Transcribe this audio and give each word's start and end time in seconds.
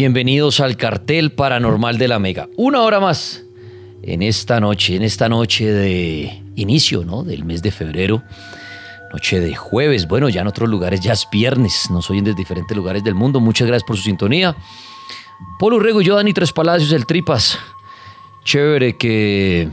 Bienvenidos 0.00 0.60
al 0.60 0.78
cartel 0.78 1.30
paranormal 1.32 1.98
de 1.98 2.08
la 2.08 2.18
Mega. 2.18 2.48
Una 2.56 2.80
hora 2.80 3.00
más 3.00 3.44
en 4.02 4.22
esta 4.22 4.58
noche, 4.58 4.96
en 4.96 5.02
esta 5.02 5.28
noche 5.28 5.70
de 5.70 6.42
inicio, 6.56 7.04
¿no? 7.04 7.22
Del 7.22 7.44
mes 7.44 7.60
de 7.60 7.70
febrero, 7.70 8.22
noche 9.12 9.40
de 9.40 9.54
jueves. 9.54 10.08
Bueno, 10.08 10.30
ya 10.30 10.40
en 10.40 10.46
otros 10.46 10.70
lugares 10.70 11.00
ya 11.00 11.12
es 11.12 11.28
viernes, 11.30 11.90
nos 11.90 12.08
oyen 12.08 12.24
desde 12.24 12.38
diferentes 12.38 12.74
lugares 12.74 13.04
del 13.04 13.14
mundo. 13.14 13.40
Muchas 13.40 13.68
gracias 13.68 13.86
por 13.86 13.98
su 13.98 14.04
sintonía. 14.04 14.56
Polo 15.58 15.76
Urrego 15.76 16.00
y 16.00 16.06
yo, 16.06 16.16
Dani 16.16 16.32
Tres 16.32 16.50
Palacios, 16.50 16.92
el 16.92 17.04
Tripas. 17.04 17.58
Chévere 18.42 18.96
que 18.96 19.68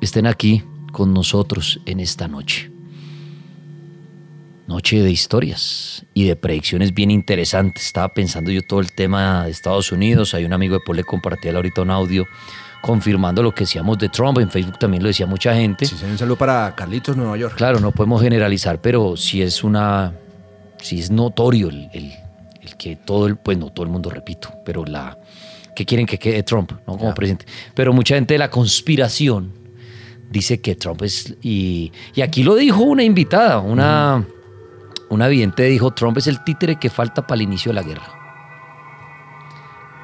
estén 0.00 0.28
aquí 0.28 0.62
con 0.92 1.12
nosotros 1.12 1.80
en 1.86 1.98
esta 1.98 2.28
noche. 2.28 2.71
Noche 4.66 5.02
de 5.02 5.10
historias 5.10 6.06
y 6.14 6.24
de 6.24 6.36
predicciones 6.36 6.94
bien 6.94 7.10
interesantes. 7.10 7.84
Estaba 7.86 8.08
pensando 8.14 8.50
yo 8.50 8.62
todo 8.62 8.80
el 8.80 8.92
tema 8.92 9.44
de 9.44 9.50
Estados 9.50 9.90
Unidos. 9.90 10.34
Hay 10.34 10.44
un 10.44 10.52
amigo 10.52 10.74
de 10.74 10.80
Paul 10.86 10.96
le 10.98 11.04
compartía 11.04 11.52
ahorita 11.52 11.82
un 11.82 11.90
audio 11.90 12.26
confirmando 12.80 13.42
lo 13.42 13.52
que 13.52 13.64
decíamos 13.64 13.98
de 13.98 14.08
Trump. 14.08 14.38
En 14.38 14.50
Facebook 14.50 14.78
también 14.78 15.02
lo 15.02 15.08
decía 15.08 15.26
mucha 15.26 15.52
gente. 15.54 15.84
Sí, 15.84 15.96
un 16.08 16.16
saludo 16.16 16.36
para 16.36 16.72
Carlitos, 16.76 17.16
Nueva 17.16 17.36
York. 17.36 17.56
Claro, 17.56 17.80
no 17.80 17.90
podemos 17.90 18.22
generalizar, 18.22 18.80
pero 18.80 19.16
sí 19.16 19.42
es 19.42 19.64
una. 19.64 20.12
Sí 20.80 21.00
es 21.00 21.10
notorio 21.10 21.68
el, 21.68 21.88
el- 21.92 22.12
el 22.62 22.76
que 22.76 22.94
todo 22.96 23.26
el. 23.26 23.36
Pues 23.36 23.58
no 23.58 23.70
todo 23.70 23.84
el 23.84 23.90
mundo, 23.90 24.10
repito, 24.10 24.54
pero 24.64 24.84
la. 24.84 25.18
que 25.74 25.84
quieren 25.84 26.06
que 26.06 26.18
quede 26.18 26.44
Trump, 26.44 26.70
¿no? 26.86 26.96
Como 26.96 27.12
presidente. 27.14 27.46
Pero 27.74 27.92
mucha 27.92 28.14
gente 28.14 28.34
de 28.34 28.38
la 28.38 28.48
conspiración 28.48 29.52
dice 30.30 30.60
que 30.60 30.76
Trump 30.76 31.02
es. 31.02 31.34
Y, 31.42 31.90
y 32.14 32.20
aquí 32.20 32.44
lo 32.44 32.54
dijo 32.54 32.80
una 32.84 33.02
invitada, 33.02 33.58
una. 33.58 34.24
Una 35.12 35.28
vidente 35.28 35.64
dijo: 35.64 35.90
Trump 35.90 36.16
es 36.16 36.26
el 36.26 36.42
títere 36.42 36.76
que 36.76 36.88
falta 36.88 37.26
para 37.26 37.36
el 37.36 37.42
inicio 37.42 37.68
de 37.68 37.74
la 37.74 37.82
guerra. 37.82 38.08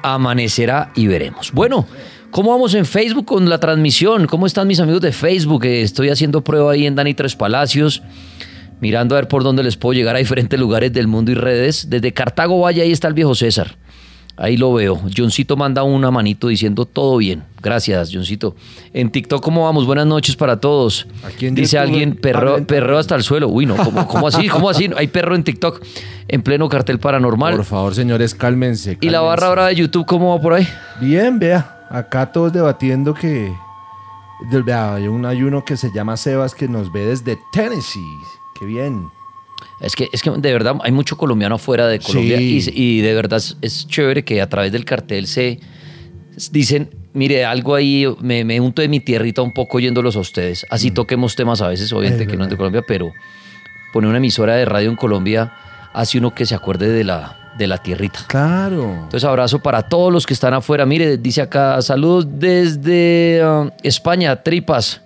Amanecerá 0.03 0.91
y 0.93 1.07
veremos. 1.07 1.51
Bueno, 1.51 1.87
¿cómo 2.29 2.51
vamos 2.51 2.75
en 2.75 2.85
Facebook 2.85 3.25
con 3.25 3.49
la 3.49 3.59
transmisión? 3.59 4.27
¿Cómo 4.27 4.45
están 4.45 4.67
mis 4.67 4.79
amigos 4.79 5.01
de 5.01 5.11
Facebook? 5.11 5.65
Eh, 5.65 5.81
Estoy 5.81 6.09
haciendo 6.09 6.43
prueba 6.43 6.73
ahí 6.73 6.85
en 6.85 6.93
Dani 6.93 7.15
Tres 7.15 7.35
Palacios, 7.35 8.03
mirando 8.81 9.15
a 9.15 9.17
ver 9.21 9.27
por 9.27 9.43
dónde 9.43 9.63
les 9.63 9.77
puedo 9.77 9.93
llegar 9.93 10.15
a 10.15 10.19
diferentes 10.19 10.59
lugares 10.59 10.93
del 10.93 11.07
mundo 11.07 11.31
y 11.31 11.33
redes. 11.33 11.89
Desde 11.89 12.13
Cartago 12.13 12.59
Valle, 12.59 12.83
ahí 12.83 12.91
está 12.91 13.07
el 13.07 13.15
viejo 13.15 13.33
César. 13.33 13.77
Ahí 14.39 14.55
lo 14.55 14.73
veo. 14.73 14.97
Johncito 15.15 15.57
manda 15.57 15.83
una 15.83 16.11
manito 16.11 16.47
diciendo 16.47 16.85
todo 16.85 17.17
bien. 17.17 17.43
Gracias, 17.61 18.09
Johncito. 18.13 18.55
En 18.93 19.11
TikTok, 19.11 19.43
¿cómo 19.43 19.65
vamos? 19.65 19.85
Buenas 19.85 20.07
noches 20.07 20.37
para 20.37 20.61
todos. 20.61 21.07
Dice 21.37 21.77
alguien, 21.77 22.15
perro, 22.15 22.97
hasta 22.97 23.15
el 23.15 23.23
suelo. 23.23 23.49
Uy, 23.49 23.65
no, 23.65 23.75
¿cómo, 23.75 24.07
cómo 24.07 24.29
así? 24.29 24.47
¿Cómo 24.47 24.69
así? 24.69 24.89
Hay 24.95 25.07
perro 25.07 25.35
en 25.35 25.43
TikTok. 25.43 25.83
En 26.29 26.41
pleno 26.41 26.69
cartel 26.69 26.99
paranormal. 26.99 27.57
Por 27.57 27.65
favor, 27.65 27.93
señores, 27.93 28.33
cálmense. 28.33 28.97
¿Y 29.01 29.09
la 29.09 29.19
barra 29.19 29.47
ahora 29.47 29.65
de 29.65 29.75
YouTube 29.75 30.05
cómo 30.05 30.33
va 30.33 30.41
por 30.41 30.53
ahí? 30.53 30.67
Bien, 31.01 31.37
vea. 31.37 31.87
Acá 31.89 32.31
todos 32.31 32.53
debatiendo 32.53 33.13
que. 33.13 33.51
Vea, 34.65 34.95
hay, 34.95 35.07
un, 35.09 35.25
hay 35.25 35.43
uno 35.43 35.65
que 35.65 35.75
se 35.75 35.91
llama 35.91 36.15
Sebas 36.15 36.55
que 36.55 36.69
nos 36.69 36.93
ve 36.93 37.05
desde 37.07 37.37
Tennessee. 37.51 37.99
Qué 38.57 38.65
bien. 38.65 39.09
Es 39.81 39.95
que, 39.95 40.07
es 40.11 40.21
que 40.21 40.29
de 40.31 40.51
verdad 40.51 40.75
hay 40.83 40.91
mucho 40.91 41.17
colombiano 41.17 41.55
afuera 41.55 41.87
de 41.87 41.99
Colombia 41.99 42.37
Sí. 42.37 42.69
y, 42.73 43.01
de 43.01 43.13
verdad 43.13 43.37
es, 43.37 43.57
es 43.61 43.87
chévere 43.87 44.23
que 44.25 44.41
a 44.41 44.49
través 44.49 44.71
del 44.71 44.83
cartel 44.83 45.25
se 45.27 45.59
dicen, 46.51 46.89
mire, 47.13 47.45
algo 47.45 47.75
ahí, 47.75 48.05
me, 48.21 48.43
me 48.43 48.59
unto 48.59 48.81
de 48.81 48.87
mi 48.87 48.99
tierrita 48.99 49.41
un 49.41 49.53
poco 49.53 49.77
oyéndolos 49.77 50.15
a 50.15 50.19
ustedes. 50.19 50.65
Así 50.69 50.91
toquemos 50.91 51.35
temas 51.35 51.61
a 51.61 51.67
veces, 51.67 51.91
obviamente 51.93 52.23
Es 52.23 52.29
que 52.29 52.37
no 52.37 52.43
es 52.43 52.49
de. 52.49 52.57
Colombia, 52.57 52.83
pero 52.87 53.11
poner 53.93 54.09
una 54.09 54.17
emisora 54.17 54.55
de 54.55 54.65
radio 54.65 54.89
en 54.89 54.95
Colombia 54.95 55.53
hace 55.93 56.17
uno 56.17 56.35
que 56.35 56.45
se 56.45 56.55
acuerde 56.55 56.89
de 56.89 57.03
la, 57.03 57.53
de 57.57 57.67
la 57.67 57.77
tierrita. 57.79 58.19
Claro. 58.27 58.83
Entonces, 58.93 59.23
abrazo 59.23 59.59
para 59.59 59.83
todos 59.83 60.11
los 60.13 60.25
que 60.25 60.33
están 60.33 60.53
afuera. 60.53 60.85
Mire, 60.85 61.17
dice 61.17 61.41
acá, 61.41 61.81
saludos 61.81 62.27
desde 62.29 63.41
uh, 63.43 63.71
España, 63.83 64.43
Tripas. 64.43 65.01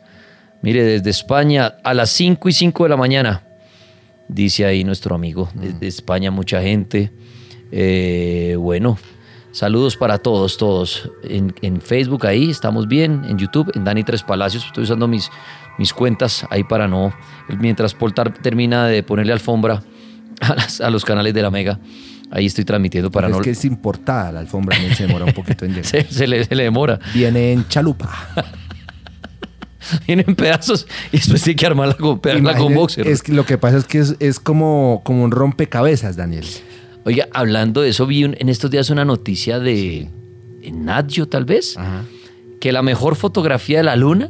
Mire, 0.62 0.84
desde 0.84 1.10
España 1.10 1.76
a 1.84 1.94
las 1.94 2.10
5 2.12 2.50
y 2.50 2.54
5 2.54 2.84
de 2.84 2.90
la 2.90 2.98
mañana. 2.98 3.44
Dice 4.28 4.66
ahí 4.66 4.84
nuestro 4.84 5.16
amigo. 5.16 5.50
Desde 5.54 5.88
España, 5.88 6.32
mucha 6.32 6.62
gente. 6.62 7.12
Eh, 7.72 8.56
bueno, 8.60 8.98
saludos 9.52 9.98
para 9.98 10.18
todos, 10.20 10.58
todos. 10.58 11.10
En, 11.24 11.54
en 11.62 11.82
Facebook 11.82 12.26
ahí 12.26 12.50
estamos 12.50 12.88
bien. 12.88 13.24
En 13.28 13.38
YouTube, 13.38 13.72
en 13.76 13.84
Dani 13.84 14.04
Tres 14.04 14.24
Palacios. 14.24 14.66
Estoy 14.66 14.84
usando 14.86 15.08
mis, 15.08 15.30
mis 15.78 15.94
cuentas 15.94 16.46
ahí 16.50 16.64
para 16.64 16.88
no. 16.88 17.14
Mientras 17.60 17.94
Paul 17.94 18.14
Tar- 18.14 18.34
termina 18.42 18.88
de 18.88 19.04
ponerle 19.04 19.34
alfombra 19.34 19.84
a, 20.42 20.56
las- 20.56 20.82
a 20.82 20.90
los 20.90 21.04
canales 21.06 21.34
de 21.34 21.42
la 21.42 21.52
Mega. 21.52 21.80
Ahí 22.32 22.48
estoy 22.48 22.66
transmitiendo 22.66 23.12
para 23.12 23.28
es 23.28 23.34
no. 23.36 23.42
que 23.42 23.52
es 23.52 23.64
importada 23.64 24.32
la 24.32 24.40
alfombra, 24.40 24.76
se 24.96 25.06
demora 25.06 25.26
un 25.26 25.34
poquito 25.34 25.66
en 25.66 25.72
llegar. 25.76 25.86
Se, 25.86 26.04
se 26.04 26.26
le, 26.26 26.44
se 26.44 26.56
le 26.56 26.64
demora. 26.64 27.00
Viene 27.14 27.52
en 27.54 27.68
chalupa. 27.68 28.10
Viene 30.08 30.24
en 30.28 30.36
pedazos 30.36 30.88
y 31.12 31.18
después 31.18 31.42
tiene 31.44 31.56
que 31.58 31.66
armarla 31.66 31.94
con, 31.96 32.20
pegarla 32.20 32.56
con 32.58 32.74
boxer. 32.74 33.08
Es 33.08 33.22
que 33.24 33.32
lo 33.34 33.46
que 33.46 33.58
pasa 33.58 33.78
es 33.78 33.86
que 33.86 34.00
es, 34.00 34.16
es 34.20 34.40
como, 34.40 35.02
como 35.04 35.24
un 35.24 35.32
rompecabezas, 35.32 36.16
Daniel. 36.16 36.46
Oiga, 37.06 37.28
hablando 37.34 37.82
de 37.82 37.90
eso, 37.90 38.06
vi 38.08 38.24
un- 38.24 38.36
en 38.40 38.50
estos 38.50 38.72
días 38.72 38.90
una 38.90 39.04
noticia 39.06 39.60
de 39.60 40.08
en 40.62 40.86
Nadio, 40.86 41.28
tal 41.28 41.44
vez, 41.46 41.76
que 42.62 42.72
la 42.72 42.82
mejor 42.82 43.16
fotografía 43.18 43.78
de 43.80 43.84
la 43.84 43.96
luna 43.98 44.30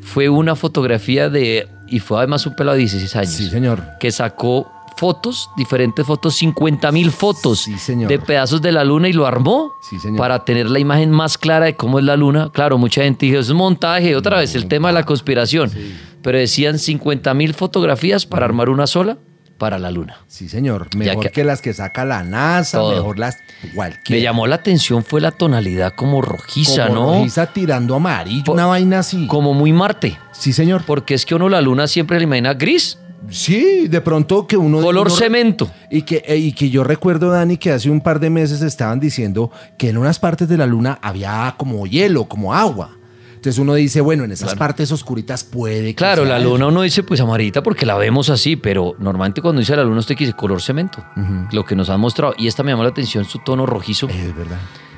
fue 0.00 0.28
una 0.28 0.56
fotografía 0.56 1.28
de. 1.28 1.68
Y 1.86 2.00
fue 2.00 2.16
además 2.18 2.46
un 2.46 2.56
pelo 2.56 2.72
de 2.72 2.78
16 2.78 3.16
años. 3.16 3.30
Sí, 3.30 3.50
señor. 3.50 3.82
Que 4.00 4.10
sacó 4.10 4.70
fotos, 4.96 5.50
diferentes 5.56 6.06
fotos, 6.06 6.34
50 6.36 6.92
mil 6.92 7.10
fotos 7.10 7.60
Sí, 7.60 7.78
señor. 7.78 8.08
de 8.08 8.18
pedazos 8.18 8.62
de 8.62 8.72
la 8.72 8.84
luna 8.84 9.08
y 9.08 9.12
lo 9.12 9.26
armó 9.26 9.72
Sí, 9.88 9.98
señor. 9.98 10.18
para 10.18 10.44
tener 10.44 10.70
la 10.70 10.78
imagen 10.78 11.10
más 11.10 11.36
clara 11.38 11.66
de 11.66 11.76
cómo 11.76 11.98
es 11.98 12.04
la 12.04 12.16
luna. 12.16 12.50
Claro, 12.52 12.78
mucha 12.78 13.02
gente 13.02 13.26
dijo, 13.26 13.38
es 13.38 13.50
un 13.50 13.56
montaje, 13.58 14.14
otra 14.16 14.38
vez 14.38 14.54
el 14.54 14.66
tema 14.66 14.88
de 14.88 14.94
la 14.94 15.02
conspiración. 15.04 15.70
Pero 16.22 16.38
decían 16.38 16.78
50 16.78 17.34
mil 17.34 17.54
fotografías 17.54 18.24
para 18.26 18.46
armar 18.46 18.68
una 18.70 18.86
sola 18.86 19.18
para 19.58 19.78
la 19.78 19.90
luna. 19.90 20.16
Sí, 20.26 20.48
señor. 20.48 20.88
Mejor 20.96 21.22
que- 21.24 21.30
que... 21.30 21.44
las 21.44 21.60
que 21.60 21.72
saca 21.72 22.04
la 22.04 22.22
NASA, 22.24 22.78
Todo. 22.78 22.94
mejor 22.96 23.18
las 23.18 23.36
cualquier. 23.74 24.18
Me 24.18 24.22
llamó 24.22 24.46
la 24.46 24.56
atención 24.56 25.04
fue 25.04 25.20
la 25.20 25.30
tonalidad 25.30 25.92
como 25.96 26.22
rojiza, 26.22 26.88
Como 26.88 27.00
¿no? 27.00 27.12
rojiza 27.14 27.46
tirando 27.52 27.94
amarillo, 27.94 28.52
una 28.52 28.66
vaina 28.66 28.98
así. 29.00 29.26
Como 29.26 29.54
muy 29.54 29.72
Marte. 29.72 30.18
Sí, 30.32 30.52
señor. 30.52 30.82
Porque 30.86 31.14
es 31.14 31.24
que 31.24 31.34
uno 31.34 31.48
la 31.48 31.60
luna 31.60 31.86
siempre 31.86 32.18
le 32.18 32.24
imagina 32.24 32.54
gris, 32.54 32.98
Sí, 33.30 33.88
de 33.88 34.00
pronto 34.00 34.46
que 34.46 34.56
uno... 34.56 34.80
color 34.80 35.06
uno- 35.06 35.16
cemento. 35.16 35.70
Y 35.90 36.02
que, 36.02 36.22
eh, 36.26 36.36
y 36.36 36.52
que 36.52 36.70
yo 36.70 36.84
recuerdo, 36.84 37.30
Dani, 37.30 37.56
que 37.56 37.70
hace 37.72 37.90
un 37.90 38.00
par 38.00 38.20
de 38.20 38.30
meses 38.30 38.62
estaban 38.62 39.00
diciendo 39.00 39.50
que 39.78 39.88
en 39.90 39.96
unas 39.98 40.18
partes 40.18 40.48
de 40.48 40.56
la 40.56 40.66
luna 40.66 40.98
había 41.02 41.54
como 41.56 41.86
hielo, 41.86 42.24
como 42.26 42.54
agua. 42.54 42.96
Entonces 43.34 43.58
uno 43.60 43.74
dice, 43.74 44.00
bueno, 44.00 44.24
en 44.24 44.32
esas 44.32 44.54
partes 44.54 44.90
oscuritas 44.90 45.44
puede 45.44 45.88
que 45.88 45.94
Claro, 45.96 46.24
la 46.24 46.38
luna 46.38 46.68
uno 46.68 46.80
dice 46.80 47.02
pues 47.02 47.20
amarillita 47.20 47.62
porque 47.62 47.84
la 47.84 47.94
vemos 47.98 48.30
así, 48.30 48.56
pero 48.56 48.96
normalmente 48.98 49.42
cuando 49.42 49.60
dice 49.60 49.76
la 49.76 49.84
luna 49.84 49.98
usted 50.00 50.16
dice 50.16 50.32
color 50.32 50.62
cemento, 50.62 51.04
lo 51.52 51.62
que 51.66 51.76
nos 51.76 51.90
han 51.90 52.00
mostrado. 52.00 52.34
Y 52.38 52.46
esta 52.46 52.62
me 52.62 52.72
llamó 52.72 52.84
la 52.84 52.88
atención 52.88 53.26
su 53.26 53.40
tono 53.40 53.66
rojizo. 53.66 54.08
Es 54.08 54.34
verdad. 54.34 54.56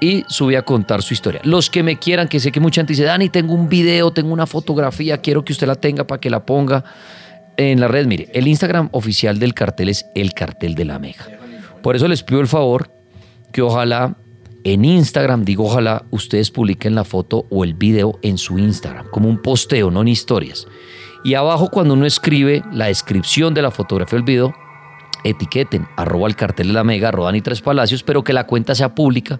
y 0.00 0.24
sube 0.28 0.56
a 0.56 0.62
contar 0.62 1.02
su 1.02 1.14
historia. 1.14 1.40
Los 1.44 1.70
que 1.70 1.82
me 1.82 1.98
quieran, 1.98 2.28
que 2.28 2.40
sé 2.40 2.52
que 2.52 2.60
mucha 2.60 2.80
gente 2.80 2.92
dice, 2.92 3.04
Dani, 3.04 3.28
tengo 3.28 3.54
un 3.54 3.68
video, 3.68 4.12
tengo 4.12 4.32
una 4.32 4.46
fotografía, 4.46 5.18
quiero 5.18 5.44
que 5.44 5.52
usted 5.52 5.66
la 5.66 5.74
tenga 5.74 6.06
para 6.06 6.20
que 6.20 6.30
la 6.30 6.44
ponga 6.44 6.84
en 7.56 7.80
la 7.80 7.88
red. 7.88 8.06
Mire, 8.06 8.28
el 8.32 8.48
Instagram 8.48 8.88
oficial 8.92 9.38
del 9.38 9.54
cartel 9.54 9.88
es 9.88 10.06
el 10.14 10.32
cartel 10.32 10.74
de 10.74 10.84
la 10.84 10.98
Mega. 10.98 11.26
Por 11.82 11.96
eso 11.96 12.08
les 12.08 12.22
pido 12.22 12.40
el 12.40 12.46
favor 12.46 12.90
que 13.52 13.62
ojalá 13.62 14.16
en 14.64 14.84
Instagram, 14.84 15.44
digo 15.44 15.64
ojalá, 15.64 16.04
ustedes 16.10 16.50
publiquen 16.50 16.96
la 16.96 17.04
foto 17.04 17.46
o 17.50 17.62
el 17.62 17.74
video 17.74 18.18
en 18.22 18.36
su 18.36 18.58
Instagram, 18.58 19.06
como 19.10 19.28
un 19.28 19.40
posteo, 19.40 19.92
no 19.92 20.02
en 20.02 20.08
historias. 20.08 20.66
Y 21.22 21.34
abajo 21.34 21.70
cuando 21.70 21.94
uno 21.94 22.04
escribe 22.04 22.62
la 22.72 22.86
descripción 22.86 23.54
de 23.54 23.62
la 23.62 23.70
fotografía 23.70 24.16
o 24.16 24.18
el 24.18 24.24
video, 24.24 24.54
etiqueten 25.22 25.86
arroba 25.96 26.28
el 26.28 26.36
cartel 26.36 26.68
de 26.68 26.72
la 26.72 26.84
mega, 26.84 27.08
arroba 27.08 27.36
y 27.36 27.40
tres 27.40 27.60
palacios, 27.60 28.02
pero 28.02 28.24
que 28.24 28.32
la 28.32 28.46
cuenta 28.46 28.74
sea 28.74 28.94
pública 28.94 29.38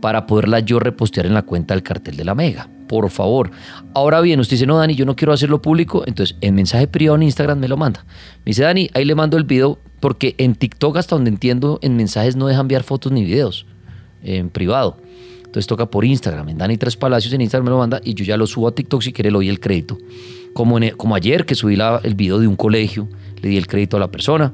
para 0.00 0.26
poderla 0.26 0.60
yo 0.60 0.78
repostear 0.78 1.26
en 1.26 1.34
la 1.34 1.42
cuenta 1.42 1.74
del 1.74 1.82
cartel 1.82 2.16
de 2.16 2.24
la 2.24 2.34
mega. 2.34 2.68
Por 2.88 3.10
favor. 3.10 3.50
Ahora 3.94 4.20
bien, 4.20 4.38
usted 4.40 4.54
dice, 4.56 4.66
no, 4.66 4.78
Dani, 4.78 4.94
yo 4.94 5.04
no 5.06 5.16
quiero 5.16 5.32
hacerlo 5.32 5.60
público, 5.60 6.04
entonces 6.06 6.36
en 6.40 6.54
mensaje 6.54 6.86
privado 6.86 7.16
en 7.16 7.24
Instagram 7.24 7.58
me 7.58 7.68
lo 7.68 7.76
manda. 7.76 8.04
Me 8.38 8.50
dice, 8.50 8.62
Dani, 8.62 8.88
ahí 8.94 9.04
le 9.04 9.14
mando 9.14 9.36
el 9.36 9.44
video, 9.44 9.78
porque 10.00 10.34
en 10.38 10.54
TikTok, 10.54 10.96
hasta 10.96 11.16
donde 11.16 11.30
entiendo, 11.30 11.78
en 11.82 11.96
mensajes 11.96 12.36
no 12.36 12.46
dejan 12.46 12.62
enviar 12.62 12.82
fotos 12.84 13.10
ni 13.12 13.24
videos 13.24 13.66
en 14.22 14.50
privado. 14.50 14.98
Entonces 15.38 15.66
toca 15.66 15.86
por 15.86 16.04
Instagram, 16.04 16.48
en 16.50 16.58
Dani 16.58 16.76
Tres 16.76 16.96
Palacios 16.96 17.32
en 17.32 17.40
Instagram 17.40 17.64
me 17.64 17.70
lo 17.70 17.78
manda 17.78 18.00
y 18.04 18.14
yo 18.14 18.24
ya 18.24 18.36
lo 18.36 18.46
subo 18.46 18.68
a 18.68 18.74
TikTok 18.74 19.00
si 19.02 19.12
quiere 19.12 19.30
le 19.30 19.36
doy 19.38 19.48
el 19.48 19.58
crédito. 19.58 19.96
Como, 20.52 20.78
en- 20.78 20.96
como 20.96 21.14
ayer 21.14 21.46
que 21.46 21.54
subí 21.54 21.78
el 22.02 22.14
video 22.14 22.38
de 22.38 22.46
un 22.46 22.56
colegio, 22.56 23.08
le 23.42 23.48
di 23.48 23.56
el 23.56 23.66
crédito 23.66 23.96
a 23.96 24.00
la 24.00 24.10
persona. 24.10 24.52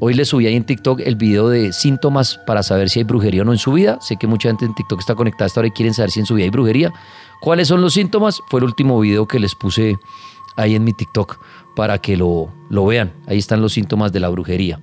Hoy 0.00 0.14
le 0.14 0.24
subí 0.24 0.46
ahí 0.46 0.56
en 0.56 0.64
TikTok 0.64 1.00
el 1.00 1.14
video 1.16 1.48
de 1.50 1.72
síntomas 1.72 2.40
para 2.46 2.62
saber 2.62 2.88
si 2.88 3.00
hay 3.00 3.04
brujería 3.04 3.42
o 3.42 3.44
no 3.44 3.52
en 3.52 3.58
su 3.58 3.72
vida. 3.72 3.98
Sé 4.00 4.16
que 4.16 4.26
mucha 4.26 4.48
gente 4.48 4.64
en 4.64 4.74
TikTok 4.74 4.98
está 4.98 5.14
conectada 5.14 5.46
hasta 5.46 5.60
ahora 5.60 5.68
y 5.68 5.72
quieren 5.72 5.92
saber 5.92 6.10
si 6.10 6.20
en 6.20 6.26
su 6.26 6.34
vida 6.34 6.44
hay 6.44 6.50
brujería. 6.50 6.90
¿Cuáles 7.40 7.68
son 7.68 7.80
los 7.80 7.94
síntomas? 7.94 8.42
Fue 8.48 8.60
el 8.60 8.64
último 8.64 9.00
video 9.00 9.26
que 9.26 9.38
les 9.38 9.54
puse 9.54 9.96
ahí 10.56 10.74
en 10.74 10.84
mi 10.84 10.92
TikTok 10.92 11.38
para 11.74 11.98
que 11.98 12.16
lo, 12.16 12.52
lo 12.68 12.86
vean. 12.86 13.12
Ahí 13.26 13.38
están 13.38 13.62
los 13.62 13.72
síntomas 13.72 14.12
de 14.12 14.20
la 14.20 14.28
brujería. 14.28 14.78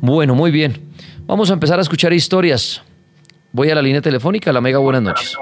Bueno, 0.00 0.34
muy 0.34 0.50
bien. 0.50 0.90
Vamos 1.26 1.50
a 1.50 1.54
empezar 1.54 1.78
a 1.78 1.82
escuchar 1.82 2.12
historias. 2.12 2.82
Voy 3.52 3.70
a 3.70 3.74
la 3.74 3.82
línea 3.82 4.00
telefónica. 4.00 4.52
La 4.52 4.60
Mega, 4.60 4.78
buenas 4.78 5.02
noches. 5.02 5.36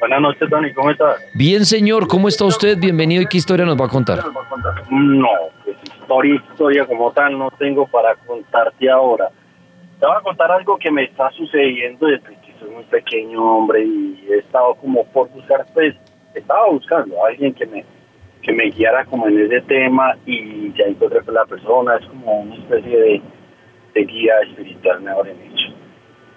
Buenas 0.00 0.20
noches, 0.22 0.48
Dani, 0.48 0.72
¿cómo 0.72 0.90
estás? 0.90 1.16
Bien, 1.34 1.66
señor, 1.66 2.08
¿cómo 2.08 2.26
está 2.28 2.46
usted? 2.46 2.78
Bienvenido 2.78 3.22
y 3.22 3.26
qué 3.26 3.36
historia 3.36 3.66
nos 3.66 3.78
va 3.78 3.84
a 3.84 3.88
contar. 3.88 4.24
No, 4.90 5.28
pues 5.62 5.76
historia, 5.84 6.34
historia 6.36 6.86
como 6.86 7.12
tal 7.12 7.38
no 7.38 7.50
tengo 7.58 7.86
para 7.86 8.14
contarte 8.26 8.90
ahora. 8.90 9.28
Te 9.98 10.06
voy 10.06 10.16
a 10.16 10.20
contar 10.22 10.50
algo 10.50 10.78
que 10.78 10.90
me 10.90 11.04
está 11.04 11.30
sucediendo 11.32 12.06
desde 12.06 12.28
que 12.40 12.54
soy 12.58 12.70
muy 12.70 12.84
pequeño, 12.84 13.42
hombre, 13.42 13.84
y 13.84 14.09
he 14.32 14.38
estado 14.38 14.74
como 14.76 15.04
por 15.06 15.28
buscar, 15.30 15.66
pues, 15.74 15.94
estaba 16.34 16.68
buscando 16.70 17.24
a 17.24 17.28
alguien 17.28 17.54
que 17.54 17.66
me, 17.66 17.84
que 18.42 18.52
me 18.52 18.70
guiara 18.70 19.04
como 19.04 19.28
en 19.28 19.40
ese 19.40 19.60
tema 19.62 20.16
y 20.26 20.72
ya 20.72 20.84
encontré 20.84 21.20
con 21.22 21.34
la 21.34 21.44
persona, 21.44 21.96
es 21.96 22.06
como 22.06 22.42
una 22.42 22.54
especie 22.56 22.98
de, 22.98 23.22
de 23.94 24.04
guía 24.04 24.34
espiritual, 24.48 25.00
mejor 25.02 25.26
dicho. 25.26 25.74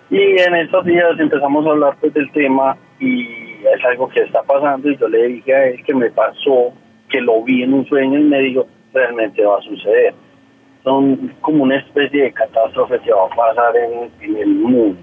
Y 0.09 0.41
en 0.41 0.55
estos 0.55 0.85
días 0.85 1.19
empezamos 1.19 1.65
a 1.65 1.71
hablar 1.71 1.97
pues 1.99 2.13
del 2.13 2.31
tema 2.31 2.77
y 2.99 3.25
es 3.65 3.85
algo 3.85 4.09
que 4.09 4.21
está 4.21 4.43
pasando 4.43 4.89
y 4.89 4.97
yo 4.97 5.07
le 5.07 5.27
dije 5.27 5.55
a 5.55 5.67
él 5.69 5.83
que 5.83 5.95
me 5.95 6.11
pasó, 6.11 6.73
que 7.09 7.21
lo 7.21 7.43
vi 7.43 7.63
en 7.63 7.73
un 7.73 7.85
sueño 7.87 8.19
y 8.19 8.23
me 8.23 8.39
dijo, 8.39 8.67
realmente 8.93 9.43
va 9.43 9.57
a 9.57 9.61
suceder. 9.61 10.13
Son 10.83 11.33
como 11.41 11.63
una 11.63 11.77
especie 11.77 12.23
de 12.23 12.33
catástrofe 12.33 12.99
que 12.99 13.13
va 13.13 13.25
a 13.25 13.35
pasar 13.35 13.75
en 13.77 14.37
el 14.37 14.49
mundo. 14.49 14.99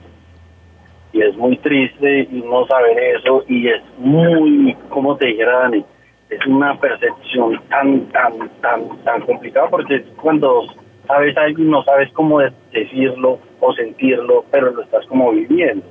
Y 1.12 1.22
es 1.22 1.36
muy 1.36 1.56
triste 1.58 2.28
y 2.30 2.42
no 2.42 2.66
saber 2.66 2.98
eso 3.16 3.42
y 3.48 3.68
es 3.68 3.82
muy, 3.98 4.74
como 4.90 5.16
te 5.16 5.26
dijera 5.26 5.60
Dani, 5.60 5.84
es 6.30 6.46
una 6.46 6.78
percepción 6.78 7.60
tan, 7.68 8.06
tan, 8.12 8.48
tan, 8.60 9.02
tan 9.04 9.20
complicada 9.22 9.68
porque 9.68 10.04
cuando 10.22 10.62
sabes 11.06 11.36
algo 11.36 11.60
y 11.62 11.64
no 11.66 11.82
sabes 11.82 12.12
cómo 12.12 12.38
de- 12.38 12.52
decirlo 12.72 13.38
o 13.58 13.72
sentirlo, 13.74 14.44
pero 14.52 14.70
lo 14.70 14.82
estás 14.82 15.04
como 15.06 15.32
viviendo. 15.32 15.84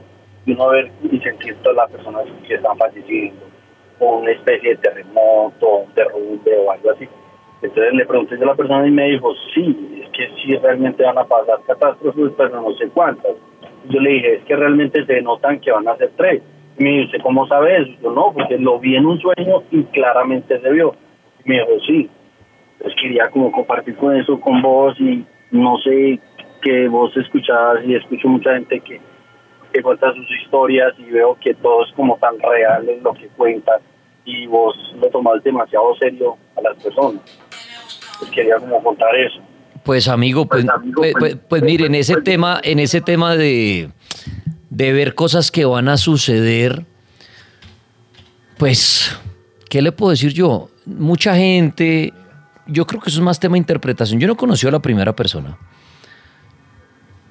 y 0.46 0.54
uno 0.54 0.70
ver 0.70 0.90
y 1.12 1.20
sentir 1.20 1.56
todas 1.62 1.76
las 1.76 1.92
personas 1.92 2.24
que 2.48 2.56
están 2.56 2.78
falleciendo, 2.78 3.42
o 4.00 4.20
una 4.20 4.32
especie 4.32 4.70
de 4.70 4.78
terremoto, 4.78 5.68
un 5.86 5.94
derrumbe 5.94 6.58
o 6.66 6.72
algo 6.72 6.92
así. 6.92 7.08
Entonces 7.62 7.94
le 7.94 8.06
pregunté 8.06 8.36
a 8.36 8.46
la 8.46 8.56
persona 8.56 8.88
y 8.88 8.92
me 8.92 9.10
dijo, 9.10 9.34
sí, 9.54 10.02
es 10.02 10.10
que 10.12 10.30
sí 10.42 10.56
realmente 10.56 11.04
van 11.04 11.18
a 11.18 11.26
pasar 11.26 11.60
catástrofes, 11.68 12.32
pero 12.38 12.62
no 12.62 12.74
sé 12.78 12.88
cuántas. 12.90 13.34
Yo 13.90 14.00
le 14.00 14.12
dije, 14.12 14.36
es 14.36 14.44
que 14.44 14.56
realmente 14.56 15.06
se 15.06 15.22
notan 15.22 15.60
que 15.60 15.72
van 15.72 15.88
a 15.88 15.98
ser 15.98 16.12
tres. 16.16 16.42
Y 16.78 16.84
me 16.84 16.90
dice, 16.92 17.20
¿cómo 17.20 17.48
sabes? 17.48 17.88
Yo 18.02 18.12
no, 18.12 18.32
porque 18.34 18.58
lo 18.58 18.80
vi 18.80 18.96
en 18.96 19.06
un 19.06 19.20
sueño 19.20 19.64
y 19.72 19.84
claramente 19.86 20.60
se 20.60 20.72
vio. 20.72 20.96
Me 21.46 21.56
dijo, 21.56 21.80
sí. 21.86 22.10
Entonces 22.74 23.02
quería 23.02 23.30
como 23.30 23.52
compartir 23.52 23.96
con 23.96 24.16
eso 24.16 24.40
con 24.40 24.62
vos 24.62 25.00
y 25.00 25.26
no 25.52 25.78
sé 25.80 26.20
que 26.62 26.88
vos 26.88 27.16
escuchabas 27.18 27.84
y 27.86 27.96
escucho 27.96 28.28
mucha 28.28 28.54
gente 28.54 28.80
que, 28.80 29.02
que 29.74 29.82
cuenta 29.82 30.14
sus 30.14 30.30
historias 30.42 30.94
y 30.98 31.12
veo 31.12 31.38
que 31.42 31.54
todo 31.56 31.84
es 31.84 31.92
como 31.94 32.18
tan 32.18 32.40
real 32.40 32.88
en 32.88 33.04
lo 33.04 33.14
que 33.14 33.28
cuentan 33.30 33.82
y 34.26 34.48
vos 34.48 34.76
lo 35.02 35.10
tomás 35.10 35.44
demasiado 35.44 35.96
serio 35.96 36.38
a 36.56 36.62
las 36.62 36.82
personas. 36.82 37.22
Pues 38.20 38.32
quería 38.32 38.58
como 38.58 38.82
contar 38.84 39.16
eso. 39.16 39.42
Pues 39.90 40.08
amigo, 40.08 40.46
pues, 40.46 40.66
Pues, 40.66 40.76
amigo, 40.76 41.02
pues, 41.18 41.38
pues, 41.50 41.64
mire, 41.64 41.88
en 41.88 41.96
ese 41.96 42.22
tema, 42.22 42.62
en 42.64 42.78
ese 42.78 43.02
tema 43.02 43.36
de, 43.36 43.90
de 44.70 44.94
ver 44.94 45.16
cosas 45.16 45.50
que 45.50 45.66
van 45.66 45.90
a 45.90 45.98
suceder, 45.98 46.86
pues, 48.60 49.18
¿qué 49.68 49.82
le 49.82 49.92
puedo 49.92 50.12
decir 50.12 50.32
yo? 50.32 50.70
Mucha 50.86 51.36
gente, 51.36 52.14
yo 52.68 52.86
creo 52.86 53.02
que 53.02 53.10
eso 53.10 53.18
es 53.18 53.24
más 53.24 53.40
tema 53.40 53.54
de 53.54 53.62
interpretación. 53.62 54.20
Yo 54.20 54.28
no 54.28 54.38
conocí 54.38 54.68
a 54.68 54.72
la 54.72 54.80
primera 54.80 55.16
persona 55.16 55.58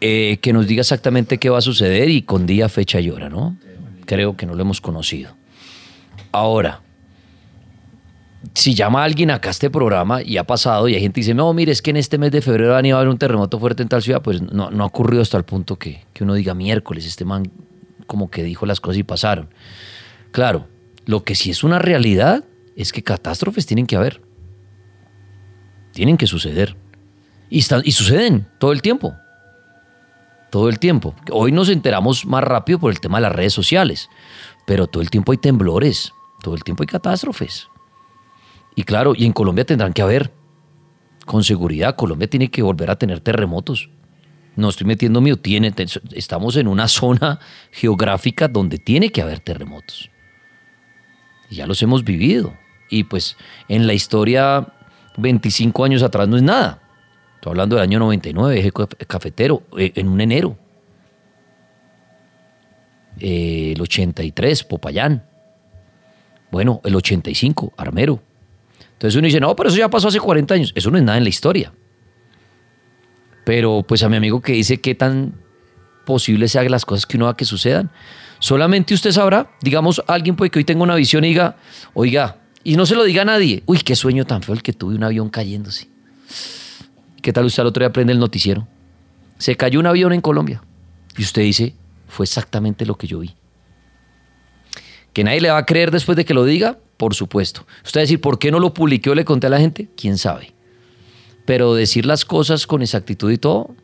eh, 0.01 0.39
que 0.43 0.53
nos 0.53 0.67
diga 0.67 0.81
exactamente 0.81 1.39
qué 1.39 1.51
va 1.51 1.59
a 1.59 1.61
suceder 1.61 2.11
y 2.11 2.23
con 2.23 2.45
día, 2.45 2.69
fecha 2.69 2.99
y 2.99 3.09
hora, 3.09 3.29
¿no? 3.29 3.57
Creo 4.05 4.37
que 4.37 4.47
no 4.47 4.57
lo 4.57 4.63
hemos 4.63 4.81
conocido. 4.81 5.37
Ahora, 6.33 6.81
si 8.55 8.75
llama 8.75 9.03
a 9.03 9.05
alguien 9.05 9.31
acá 9.31 9.49
a 9.49 9.51
este 9.51 9.71
programa 9.71 10.23
y 10.23 10.37
ha 10.37 10.45
pasado 10.45 10.89
y 10.89 10.95
hay 10.95 11.01
gente 11.01 11.15
que 11.15 11.23
dice, 11.23 11.35
no, 11.35 11.53
mire, 11.53 11.73
es 11.73 11.83
que 11.83 11.91
en 11.91 11.97
este 11.97 12.19
mes 12.19 12.31
de 12.31 12.41
febrero 12.41 12.73
van 12.73 12.87
a 12.87 12.97
haber 12.97 13.09
un 13.09 13.19
terremoto 13.19 13.59
fuerte 13.59 13.83
en 13.83 13.89
tal 13.89 14.03
ciudad, 14.03 14.23
pues 14.23 14.41
no, 14.43 14.71
no 14.71 14.85
ha 14.85 14.87
ocurrido 14.87 15.23
hasta 15.23 15.37
el 15.37 15.45
punto 15.45 15.77
que, 15.77 16.05
que 16.13 16.25
uno 16.25 16.35
diga 16.35 16.55
miércoles, 16.55 17.05
este 17.05 17.25
man 17.25 17.51
como 18.07 18.31
que 18.31 18.43
dijo 18.43 18.67
las 18.67 18.81
cosas 18.81 18.99
y 18.99 19.03
pasaron. 19.03 19.51
Claro, 20.33 20.69
lo 21.05 21.25
que 21.25 21.35
sí 21.35 21.51
es 21.51 21.65
una 21.65 21.79
realidad 21.79 22.45
es 22.77 22.93
que 22.93 23.03
catástrofes 23.03 23.67
tienen 23.67 23.87
que 23.87 23.97
haber. 23.97 24.23
Tienen 25.93 26.17
que 26.17 26.27
suceder. 26.27 26.77
Y, 27.51 27.59
están, 27.59 27.83
y 27.85 27.93
suceden 27.93 28.47
todo 28.59 28.73
el 28.73 28.83
tiempo. 28.83 29.15
Todo 30.51 30.69
el 30.69 30.79
tiempo. 30.79 31.15
Hoy 31.31 31.53
nos 31.53 31.69
enteramos 31.69 32.25
más 32.25 32.45
rápido 32.45 32.79
por 32.79 32.91
el 32.91 33.01
tema 33.01 33.19
de 33.19 33.23
las 33.23 33.33
redes 33.33 33.53
sociales, 33.53 34.09
pero 34.67 34.87
todo 34.87 35.03
el 35.03 35.11
tiempo 35.11 35.33
hay 35.33 35.39
temblores, 35.39 36.13
todo 36.43 36.55
el 36.55 36.65
tiempo 36.65 36.83
hay 36.83 36.87
catástrofes. 36.87 37.69
Y 38.79 38.85
claro, 38.85 39.13
y 39.17 39.25
en 39.27 39.33
Colombia 39.33 39.65
tendrán 39.65 39.93
que 39.93 40.03
haber, 40.03 40.31
con 41.27 41.43
seguridad, 41.43 41.97
Colombia 41.97 42.31
tiene 42.31 42.49
que 42.49 42.63
volver 42.63 42.91
a 42.93 42.97
tener 42.97 43.19
terremotos. 43.19 43.91
No 44.55 44.69
estoy 44.69 44.87
metiendo 44.87 45.21
mío, 45.21 45.37
tiene, 45.37 45.75
estamos 46.13 46.55
en 46.57 46.69
una 46.69 46.87
zona 46.87 47.41
geográfica 47.73 48.47
donde 48.47 48.79
tiene 48.79 49.11
que 49.11 49.21
haber 49.21 49.41
terremotos. 49.41 50.11
Y 51.51 51.57
ya 51.57 51.67
los 51.67 51.83
hemos 51.83 52.05
vivido. 52.05 52.55
Y 52.89 53.03
pues 53.03 53.37
en 53.69 53.89
la 53.89 53.95
historia, 53.95 54.69
25 55.17 55.85
años 55.85 56.05
atrás 56.05 56.29
no 56.29 56.37
es 56.37 56.45
nada. 56.45 56.81
Estoy 57.35 57.51
hablando 57.51 57.75
del 57.75 57.83
año 57.83 57.99
99, 57.99 58.61
eje 58.61 58.73
caf- 58.73 59.07
cafetero, 59.09 59.65
eh, 59.77 59.91
en 59.97 60.07
un 60.07 60.21
enero. 60.21 60.57
Eh, 63.19 63.73
el 63.75 63.81
83, 63.81 64.63
Popayán. 64.63 65.25
Bueno, 66.53 66.81
el 66.85 66.95
85, 66.95 67.73
Armero. 67.77 68.23
Entonces 68.99 69.17
uno 69.17 69.27
dice, 69.27 69.39
no, 69.39 69.55
pero 69.55 69.69
eso 69.69 69.79
ya 69.79 69.89
pasó 69.89 70.09
hace 70.09 70.19
40 70.19 70.55
años. 70.55 70.73
Eso 70.75 70.91
no 70.91 70.99
es 70.99 71.05
nada 71.05 71.19
en 71.19 71.23
la 71.23 71.31
historia. 71.31 71.73
Pero 73.45 73.85
pues 73.87 74.03
a 74.03 74.09
mi 74.09 74.17
amigo 74.17 74.41
que 74.41 74.55
dice 74.55 74.81
qué 74.81 74.97
tan 74.97 75.35
posible 76.05 76.49
sea 76.49 76.65
que 76.65 76.69
las 76.69 76.85
cosas 76.85 77.07
que 77.07 77.17
uno 77.17 77.27
va 77.27 77.37
que 77.37 77.45
sucedan. 77.45 77.93
Solamente 78.41 78.95
usted 78.95 79.13
sabrá, 79.13 79.53
digamos, 79.63 80.03
alguien 80.09 80.35
puede 80.35 80.51
que 80.51 80.59
hoy 80.59 80.65
tenga 80.65 80.83
una 80.83 80.97
visión 80.97 81.23
y 81.25 81.29
diga, 81.29 81.57
oiga, 81.95 82.39
y 82.65 82.77
no 82.77 82.87
se 82.87 82.97
lo 82.97 83.05
diga 83.05 83.23
a 83.23 83.25
nadie, 83.25 83.63
uy, 83.67 83.79
qué 83.79 83.95
sueño 83.95 84.27
tan 84.27 84.43
feo 84.43 84.55
el 84.55 84.63
que 84.63 84.73
tuve 84.73 84.97
un 84.97 85.05
avión 85.05 85.29
cayéndose. 85.29 85.89
¿Qué 87.23 87.33
tal 87.33 87.45
usted 87.45 87.61
al 87.61 87.69
otro 87.69 87.83
día 87.83 87.93
prende 87.93 88.13
el 88.13 88.19
noticiero? 88.19 88.67
Se 89.39 89.57
cayó 89.57 89.79
un 89.79 89.87
avión 89.87 90.13
en 90.13 90.21
Colombia. 90.21 90.61
Y 91.17 91.23
usted 91.23 91.43
dice, 91.43 91.75
fue 92.09 92.25
exactamente 92.25 92.85
lo 92.85 92.97
que 92.97 93.07
yo 93.07 93.21
vi. 93.21 93.35
¿Que 95.13 95.25
nadie 95.25 95.41
le 95.41 95.51
va 95.51 95.59
a 95.59 95.67
creer 95.67 95.91
después 95.91 96.17
de 96.17 96.25
que 96.25 96.35
lo 96.35 96.45
diga? 96.45 96.79
Por 96.99 97.15
supuesto. 97.15 97.65
Usted 97.85 98.01
va 98.01 98.03
a 98.03 98.07
decir, 98.07 98.21
¿por 98.21 98.39
qué 98.39 98.51
no 98.51 98.59
lo 98.59 98.75
publiqué 98.75 99.09
o 99.09 99.15
le 99.15 99.25
conté 99.25 99.47
a 99.47 99.51
la 99.51 99.61
gente? 99.61 99.89
¿Quién 99.97 100.19
sabe? 100.19 100.53
Pero 101.47 101.75
decir 101.75 102.05
las 102.05 102.25
cosas 102.27 102.67
con 102.67 102.83
exactitud 102.83 103.31
y 103.31 103.39
todo, 103.39 103.75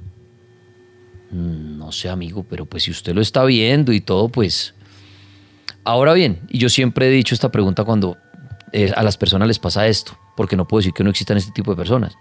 mm, 1.31 1.79
no 1.79 1.93
sé, 1.93 2.11
amigo, 2.11 2.45
pero 2.51 2.67
pues 2.67 2.83
si 2.83 2.91
usted 2.91 3.15
lo 3.15 3.23
está 3.23 3.45
viendo 3.45 3.93
y 3.93 4.03
todo, 4.03 4.29
pues... 4.29 4.75
Ahora 5.85 6.13
bien, 6.13 6.41
y 6.49 6.59
yo 6.59 6.69
siempre 6.69 7.09
he 7.09 7.11
dicho 7.11 7.35
esta 7.35 7.53
pregunta 7.53 7.85
cuando 7.85 8.17
eh, 8.73 8.91
a 8.97 9.03
las 9.03 9.17
personas 9.17 9.47
les 9.47 9.59
pasa 9.59 9.87
esto, 9.87 10.19
porque 10.37 10.57
no 10.57 10.67
puedo 10.67 10.81
decir 10.81 10.93
que 10.93 11.05
no 11.05 11.11
existan 11.11 11.37
este 11.37 11.53
tipo 11.53 11.71
de 11.71 11.77
personas. 11.77 12.17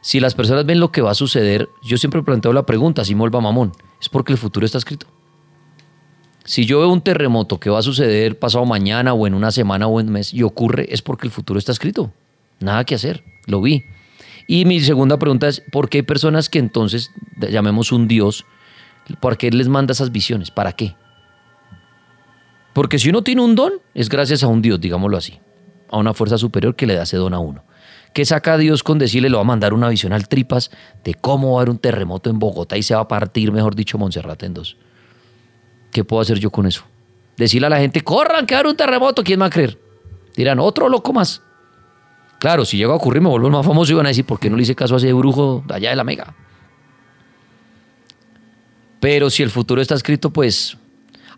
Si 0.00 0.20
las 0.20 0.34
personas 0.34 0.64
ven 0.64 0.80
lo 0.80 0.92
que 0.92 1.02
va 1.02 1.10
a 1.10 1.14
suceder, 1.14 1.68
yo 1.82 1.98
siempre 1.98 2.22
planteo 2.22 2.52
la 2.52 2.64
pregunta, 2.64 3.04
si 3.04 3.14
molva 3.14 3.40
mamón, 3.40 3.72
¿es 4.00 4.08
porque 4.08 4.32
el 4.32 4.38
futuro 4.38 4.64
está 4.64 4.78
escrito? 4.78 5.08
Si 6.46 6.64
yo 6.64 6.78
veo 6.78 6.90
un 6.90 7.00
terremoto 7.00 7.58
que 7.58 7.70
va 7.70 7.80
a 7.80 7.82
suceder 7.82 8.38
pasado 8.38 8.64
mañana 8.64 9.12
o 9.12 9.26
en 9.26 9.34
una 9.34 9.50
semana 9.50 9.88
o 9.88 9.98
en 10.00 10.06
un 10.06 10.12
mes 10.12 10.32
y 10.32 10.44
ocurre, 10.44 10.86
es 10.90 11.02
porque 11.02 11.26
el 11.26 11.32
futuro 11.32 11.58
está 11.58 11.72
escrito. 11.72 12.12
Nada 12.60 12.84
que 12.84 12.94
hacer, 12.94 13.24
lo 13.46 13.60
vi. 13.60 13.84
Y 14.46 14.64
mi 14.64 14.78
segunda 14.80 15.18
pregunta 15.18 15.48
es, 15.48 15.60
¿por 15.72 15.88
qué 15.88 15.98
hay 15.98 16.02
personas 16.02 16.48
que 16.48 16.60
entonces, 16.60 17.10
llamemos 17.50 17.90
un 17.90 18.06
Dios, 18.06 18.44
¿por 19.20 19.36
qué 19.36 19.50
les 19.50 19.66
manda 19.66 19.90
esas 19.90 20.12
visiones? 20.12 20.52
¿Para 20.52 20.72
qué? 20.72 20.94
Porque 22.72 23.00
si 23.00 23.10
uno 23.10 23.22
tiene 23.22 23.42
un 23.42 23.56
don, 23.56 23.72
es 23.92 24.08
gracias 24.08 24.44
a 24.44 24.46
un 24.46 24.62
Dios, 24.62 24.80
digámoslo 24.80 25.16
así, 25.16 25.40
a 25.90 25.98
una 25.98 26.14
fuerza 26.14 26.38
superior 26.38 26.76
que 26.76 26.86
le 26.86 26.94
da 26.94 27.02
ese 27.02 27.16
don 27.16 27.34
a 27.34 27.40
uno. 27.40 27.64
¿Qué 28.14 28.24
saca 28.24 28.56
Dios 28.56 28.84
con 28.84 29.00
decirle, 29.00 29.30
le 29.30 29.34
va 29.36 29.42
a 29.42 29.44
mandar 29.44 29.74
una 29.74 29.88
visión 29.88 30.12
al 30.12 30.28
tripas 30.28 30.70
de 31.02 31.14
cómo 31.14 31.54
va 31.54 31.58
a 31.58 31.62
haber 31.62 31.70
un 31.70 31.78
terremoto 31.78 32.30
en 32.30 32.38
Bogotá 32.38 32.78
y 32.78 32.84
se 32.84 32.94
va 32.94 33.00
a 33.00 33.08
partir, 33.08 33.50
mejor 33.50 33.74
dicho, 33.74 33.98
Montserrat 33.98 34.44
en 34.44 34.54
dos? 34.54 34.76
¿Qué 35.90 36.04
puedo 36.04 36.20
hacer 36.20 36.38
yo 36.38 36.50
con 36.50 36.66
eso? 36.66 36.84
Decirle 37.36 37.66
a 37.66 37.70
la 37.70 37.78
gente, 37.78 38.02
corran, 38.02 38.46
que 38.46 38.54
va 38.54 38.58
a 38.58 38.60
haber 38.60 38.70
un 38.70 38.76
terremoto, 38.76 39.22
¿quién 39.22 39.40
va 39.40 39.46
a 39.46 39.50
creer? 39.50 39.78
Dirán, 40.36 40.58
otro 40.58 40.88
loco 40.88 41.12
más. 41.12 41.42
Claro, 42.38 42.64
si 42.64 42.76
llega 42.76 42.92
a 42.92 42.96
ocurrir 42.96 43.22
me 43.22 43.28
vuelvo 43.28 43.48
más 43.50 43.64
famoso 43.64 43.92
y 43.92 43.94
van 43.94 44.06
a 44.06 44.10
decir, 44.10 44.24
¿por 44.24 44.38
qué 44.38 44.50
no 44.50 44.56
le 44.56 44.62
hice 44.62 44.74
caso 44.74 44.94
a 44.94 44.98
ese 44.98 45.12
brujo 45.12 45.64
de 45.66 45.74
allá 45.74 45.90
de 45.90 45.96
la 45.96 46.04
mega? 46.04 46.34
Pero 49.00 49.30
si 49.30 49.42
el 49.42 49.50
futuro 49.50 49.80
está 49.80 49.94
escrito, 49.94 50.30
pues... 50.30 50.76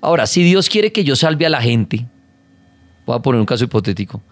Ahora, 0.00 0.26
si 0.26 0.44
Dios 0.44 0.68
quiere 0.68 0.92
que 0.92 1.02
yo 1.02 1.16
salve 1.16 1.44
a 1.44 1.48
la 1.48 1.60
gente, 1.60 2.06
voy 3.04 3.16
a 3.16 3.18
poner 3.20 3.40
un 3.40 3.46
caso 3.46 3.64
hipotético, 3.64 4.22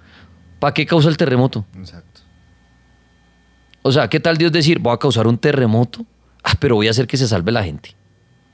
¿para 0.60 0.72
qué 0.74 0.86
causa 0.86 1.08
el 1.08 1.16
terremoto? 1.16 1.64
Exacto. 1.76 2.20
O 3.82 3.90
sea, 3.92 4.08
¿qué 4.08 4.20
tal 4.20 4.36
Dios 4.36 4.52
decir, 4.52 4.78
voy 4.78 4.92
a 4.92 4.98
causar 4.98 5.26
un 5.26 5.38
terremoto? 5.38 6.04
Ah, 6.42 6.54
pero 6.58 6.76
voy 6.76 6.88
a 6.88 6.90
hacer 6.90 7.06
que 7.06 7.16
se 7.16 7.26
salve 7.26 7.50
la 7.52 7.64
gente. 7.64 7.96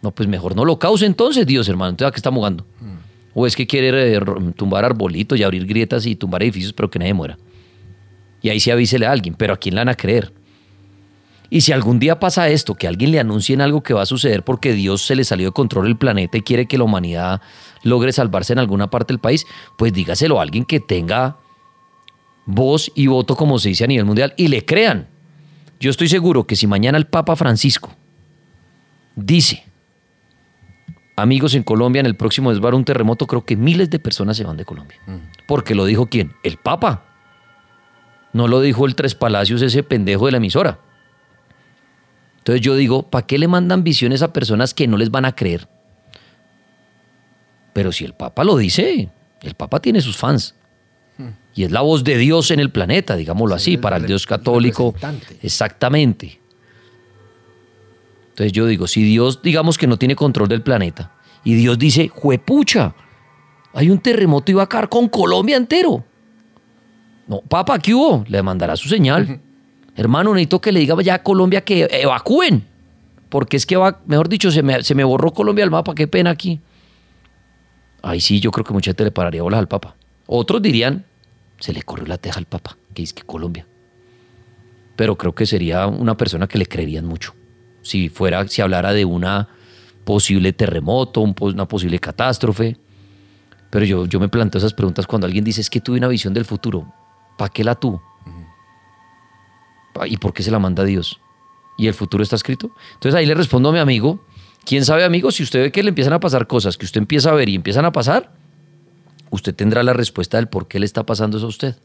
No, 0.02 0.10
pues 0.10 0.28
mejor 0.28 0.56
no 0.56 0.64
lo 0.64 0.78
cause 0.78 1.06
entonces, 1.06 1.46
Dios, 1.46 1.68
hermano. 1.68 1.90
Entonces, 1.90 2.08
¿a 2.08 2.12
qué 2.12 2.18
está 2.18 2.30
jugando? 2.30 2.66
O 3.34 3.46
es 3.46 3.56
que 3.56 3.66
quiere 3.66 4.16
eh, 4.16 4.20
tumbar 4.56 4.84
arbolitos 4.84 5.38
y 5.38 5.42
abrir 5.42 5.64
grietas 5.64 6.04
y 6.04 6.16
tumbar 6.16 6.42
edificios, 6.42 6.72
pero 6.72 6.90
que 6.90 6.98
nadie 6.98 7.14
muera. 7.14 7.38
Y 8.42 8.50
ahí 8.50 8.60
sí 8.60 8.70
avísele 8.70 9.06
a 9.06 9.12
alguien, 9.12 9.34
pero 9.34 9.54
¿a 9.54 9.56
quién 9.56 9.76
le 9.76 9.80
van 9.80 9.88
a 9.88 9.94
creer? 9.94 10.32
Y 11.48 11.60
si 11.60 11.72
algún 11.72 11.98
día 11.98 12.18
pasa 12.18 12.48
esto, 12.48 12.74
que 12.74 12.88
alguien 12.88 13.12
le 13.12 13.20
anuncien 13.20 13.60
algo 13.60 13.82
que 13.82 13.94
va 13.94 14.02
a 14.02 14.06
suceder 14.06 14.42
porque 14.42 14.72
Dios 14.72 15.02
se 15.02 15.14
le 15.14 15.22
salió 15.22 15.48
de 15.48 15.52
control 15.52 15.86
el 15.86 15.96
planeta 15.96 16.38
y 16.38 16.42
quiere 16.42 16.66
que 16.66 16.78
la 16.78 16.84
humanidad 16.84 17.42
logre 17.82 18.12
salvarse 18.12 18.54
en 18.54 18.58
alguna 18.58 18.88
parte 18.88 19.12
del 19.12 19.20
país, 19.20 19.46
pues 19.76 19.92
dígaselo 19.92 20.40
a 20.40 20.42
alguien 20.42 20.64
que 20.64 20.80
tenga 20.80 21.36
voz 22.46 22.90
y 22.94 23.06
voto, 23.06 23.36
como 23.36 23.58
se 23.58 23.68
dice 23.68 23.84
a 23.84 23.86
nivel 23.86 24.06
mundial, 24.06 24.34
y 24.36 24.48
le 24.48 24.64
crean. 24.64 25.08
Yo 25.78 25.90
estoy 25.90 26.08
seguro 26.08 26.46
que 26.46 26.56
si 26.56 26.66
mañana 26.66 26.96
el 26.96 27.06
Papa 27.06 27.36
Francisco 27.36 27.94
dice, 29.14 29.64
amigos 31.16 31.54
en 31.54 31.62
Colombia, 31.62 32.00
en 32.00 32.06
el 32.06 32.16
próximo 32.16 32.50
desbar 32.50 32.74
un 32.74 32.84
terremoto, 32.84 33.26
creo 33.26 33.44
que 33.44 33.56
miles 33.56 33.90
de 33.90 33.98
personas 33.98 34.36
se 34.36 34.44
van 34.44 34.56
de 34.56 34.64
Colombia. 34.64 34.98
Porque 35.46 35.74
lo 35.74 35.84
dijo 35.84 36.06
quién? 36.06 36.32
El 36.42 36.56
Papa. 36.56 37.04
No 38.32 38.48
lo 38.48 38.60
dijo 38.60 38.86
el 38.86 38.94
Tres 38.94 39.14
Palacios, 39.14 39.62
ese 39.62 39.82
pendejo 39.82 40.26
de 40.26 40.32
la 40.32 40.38
emisora. 40.38 40.78
Entonces 42.38 42.60
yo 42.60 42.74
digo, 42.74 43.08
¿para 43.08 43.26
qué 43.26 43.38
le 43.38 43.46
mandan 43.46 43.84
visiones 43.84 44.22
a 44.22 44.32
personas 44.32 44.74
que 44.74 44.88
no 44.88 44.96
les 44.96 45.10
van 45.10 45.24
a 45.24 45.32
creer? 45.32 45.68
Pero 47.72 47.92
si 47.92 48.04
el 48.04 48.14
Papa 48.14 48.44
lo 48.44 48.56
dice, 48.56 49.10
el 49.42 49.54
Papa 49.54 49.80
tiene 49.80 50.00
sus 50.00 50.16
fans. 50.16 50.56
Y 51.54 51.64
es 51.64 51.70
la 51.70 51.82
voz 51.82 52.02
de 52.02 52.16
Dios 52.16 52.50
en 52.50 52.60
el 52.60 52.70
planeta, 52.70 53.14
digámoslo 53.14 53.58
Sí, 53.58 53.62
así, 53.62 53.74
el 53.74 53.80
para 53.80 53.98
el 53.98 54.06
Dios 54.06 54.26
católico. 54.26 54.94
Exactamente. 55.42 56.40
Entonces 58.32 58.52
yo 58.52 58.66
digo, 58.66 58.86
si 58.86 59.02
Dios 59.02 59.42
digamos 59.42 59.76
que 59.76 59.86
no 59.86 59.98
tiene 59.98 60.16
control 60.16 60.48
del 60.48 60.62
planeta 60.62 61.12
Y 61.44 61.54
Dios 61.54 61.78
dice, 61.78 62.08
juepucha, 62.08 62.94
hay 63.74 63.90
un 63.90 63.98
terremoto 63.98 64.50
y 64.50 64.54
va 64.54 64.62
a 64.62 64.68
caer 64.68 64.88
con 64.88 65.08
Colombia 65.08 65.56
entero. 65.56 66.04
No, 67.26 67.40
papá, 67.42 67.78
¿qué 67.78 67.94
hubo? 67.94 68.24
Le 68.28 68.42
mandará 68.42 68.76
su 68.76 68.88
señal. 68.88 69.40
Hermano, 69.94 70.32
necesito 70.32 70.60
que 70.60 70.72
le 70.72 70.80
diga 70.80 71.00
ya 71.02 71.14
a 71.14 71.22
Colombia 71.22 71.62
que 71.62 71.88
evacúen. 71.90 72.66
Porque 73.28 73.56
es 73.56 73.66
que 73.66 73.76
va, 73.76 74.00
mejor 74.06 74.28
dicho, 74.28 74.50
se 74.50 74.62
me, 74.62 74.82
se 74.82 74.94
me 74.94 75.04
borró 75.04 75.32
Colombia 75.32 75.64
el 75.64 75.70
mapa, 75.70 75.94
qué 75.94 76.06
pena 76.06 76.30
aquí. 76.30 76.60
Ahí 78.02 78.20
sí, 78.20 78.40
yo 78.40 78.50
creo 78.50 78.64
que 78.64 78.72
mucha 78.72 78.90
gente 78.90 79.04
le 79.04 79.10
pararía 79.10 79.42
bolas 79.42 79.58
al 79.58 79.68
Papa. 79.68 79.94
Otros 80.26 80.60
dirían, 80.60 81.04
se 81.58 81.72
le 81.72 81.82
corrió 81.82 82.06
la 82.06 82.18
teja 82.18 82.38
al 82.38 82.46
Papa, 82.46 82.76
que 82.92 83.02
es 83.02 83.12
que 83.12 83.22
Colombia. 83.22 83.66
Pero 84.96 85.16
creo 85.16 85.34
que 85.34 85.46
sería 85.46 85.86
una 85.86 86.16
persona 86.16 86.46
que 86.46 86.58
le 86.58 86.66
creerían 86.66 87.06
mucho. 87.06 87.34
Si 87.82 88.08
fuera, 88.08 88.46
si 88.48 88.62
hablara 88.62 88.92
de 88.92 89.04
una 89.04 89.48
posible 90.04 90.52
terremoto, 90.52 91.20
una 91.20 91.66
posible 91.66 91.98
catástrofe. 91.98 92.76
Pero 93.70 93.84
yo, 93.84 94.06
yo 94.06 94.20
me 94.20 94.28
planteo 94.28 94.58
esas 94.58 94.74
preguntas 94.74 95.06
cuando 95.06 95.26
alguien 95.26 95.44
dice, 95.44 95.60
es 95.60 95.70
que 95.70 95.80
tuve 95.80 95.98
una 95.98 96.08
visión 96.08 96.34
del 96.34 96.44
futuro. 96.44 96.92
¿Para 97.38 97.48
qué 97.50 97.64
la 97.64 97.74
tuvo? 97.74 98.02
¿Y 100.06 100.16
por 100.16 100.32
qué 100.32 100.42
se 100.42 100.50
la 100.50 100.58
manda 100.58 100.84
Dios? 100.84 101.20
¿Y 101.78 101.86
el 101.86 101.94
futuro 101.94 102.22
está 102.22 102.36
escrito? 102.36 102.74
Entonces 102.94 103.18
ahí 103.18 103.26
le 103.26 103.34
respondo 103.34 103.70
a 103.70 103.72
mi 103.72 103.78
amigo, 103.78 104.24
¿quién 104.64 104.84
sabe 104.84 105.04
amigo? 105.04 105.30
Si 105.30 105.42
usted 105.42 105.62
ve 105.62 105.72
que 105.72 105.82
le 105.82 105.90
empiezan 105.90 106.12
a 106.12 106.20
pasar 106.20 106.46
cosas, 106.46 106.76
que 106.76 106.84
usted 106.84 107.00
empieza 107.00 107.30
a 107.30 107.34
ver 107.34 107.48
y 107.48 107.54
empiezan 107.54 107.84
a 107.84 107.92
pasar, 107.92 108.32
usted 109.30 109.54
tendrá 109.54 109.82
la 109.82 109.92
respuesta 109.92 110.36
del 110.36 110.48
por 110.48 110.68
qué 110.68 110.78
le 110.78 110.86
está 110.86 111.04
pasando 111.04 111.38
eso 111.38 111.46
a 111.46 111.50
usted. 111.50 111.76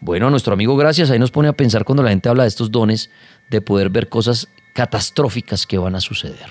Bueno, 0.00 0.28
nuestro 0.30 0.52
amigo 0.52 0.76
Gracias 0.76 1.10
ahí 1.10 1.18
nos 1.18 1.30
pone 1.30 1.48
a 1.48 1.54
pensar 1.54 1.84
cuando 1.84 2.02
la 2.02 2.10
gente 2.10 2.28
habla 2.28 2.42
de 2.42 2.48
estos 2.48 2.70
dones 2.70 3.10
de 3.50 3.62
poder 3.62 3.88
ver 3.88 4.08
cosas 4.08 4.48
catastróficas 4.76 5.66
que 5.66 5.78
van 5.78 5.94
a 5.94 6.00
suceder. 6.00 6.50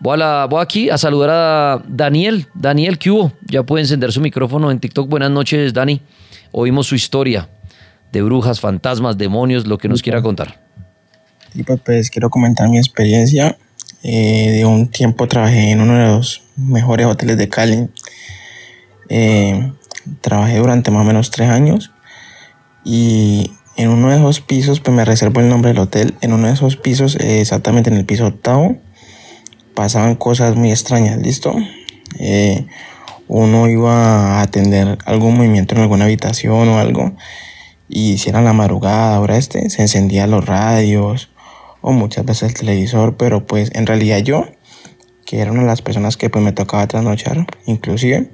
Voy, 0.00 0.18
a 0.22 0.46
voy 0.46 0.62
aquí 0.62 0.88
a 0.88 0.96
saludar 0.96 1.30
a 1.30 1.82
Daniel. 1.86 2.46
Daniel, 2.54 2.96
¿qué 2.96 3.10
hubo? 3.10 3.32
Ya 3.46 3.62
puede 3.64 3.82
encender 3.82 4.12
su 4.12 4.22
micrófono 4.22 4.70
en 4.70 4.80
TikTok. 4.80 5.10
Buenas 5.10 5.30
noches, 5.30 5.74
Dani. 5.74 6.00
Oímos 6.52 6.86
su 6.86 6.94
historia 6.94 7.46
de 8.12 8.22
brujas, 8.22 8.60
fantasmas, 8.60 9.18
demonios, 9.18 9.66
lo 9.66 9.76
que 9.76 9.88
nos 9.88 10.00
quiera 10.00 10.22
contar. 10.22 10.58
Sí, 11.52 11.64
pues 11.84 12.08
quiero 12.08 12.30
comentar 12.30 12.66
mi 12.70 12.78
experiencia. 12.78 13.58
Eh, 14.02 14.52
de 14.52 14.64
un 14.64 14.88
tiempo 14.88 15.28
trabajé 15.28 15.72
en 15.72 15.82
uno 15.82 15.98
de 15.98 16.06
los 16.06 16.44
mejores 16.56 17.06
hoteles 17.06 17.36
de 17.36 17.48
Cali. 17.50 17.88
Eh, 19.10 19.70
trabajé 20.22 20.56
durante 20.56 20.90
más 20.90 21.02
o 21.02 21.04
menos 21.04 21.30
tres 21.30 21.50
años 21.50 21.90
y 22.84 23.50
en 23.78 23.90
uno 23.90 24.10
de 24.10 24.16
esos 24.16 24.40
pisos, 24.40 24.80
pues 24.80 24.94
me 24.94 25.04
reservo 25.04 25.40
el 25.40 25.48
nombre 25.48 25.70
del 25.70 25.78
hotel, 25.78 26.14
en 26.20 26.32
uno 26.32 26.48
de 26.48 26.54
esos 26.54 26.76
pisos, 26.76 27.16
eh, 27.16 27.40
exactamente 27.40 27.90
en 27.90 27.96
el 27.96 28.04
piso 28.04 28.26
octavo, 28.26 28.76
pasaban 29.74 30.16
cosas 30.16 30.56
muy 30.56 30.70
extrañas, 30.70 31.16
¿listo? 31.18 31.54
uno 33.28 33.68
iba 33.68 34.38
a 34.38 34.42
atender 34.42 34.98
algún 35.04 35.36
movimiento 35.36 35.74
en 35.74 35.82
alguna 35.82 36.06
habitación 36.06 36.68
o 36.68 36.78
algo 36.78 37.12
y 37.88 38.18
si 38.18 38.30
era 38.30 38.42
la 38.42 38.52
madrugada, 38.52 39.14
ahora 39.14 39.36
este, 39.36 39.70
se 39.70 39.82
encendían 39.82 40.30
los 40.30 40.44
radios 40.44 41.30
o 41.80 41.92
muchas 41.92 42.24
veces 42.24 42.48
el 42.48 42.54
televisor, 42.54 43.16
pero 43.16 43.46
pues 43.46 43.70
en 43.74 43.86
realidad 43.86 44.18
yo, 44.18 44.46
que 45.24 45.38
era 45.38 45.52
una 45.52 45.60
de 45.60 45.68
las 45.68 45.82
personas 45.82 46.16
que 46.16 46.30
pues 46.30 46.44
me 46.44 46.52
tocaba 46.52 46.86
trasnochar, 46.88 47.46
inclusive, 47.66 48.30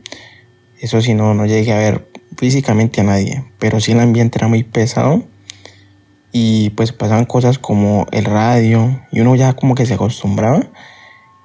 eso 0.80 1.02
sí, 1.02 1.12
no, 1.14 1.34
no 1.34 1.44
llegué 1.44 1.72
a 1.72 1.78
ver 1.78 2.08
físicamente 2.36 3.02
a 3.02 3.04
nadie, 3.04 3.44
pero 3.58 3.80
sí 3.80 3.92
el 3.92 4.00
ambiente 4.00 4.38
era 4.38 4.48
muy 4.48 4.64
pesado 4.64 5.24
y 6.36 6.70
pues 6.70 6.90
pasaban 6.90 7.26
cosas 7.26 7.60
como 7.60 8.08
el 8.10 8.24
radio 8.24 9.00
y 9.12 9.20
uno 9.20 9.36
ya 9.36 9.52
como 9.52 9.76
que 9.76 9.86
se 9.86 9.94
acostumbraba 9.94 10.66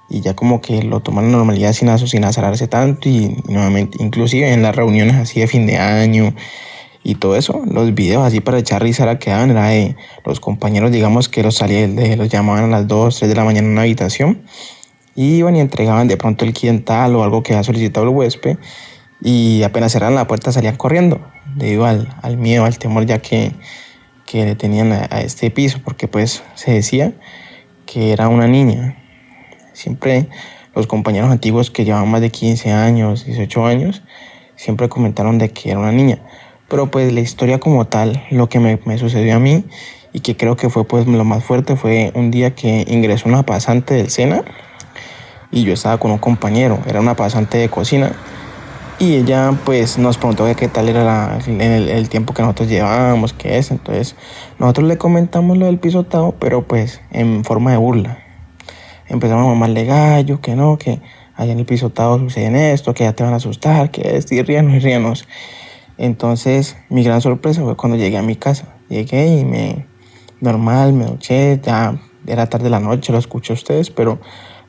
y 0.10 0.22
ya 0.22 0.34
como 0.34 0.62
que 0.62 0.82
lo 0.82 1.02
toma 1.02 1.22
la 1.22 1.28
normalidad 1.28 1.74
sin, 1.74 1.96
sin 2.08 2.26
azararse 2.26 2.68
tanto 2.68 3.08
y, 3.08 3.38
nuevamente 3.48 4.00
inclusive 4.02 4.52
en 4.52 4.64
las 4.64 4.76
reuniones 4.76 5.16
así 5.16 5.40
de 5.40 5.46
fin 5.46 5.68
de 5.68 5.78
año 5.78 6.34
y 7.04 7.16
todo 7.16 7.36
eso. 7.36 7.62
Los 7.70 7.94
videos 7.94 8.26
así 8.26 8.40
para 8.40 8.58
echar 8.58 8.82
risa 8.82 9.06
la 9.06 9.20
quedaban, 9.20 9.52
era 9.52 9.68
de 9.68 9.96
los 10.26 10.40
compañeros, 10.40 10.92
digamos, 10.92 11.30
que 11.30 11.44
los 11.44 11.58
salían, 11.58 11.96
los 12.18 12.28
llamaban 12.28 12.64
a 12.64 12.68
las 12.68 12.88
2, 12.88 13.16
3 13.16 13.30
de 13.30 13.36
la 13.36 13.44
mañana 13.44 13.68
en 13.68 13.74
una 13.74 13.82
habitación, 13.82 14.42
y 15.16 15.36
iban 15.36 15.56
y 15.56 15.60
entregaban 15.60 16.08
de 16.08 16.18
pronto 16.18 16.46
el 16.46 16.54
quintal 16.54 17.16
o 17.16 17.24
algo 17.24 17.44
que 17.44 17.54
había 17.54 17.64
solicitado 17.64 18.08
el 18.08 18.10
huésped, 18.10 18.58
y 19.22 19.62
apenas 19.62 19.92
cerraban 19.92 20.16
la 20.16 20.26
puerta 20.26 20.52
salían 20.52 20.78
corriendo, 20.78 21.22
debido 21.56 21.86
al, 21.86 22.10
al 22.24 22.38
miedo, 22.38 22.66
al 22.66 22.80
temor 22.80 23.06
ya 23.06 23.20
que, 23.20 23.54
que 24.30 24.46
le 24.46 24.54
tenían 24.54 24.92
a, 24.92 25.22
este 25.22 25.50
piso, 25.50 25.80
porque 25.84 26.08
pues 26.08 26.44
se 26.54 26.72
decía 26.72 27.14
que 27.88 28.12
era 28.12 28.28
una 28.28 28.48
niña. 28.48 28.96
Siempre 29.74 30.28
los 30.76 30.86
compañeros 30.86 31.32
antiguos 31.32 31.72
que 31.72 31.84
llevaban 31.84 32.12
más 32.12 32.22
de 32.22 32.30
15 32.30 32.72
años, 32.72 33.26
18 33.26 33.66
años, 33.66 34.04
siempre 34.56 34.88
comentaron 34.88 35.40
de 35.40 35.50
que 35.50 35.72
era 35.72 35.80
una 35.80 35.92
niña. 35.92 36.20
Pero 36.68 36.92
pues 36.92 37.12
la 37.12 37.22
historia 37.22 37.60
como 37.60 37.88
tal, 37.88 38.24
lo 38.30 38.50
que 38.50 38.60
me, 38.60 38.80
me, 38.86 39.00
sucedió 39.00 39.36
a 39.36 39.40
mí 39.40 39.66
y 40.14 40.20
que 40.20 40.38
creo 40.38 40.56
que 40.56 40.70
fue 40.70 40.86
pues 40.86 41.08
lo 41.08 41.24
más 41.24 41.44
fuerte 41.44 41.76
fue 41.76 42.12
un 42.14 42.30
día 42.30 42.54
que 42.54 42.86
ingresó 42.88 43.28
una 43.28 43.42
pasante 43.42 43.96
del 43.96 44.12
SENA 44.12 44.44
y 45.50 45.64
yo 45.64 45.74
estaba 45.74 45.98
con 45.98 46.12
un 46.12 46.20
compañero, 46.20 46.78
era 46.88 47.00
una 47.00 47.16
pasante 47.16 47.58
de 47.58 47.70
cocina 47.70 48.12
y 49.00 49.16
ella 49.16 49.58
pues 49.64 49.98
nos 49.98 50.18
preguntó 50.18 50.46
qué 50.58 50.68
tal 50.68 50.90
era 50.90 51.40
el, 51.48 52.10
tiempo 52.10 52.34
que 52.34 52.42
nosotros 52.42 52.68
llevábamos, 52.68 53.32
qué 53.32 53.58
es, 53.58 53.72
entonces 53.72 54.16
nosotros 54.60 54.88
le 54.88 54.98
comentamos 54.98 55.58
lo 55.58 55.68
del 55.68 55.80
pisotado, 55.80 56.36
pero 56.38 56.68
pues 56.68 57.02
en 57.12 57.46
forma 57.46 57.72
de 57.72 57.78
burla. 57.78 58.20
Empezamos 59.08 59.46
a 59.46 59.48
mamarle 59.48 59.86
gallo, 59.86 60.42
que 60.42 60.56
no, 60.56 60.78
que 60.78 61.02
allá 61.36 61.54
en 61.54 61.60
el 61.60 61.66
pisotado 61.66 62.20
sucede 62.20 62.74
esto, 62.74 62.94
que 62.94 63.06
ya 63.06 63.14
te 63.14 63.24
van 63.24 63.34
a 63.34 63.38
asustar, 63.38 63.90
que 63.90 64.18
es, 64.18 64.30
y 64.32 64.44
ríanos 64.44 64.74
y 64.76 64.80
ríanos. 64.80 65.28
Entonces, 65.98 66.78
mi 66.90 67.04
gran 67.04 67.22
sorpresa 67.22 67.64
fue 67.64 67.78
cuando 67.78 67.98
llegué 67.98 68.18
a 68.18 68.22
mi 68.22 68.36
casa. 68.36 68.76
Llegué 68.90 69.40
y 69.40 69.46
me, 69.46 69.86
normal, 70.42 70.94
me 70.94 71.06
duché, 71.06 71.60
ya 71.64 72.00
era 72.28 72.48
tarde 72.48 72.66
de 72.66 72.70
la 72.70 72.80
noche, 72.82 73.14
lo 73.14 73.18
escuché 73.18 73.54
a 73.54 73.56
ustedes, 73.56 73.90
pero 73.90 74.20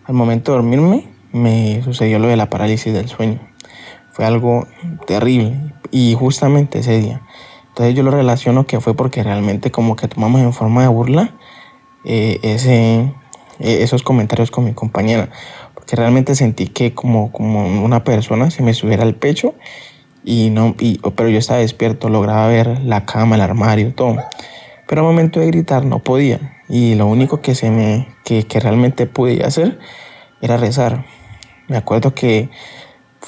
al 0.05 0.15
momento 0.15 0.53
de 0.53 0.59
dormirme 0.59 1.09
me 1.33 1.83
sucedió 1.83 2.19
lo 2.19 2.29
de 2.29 2.37
la 2.37 2.49
parálisis 2.49 2.93
del 2.95 3.09
sueño. 3.09 3.50
Fue 4.13 4.25
algo 4.25 4.67
terrible 5.07 5.73
y 5.91 6.15
justamente 6.15 6.81
ese 6.81 6.99
día. 7.01 7.23
Entonces 7.69 7.95
yo 7.95 8.03
lo 8.03 8.11
relaciono 8.11 8.67
que 8.67 8.81
fue 8.81 8.95
porque 8.95 9.23
realmente 9.23 9.71
como 9.71 9.97
que 9.97 10.09
tomamos 10.09 10.41
en 10.41 10.53
forma 10.53 10.83
de 10.83 10.89
burla 10.89 11.35
eh, 12.05 12.39
ese, 12.43 13.13
eh, 13.59 13.83
esos 13.83 14.03
comentarios 14.03 14.51
con 14.51 14.65
mi 14.65 14.73
compañera. 14.73 15.31
Porque 15.75 15.97
realmente 15.97 16.35
sentí 16.35 16.67
que 16.67 16.95
como, 16.95 17.31
como 17.33 17.85
una 17.85 18.05
persona 18.05 18.51
se 18.51 18.63
me 18.63 18.75
subiera 18.75 19.03
al 19.05 19.15
pecho 19.15 19.55
y 20.25 20.51
no, 20.51 20.75
y, 20.79 20.99
pero 21.17 21.29
yo 21.29 21.39
estaba 21.39 21.61
despierto, 21.61 22.09
lograba 22.09 22.49
ver 22.49 22.81
la 22.81 23.07
cama, 23.07 23.37
el 23.37 23.41
armario, 23.41 23.95
todo. 23.95 24.17
Pero 24.87 25.03
al 25.03 25.07
momento 25.07 25.41
de 25.41 25.47
gritar 25.47 25.85
no 25.85 26.01
podía. 26.01 26.59
Y 26.69 26.95
lo 26.95 27.07
único 27.07 27.41
que, 27.41 27.55
se 27.55 27.71
me, 27.71 28.09
que, 28.25 28.45
que 28.45 28.61
realmente 28.61 29.07
podía 29.07 29.47
hacer 29.47 29.79
era 30.41 30.57
rezar. 30.57 31.07
Me 31.69 31.77
acuerdo 31.77 32.15
que 32.15 32.51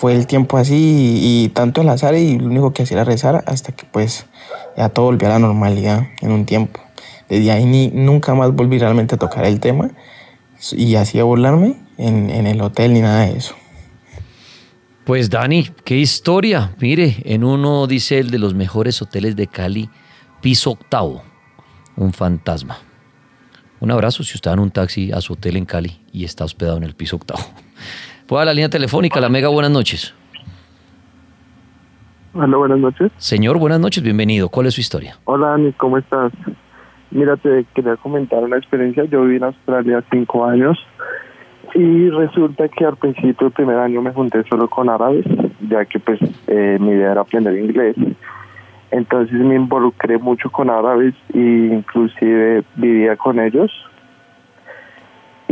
fue 0.03 0.17
el 0.17 0.27
tiempo 0.27 0.59
así 0.59 1.21
y, 1.23 1.49
tanto 1.51 1.81
el 1.81 1.89
azar 1.89 2.17
y 2.17 2.37
lo 2.37 2.47
único 2.47 2.73
que 2.73 2.83
hacía 2.83 2.97
era 2.97 3.05
rezar 3.05 3.45
hasta 3.47 3.71
que 3.71 3.87
pues 3.87 4.27
ya 4.77 4.89
todo 4.89 5.07
volvió 5.07 5.29
a 5.29 5.31
la 5.31 5.39
normalidad 5.39 6.09
en 6.21 6.33
un 6.33 6.45
tiempo. 6.45 6.81
Desde 7.29 7.53
ahí 7.53 7.65
ni, 7.65 7.87
nunca 7.87 8.35
más 8.35 8.53
volví 8.53 8.81
realmente 8.81 9.15
a 9.15 9.19
tocar 9.19 9.45
el 9.45 9.61
tema 9.61 9.93
y 10.73 10.97
así 10.97 11.21
a 11.21 11.23
burlarme 11.23 11.77
en, 11.99 12.31
en 12.31 12.49
el 12.49 12.61
hotel 12.63 12.95
ni 12.95 13.01
nada 13.01 13.27
de 13.27 13.37
eso. 13.37 13.55
Pues 15.05 15.31
Dani, 15.31 15.71
qué 15.85 15.99
historia. 15.99 16.75
Mire, 16.81 17.19
en 17.25 17.45
uno 17.45 17.87
dice 17.87 18.19
el 18.19 18.33
de 18.33 18.41
los 18.41 18.55
mejores 18.55 19.01
hoteles 19.03 19.37
de 19.37 19.47
Cali, 19.47 19.89
piso 20.41 20.73
octavo, 20.73 21.23
un 21.95 22.13
fantasma. 22.13 22.81
Un 23.79 23.93
abrazo 23.93 24.25
si 24.25 24.35
usted 24.35 24.51
va 24.51 24.55
en 24.55 24.61
un 24.61 24.73
taxi 24.73 25.13
a 25.13 25.21
su 25.21 25.35
hotel 25.35 25.57
en 25.57 25.65
Cali 25.65 26.01
y 26.13 26.25
está 26.25 26.45
hospedado 26.45 26.79
en 26.79 26.83
el 26.83 26.97
piso 26.97 27.15
octavo. 27.15 27.45
Puede 28.27 28.43
a 28.43 28.47
la 28.47 28.55
línea 28.55 28.69
telefónica, 28.69 29.21
la 29.21 29.29
Mega, 29.29 29.49
buenas 29.49 29.71
noches. 29.71 30.15
Hola, 32.35 32.57
buenas 32.57 32.79
noches. 32.79 33.13
Señor, 33.19 33.59
buenas 33.59 33.79
noches, 33.79 34.03
bienvenido. 34.03 34.49
¿Cuál 34.49 34.67
es 34.67 34.75
su 34.75 34.81
historia? 34.81 35.17
Hola, 35.25 35.49
Dani, 35.49 35.73
¿cómo 35.73 35.99
estás? 35.99 36.33
Mira, 37.11 37.37
te 37.37 37.67
quería 37.75 37.97
comentar 37.97 38.43
una 38.43 38.57
experiencia. 38.57 39.05
Yo 39.05 39.23
viví 39.23 39.37
en 39.37 39.45
Australia 39.45 40.03
cinco 40.11 40.47
años 40.47 40.79
y 41.75 42.09
resulta 42.11 42.69
que 42.69 42.87
al 42.87 42.97
principio, 42.97 43.49
el 43.49 43.53
primer 43.53 43.77
año, 43.77 44.01
me 44.01 44.13
junté 44.13 44.45
solo 44.49 44.69
con 44.69 44.89
árabes, 44.89 45.27
ya 45.69 45.85
que 45.85 45.99
pues 45.99 46.21
eh, 46.47 46.79
mi 46.81 46.93
idea 46.93 47.13
era 47.13 47.21
aprender 47.21 47.57
inglés. 47.59 47.97
Entonces 48.91 49.39
me 49.39 49.55
involucré 49.55 50.19
mucho 50.19 50.51
con 50.51 50.71
árabes 50.71 51.15
e 51.35 51.39
inclusive 51.39 52.63
vivía 52.77 53.17
con 53.17 53.41
ellos. 53.41 53.71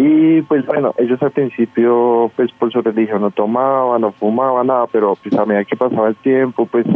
Y 0.03 0.41
pues 0.43 0.65
bueno, 0.65 0.95
ellos 0.97 1.23
al 1.23 1.31
principio 1.31 2.33
pues 2.35 2.51
por 2.53 2.73
su 2.73 2.81
religión 2.81 3.21
no 3.21 3.31
tomaban, 3.31 4.01
no 4.01 4.13
fumaban 4.13 4.69
nada, 4.69 4.87
pero 4.87 5.15
pues 5.15 5.39
a 5.39 5.45
medida 5.45 5.67
que 5.67 5.77
pasaba 5.77 6.09
el 6.09 6.17
tiempo 6.17 6.65
pues 6.65 6.87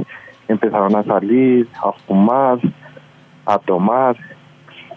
empezaron 0.49 0.97
a 0.97 1.03
salir, 1.03 1.69
a 1.85 1.93
fumar, 1.93 2.61
a 3.45 3.59
tomar. 3.59 4.17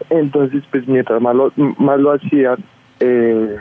Entonces 0.09 0.63
pues 0.71 0.87
mientras 0.87 1.21
más 1.21 1.35
lo, 1.35 1.51
más 1.57 1.99
lo 1.99 2.13
hacían, 2.13 2.63
eh, 3.01 3.57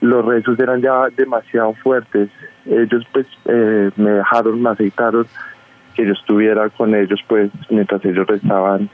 los 0.00 0.24
rezos 0.24 0.58
eran 0.58 0.80
ya 0.80 1.08
demasiado 1.14 1.74
fuertes. 1.82 2.30
Ellos 2.64 3.04
pues 3.12 3.26
eh, 3.44 3.90
me 3.96 4.10
dejaron, 4.12 4.62
me 4.62 4.70
aceptaron 4.70 5.26
que 5.94 6.06
yo 6.06 6.14
estuviera 6.14 6.70
con 6.70 6.94
ellos 6.94 7.20
pues 7.28 7.50
mientras 7.68 8.02
ellos 8.06 8.26
rezaban 8.26 8.88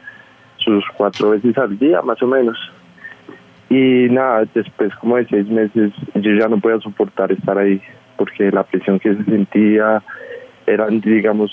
sus 0.56 0.84
cuatro 0.96 1.30
veces 1.30 1.56
al 1.56 1.78
día 1.78 2.02
más 2.02 2.20
o 2.20 2.26
menos. 2.26 2.58
Y 3.68 4.08
nada, 4.10 4.44
después 4.54 4.94
como 4.96 5.16
de 5.16 5.26
seis 5.26 5.48
meses 5.48 5.92
yo 6.14 6.32
ya 6.38 6.48
no 6.48 6.60
podía 6.60 6.78
soportar 6.78 7.32
estar 7.32 7.58
ahí 7.58 7.80
porque 8.16 8.50
la 8.50 8.62
presión 8.62 8.98
que 8.98 9.14
se 9.14 9.24
sentía 9.24 10.02
eran 10.66 11.00
digamos 11.00 11.50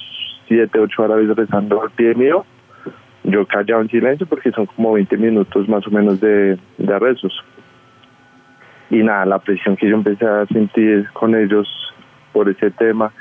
siete, 0.48 0.80
ocho 0.80 1.04
horas 1.04 1.26
rezando 1.36 1.82
al 1.82 1.92
pie 1.92 2.14
mío. 2.16 2.46
Yo 3.24 3.46
callaba 3.46 3.82
en 3.82 3.90
silencio 3.90 4.28
porque 4.28 4.52
son 4.52 4.66
como 4.66 4.94
20 4.94 5.18
minutos 5.18 5.68
más 5.70 5.88
o 5.88 5.92
menos 5.92 6.20
de, 6.20 6.58
de 6.78 7.00
rezos. 7.00 7.34
Y 8.90 8.98
nada, 8.98 9.26
la 9.26 9.40
presión 9.40 9.76
que 9.76 9.90
yo 9.90 9.96
empecé 9.96 10.26
a 10.26 10.46
sentir 10.48 11.10
con 11.14 11.34
ellos 11.34 11.68
por 12.34 12.50
ese 12.50 12.70
tema 12.72 13.12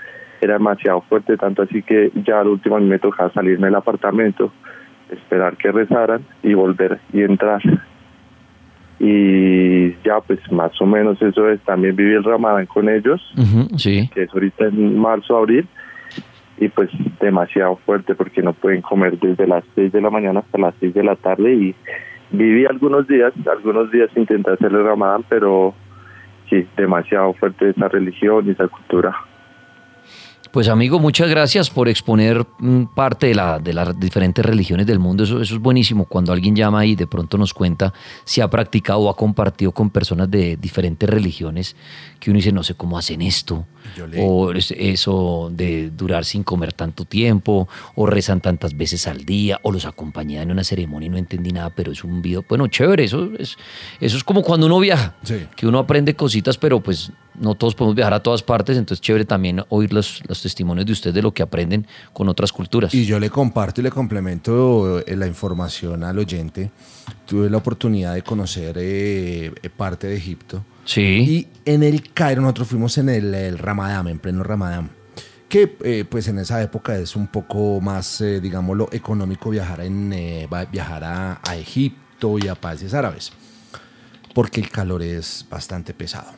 era 0.40 0.54
demasiado 0.54 1.02
fuerte, 1.02 1.36
tanto 1.36 1.62
así 1.62 1.82
que 1.82 2.10
ya 2.26 2.40
al 2.40 2.48
último 2.48 2.80
me 2.80 2.98
tocaba 2.98 3.32
salirme 3.32 3.68
del 3.68 3.76
apartamento, 3.76 4.52
esperar 5.08 5.56
que 5.56 5.70
rezaran 5.70 6.22
y 6.42 6.54
volver 6.54 6.98
y 7.12 7.22
entrar. 7.22 7.62
Y 8.98 9.92
ya 10.04 10.20
pues 10.26 10.40
más 10.52 10.72
o 10.80 10.86
menos 10.86 11.20
eso 11.20 11.48
es, 11.48 11.60
también 11.62 11.96
viví 11.96 12.14
el 12.14 12.24
ramadán 12.24 12.66
con 12.66 12.88
ellos, 12.88 13.20
sí. 13.76 14.08
que 14.14 14.24
es 14.24 14.30
ahorita 14.32 14.66
en 14.66 14.98
marzo, 14.98 15.36
abril, 15.36 15.66
y 16.58 16.68
pues 16.68 16.90
demasiado 17.20 17.76
fuerte 17.84 18.14
porque 18.14 18.42
no 18.42 18.52
pueden 18.52 18.82
comer 18.82 19.18
desde 19.18 19.46
las 19.46 19.64
6 19.74 19.92
de 19.92 20.00
la 20.00 20.10
mañana 20.10 20.40
hasta 20.40 20.58
las 20.58 20.74
6 20.78 20.94
de 20.94 21.02
la 21.02 21.16
tarde 21.16 21.52
y 21.52 21.74
viví 22.30 22.64
algunos 22.66 23.08
días, 23.08 23.32
algunos 23.50 23.90
días 23.90 24.10
intenté 24.16 24.52
hacer 24.52 24.72
el 24.72 24.84
ramadán, 24.84 25.24
pero 25.28 25.74
sí, 26.48 26.66
demasiado 26.76 27.32
fuerte 27.34 27.70
esa 27.70 27.88
religión 27.88 28.46
y 28.46 28.50
esa 28.50 28.68
cultura. 28.68 29.16
Pues 30.52 30.68
amigo, 30.68 30.98
muchas 30.98 31.30
gracias 31.30 31.70
por 31.70 31.88
exponer 31.88 32.46
mm, 32.58 32.84
parte 32.94 33.28
de, 33.28 33.34
la, 33.34 33.58
de 33.58 33.72
las 33.72 33.98
diferentes 33.98 34.44
religiones 34.44 34.86
del 34.86 34.98
mundo. 34.98 35.24
Eso 35.24 35.40
es 35.40 35.58
buenísimo 35.58 36.04
cuando 36.04 36.30
alguien 36.30 36.54
llama 36.54 36.84
y 36.84 36.94
de 36.94 37.06
pronto 37.06 37.38
nos 37.38 37.54
cuenta 37.54 37.94
si 38.24 38.42
ha 38.42 38.50
practicado 38.50 38.98
o 38.98 39.08
ha 39.08 39.16
compartido 39.16 39.72
con 39.72 39.88
personas 39.88 40.30
de 40.30 40.58
diferentes 40.58 41.08
religiones 41.08 41.74
que 42.22 42.30
uno 42.30 42.36
dice, 42.36 42.52
no 42.52 42.62
sé 42.62 42.74
cómo 42.74 42.96
hacen 42.96 43.20
esto. 43.20 43.66
Le- 44.08 44.20
O 44.24 44.52
es- 44.52 44.70
eso 44.78 45.50
de 45.52 45.90
durar 45.90 46.24
sin 46.24 46.44
comer 46.44 46.72
tanto 46.72 47.04
tiempo, 47.04 47.68
o 47.96 48.06
rezan 48.06 48.40
tantas 48.40 48.76
veces 48.76 49.08
al 49.08 49.24
día, 49.24 49.58
o 49.64 49.72
los 49.72 49.86
acompañan 49.86 50.42
en 50.44 50.52
una 50.52 50.62
ceremonia 50.62 51.08
y 51.08 51.10
no 51.10 51.16
entendí 51.16 51.50
nada, 51.50 51.70
pero 51.70 51.90
es 51.90 52.04
un 52.04 52.22
video. 52.22 52.44
Bueno, 52.48 52.68
chévere, 52.68 53.02
eso 53.02 53.28
es, 53.36 53.56
eso 54.00 54.16
es 54.16 54.22
como 54.22 54.42
cuando 54.42 54.66
uno 54.66 54.78
viaja, 54.78 55.16
Sí. 55.24 55.34
que 55.56 55.66
uno 55.66 55.80
aprende 55.80 56.14
cositas, 56.14 56.56
pero 56.58 56.78
pues 56.80 57.10
no 57.34 57.56
todos 57.56 57.74
podemos 57.74 57.96
viajar 57.96 58.14
a 58.14 58.22
todas 58.22 58.44
partes, 58.44 58.78
entonces 58.78 59.00
chévere 59.02 59.24
también 59.24 59.64
oír 59.70 59.92
los, 59.92 60.22
los 60.28 60.40
testimonios 60.42 60.86
de 60.86 60.92
ustedes 60.92 61.14
de 61.16 61.22
lo 61.22 61.32
que 61.34 61.42
aprenden 61.42 61.88
con 62.12 62.28
otras 62.28 62.52
culturas. 62.52 62.94
Y 62.94 63.04
yo 63.04 63.18
le 63.18 63.30
comparto 63.30 63.80
y 63.80 63.84
le 63.84 63.90
complemento 63.90 65.00
eh, 65.00 65.16
la 65.16 65.26
información 65.26 66.04
al 66.04 66.18
oyente. 66.20 66.70
Tuve 67.26 67.50
la 67.50 67.56
oportunidad 67.56 68.14
de 68.14 68.22
conocer 68.22 68.76
eh, 68.78 69.50
eh, 69.60 69.70
parte 69.76 70.06
de 70.06 70.16
Egipto. 70.16 70.62
Sí. 70.84 71.00
Y 71.00 71.48
en 71.64 71.82
el 71.82 72.12
Cairo 72.12 72.42
nosotros 72.42 72.68
fuimos 72.68 72.98
en 72.98 73.08
el, 73.08 73.34
el 73.34 73.58
Ramadán, 73.58 74.08
en 74.08 74.18
pleno 74.18 74.42
Ramadán. 74.42 74.90
Que 75.48 75.76
eh, 75.84 76.04
pues 76.08 76.28
en 76.28 76.38
esa 76.38 76.62
época 76.62 76.96
es 76.96 77.14
un 77.14 77.26
poco 77.26 77.80
más, 77.80 78.20
eh, 78.20 78.40
digámoslo, 78.40 78.88
económico 78.90 79.50
viajar, 79.50 79.82
en, 79.82 80.12
eh, 80.12 80.48
a, 80.50 81.40
a 81.46 81.56
Egipto 81.56 82.38
y 82.38 82.48
a 82.48 82.54
países 82.54 82.94
árabes. 82.94 83.32
Porque 84.34 84.60
el 84.60 84.70
calor 84.70 85.02
es 85.02 85.46
bastante 85.50 85.92
pesado. 85.92 86.32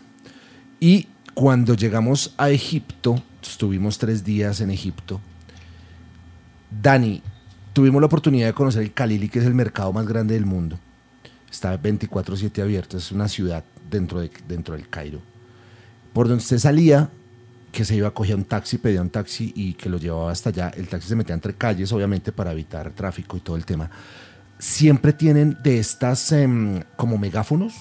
Y 0.81 1.09
cuando 1.35 1.75
llegamos 1.75 2.35
a 2.37 2.51
Egipto, 2.51 3.23
estuvimos 3.41 3.99
tres 3.99 4.25
días 4.25 4.61
en 4.61 4.71
Egipto. 4.71 5.21
Dani, 6.83 7.23
tuvimos 7.73 8.01
la 8.01 8.07
oportunidad 8.07 8.49
de 8.49 8.53
conocer 8.53 8.83
el 8.83 8.93
Khalili, 8.93 9.29
que 9.29 9.39
es 9.39 9.45
el 9.45 9.55
mercado 9.55 9.93
más 9.93 10.07
grande 10.07 10.35
del 10.35 10.47
mundo. 10.47 10.79
Está 11.55 11.81
24/7 11.81 12.63
abierto, 12.63 12.99
es 12.99 13.13
una 13.13 13.29
ciudad 13.29 13.63
dentro, 13.89 14.19
de, 14.19 14.29
dentro 14.49 14.75
del 14.75 14.89
Cairo. 14.89 15.21
Por 16.13 16.27
donde 16.27 16.43
usted 16.43 16.59
salía, 16.59 17.11
que 17.71 17.85
se 17.85 17.95
iba 17.95 18.09
a 18.09 18.11
coger 18.11 18.35
un 18.35 18.45
taxi, 18.45 18.77
pedía 18.77 19.01
un 19.01 19.09
taxi 19.09 19.53
y 19.55 19.75
que 19.75 19.89
lo 19.89 19.99
llevaba 19.99 20.33
hasta 20.33 20.51
allá. 20.51 20.71
El 20.71 20.89
taxi 20.89 21.07
se 21.07 21.15
metía 21.15 21.33
entre 21.33 21.55
calles, 21.55 21.93
obviamente, 21.93 22.33
para 22.33 22.51
evitar 22.51 22.91
tráfico 22.91 23.37
y 23.37 23.41
todo 23.41 23.55
el 23.55 23.65
tema. 23.65 23.89
Siempre 24.59 25.13
tienen 25.13 25.57
de 25.63 25.79
estas 25.79 26.33
em, 26.33 26.83
como 26.97 27.19
megáfonos 27.19 27.75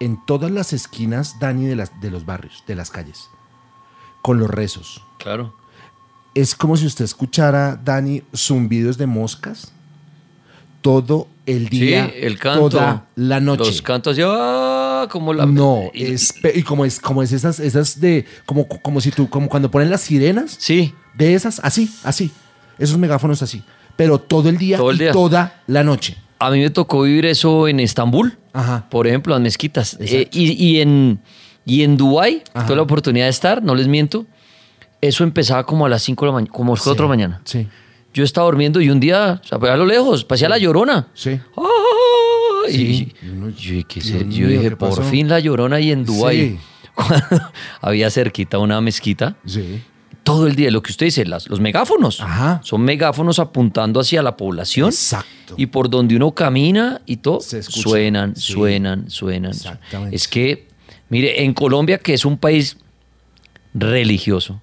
en 0.00 0.22
todas 0.26 0.50
las 0.50 0.74
esquinas, 0.74 1.38
Dani, 1.40 1.64
de, 1.64 1.76
las, 1.76 1.98
de 2.02 2.10
los 2.10 2.26
barrios, 2.26 2.62
de 2.66 2.74
las 2.74 2.90
calles, 2.90 3.30
con 4.20 4.38
los 4.38 4.50
rezos. 4.50 5.02
Claro. 5.18 5.56
Es 6.34 6.54
como 6.54 6.76
si 6.76 6.84
usted 6.84 7.06
escuchara, 7.06 7.80
Dani, 7.82 8.22
zumbidos 8.36 8.98
de 8.98 9.06
moscas 9.06 9.72
todo 10.88 11.28
el 11.44 11.68
día, 11.68 12.06
sí, 12.06 12.12
el 12.22 12.38
canto. 12.38 12.70
toda 12.70 13.06
la 13.16 13.40
noche. 13.40 13.64
Los 13.66 13.82
cantos 13.82 14.12
así, 14.12 14.22
ah, 14.24 15.06
como 15.10 15.34
la... 15.34 15.44
no, 15.44 15.90
y- 15.92 16.04
es 16.04 16.32
pe- 16.32 16.52
y 16.54 16.62
como 16.62 16.84
es 16.86 16.98
como 16.98 17.22
es 17.22 17.32
esas 17.32 17.60
esas 17.60 18.00
de 18.00 18.24
como 18.46 18.66
como 18.66 19.00
si 19.02 19.10
tú 19.10 19.28
como 19.28 19.48
cuando 19.48 19.70
ponen 19.70 19.90
las 19.90 20.00
sirenas 20.00 20.56
Sí, 20.58 20.94
de 21.14 21.34
esas 21.34 21.60
así, 21.62 21.90
así. 22.04 22.30
Esos 22.78 22.96
megáfonos 22.96 23.42
así, 23.42 23.62
pero 23.96 24.18
todo 24.18 24.48
el 24.48 24.56
día 24.56 24.76
Todo 24.78 24.90
el 24.90 24.96
y 24.96 25.00
día. 25.00 25.12
toda 25.12 25.62
la 25.66 25.84
noche. 25.84 26.16
a 26.38 26.50
mí 26.50 26.60
me 26.60 26.70
tocó 26.70 27.02
vivir 27.02 27.26
eso 27.26 27.68
en 27.68 27.80
Estambul. 27.80 28.38
Ajá. 28.54 28.88
por 28.88 29.06
ejemplo, 29.06 29.34
las 29.34 29.42
mezquitas. 29.42 29.96
Eh, 30.00 30.28
y, 30.32 30.52
y 30.52 30.80
en, 30.80 31.20
y 31.66 31.82
en 31.82 31.96
Dubái, 31.96 32.42
tuve 32.66 32.76
la 32.76 32.82
oportunidad 32.82 33.26
de 33.26 33.30
estar, 33.30 33.62
no 33.62 33.74
les 33.74 33.86
miento, 33.88 34.26
eso 35.00 35.22
empezaba 35.22 35.64
como 35.64 35.84
a 35.86 35.88
las 35.88 36.02
5 36.02 36.24
de 36.24 36.26
la 36.28 36.32
mañana, 36.32 36.52
como 36.52 36.72
a 36.72 36.76
las 36.76 36.82
4 36.84 36.94
de 37.02 37.02
la 37.04 37.08
mañana. 37.08 37.40
Sí. 37.44 37.68
Yo 38.14 38.24
estaba 38.24 38.46
durmiendo 38.46 38.80
y 38.80 38.90
un 38.90 39.00
día, 39.00 39.40
o 39.42 39.46
sea, 39.46 39.58
pues, 39.58 39.70
a 39.70 39.76
lo 39.76 39.86
lejos, 39.86 40.24
pasé 40.24 40.48
la 40.48 40.58
llorona. 40.58 41.08
Sí. 41.14 41.38
Sí. 42.68 43.12
Y, 43.22 43.28
yo, 43.28 43.72
dije, 43.72 43.84
¿qué 43.88 44.00
Dios 44.00 44.06
se- 44.06 44.18
yo 44.20 44.24
mío, 44.26 44.48
dije, 44.48 44.62
¿qué 44.70 44.76
por 44.76 44.90
pasó? 44.90 45.02
fin 45.02 45.28
la 45.28 45.40
llorona 45.40 45.76
ahí 45.76 45.90
en 45.92 46.04
Dubái. 46.04 46.36
Sí. 46.50 46.58
Cuando 46.94 47.50
había 47.80 48.10
cerquita 48.10 48.58
una 48.58 48.80
mezquita, 48.80 49.36
Sí. 49.46 49.82
todo 50.24 50.46
el 50.46 50.56
día, 50.56 50.70
lo 50.70 50.82
que 50.82 50.90
usted 50.90 51.06
dice, 51.06 51.24
las, 51.24 51.48
los 51.48 51.60
megáfonos. 51.60 52.20
Ajá. 52.20 52.60
Son 52.64 52.82
megáfonos 52.82 53.38
apuntando 53.38 54.00
hacia 54.00 54.22
la 54.22 54.36
población. 54.36 54.88
Exacto. 54.88 55.54
Y 55.56 55.66
por 55.66 55.88
donde 55.88 56.16
uno 56.16 56.32
camina 56.32 57.00
y 57.06 57.18
todo, 57.18 57.40
suenan, 57.40 58.34
Sí. 58.36 58.52
suenan, 58.52 59.08
suenan. 59.08 59.52
Exactamente. 59.52 60.16
Es 60.16 60.26
que, 60.28 60.66
mire, 61.08 61.44
en 61.44 61.54
Colombia, 61.54 61.98
que 61.98 62.12
es 62.14 62.24
un 62.24 62.36
país 62.36 62.76
religioso, 63.72 64.60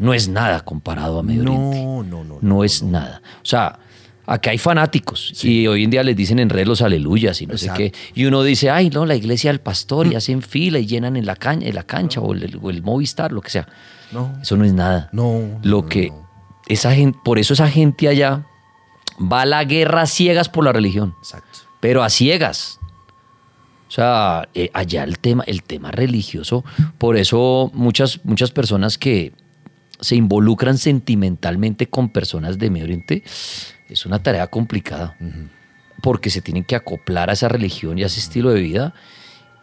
no 0.00 0.14
es 0.14 0.28
nada 0.28 0.60
comparado 0.64 1.18
a 1.18 1.22
Medio 1.22 1.42
Oriente. 1.42 1.76
No, 1.84 2.02
no, 2.02 2.24
no. 2.24 2.38
No 2.40 2.64
es 2.64 2.82
nada. 2.82 3.20
O 3.36 3.44
sea, 3.44 3.78
acá 4.26 4.50
hay 4.50 4.58
fanáticos 4.58 5.32
y 5.44 5.66
hoy 5.66 5.84
en 5.84 5.90
día 5.90 6.02
les 6.02 6.16
dicen 6.16 6.38
en 6.38 6.48
redes 6.48 6.66
los 6.66 6.80
aleluyas 6.82 7.40
y 7.42 7.46
no 7.46 7.52
Exacto. 7.52 7.82
sé 7.82 7.90
qué. 7.90 7.98
Y 8.14 8.24
uno 8.24 8.42
dice, 8.42 8.70
ay, 8.70 8.88
no, 8.88 9.04
la 9.04 9.14
iglesia 9.14 9.50
del 9.50 9.60
pastor 9.60 10.06
y 10.06 10.14
hacen 10.14 10.40
fila 10.40 10.78
y 10.78 10.86
llenan 10.86 11.16
en 11.16 11.26
la, 11.26 11.36
caña, 11.36 11.68
en 11.68 11.74
la 11.74 11.82
cancha 11.82 12.20
o 12.20 12.32
el, 12.32 12.58
o 12.62 12.70
el 12.70 12.82
Movistar, 12.82 13.30
lo 13.30 13.42
que 13.42 13.50
sea. 13.50 13.68
No. 14.10 14.32
Eso 14.40 14.56
no 14.56 14.64
es 14.64 14.72
nada. 14.72 15.10
No, 15.12 15.60
Lo 15.62 15.82
no, 15.82 15.86
que 15.88 16.08
no. 16.08 16.26
esa 16.66 16.94
gente, 16.94 17.18
por 17.22 17.38
eso 17.38 17.52
esa 17.52 17.68
gente 17.68 18.08
allá 18.08 18.46
va 19.20 19.42
a 19.42 19.46
la 19.46 19.64
guerra 19.64 20.02
a 20.02 20.06
ciegas 20.06 20.48
por 20.48 20.64
la 20.64 20.72
religión, 20.72 21.14
Exacto. 21.18 21.58
pero 21.78 22.02
a 22.02 22.08
ciegas. 22.08 22.78
O 23.86 23.92
sea, 23.92 24.48
eh, 24.54 24.70
allá 24.72 25.02
el 25.04 25.18
tema, 25.18 25.42
el 25.46 25.62
tema 25.64 25.90
religioso, 25.90 26.64
por 26.96 27.16
eso 27.16 27.70
muchas, 27.74 28.20
muchas 28.24 28.50
personas 28.52 28.96
que 28.96 29.32
se 30.00 30.16
involucran 30.16 30.78
sentimentalmente 30.78 31.88
con 31.88 32.08
personas 32.08 32.58
de 32.58 32.70
Medio 32.70 32.84
Oriente, 32.84 33.22
es 33.88 34.06
una 34.06 34.22
tarea 34.22 34.46
complicada, 34.46 35.16
porque 36.02 36.30
se 36.30 36.40
tienen 36.40 36.64
que 36.64 36.76
acoplar 36.76 37.30
a 37.30 37.34
esa 37.34 37.48
religión 37.48 37.98
y 37.98 38.02
a 38.02 38.06
ese 38.06 38.20
estilo 38.20 38.50
de 38.50 38.60
vida, 38.60 38.94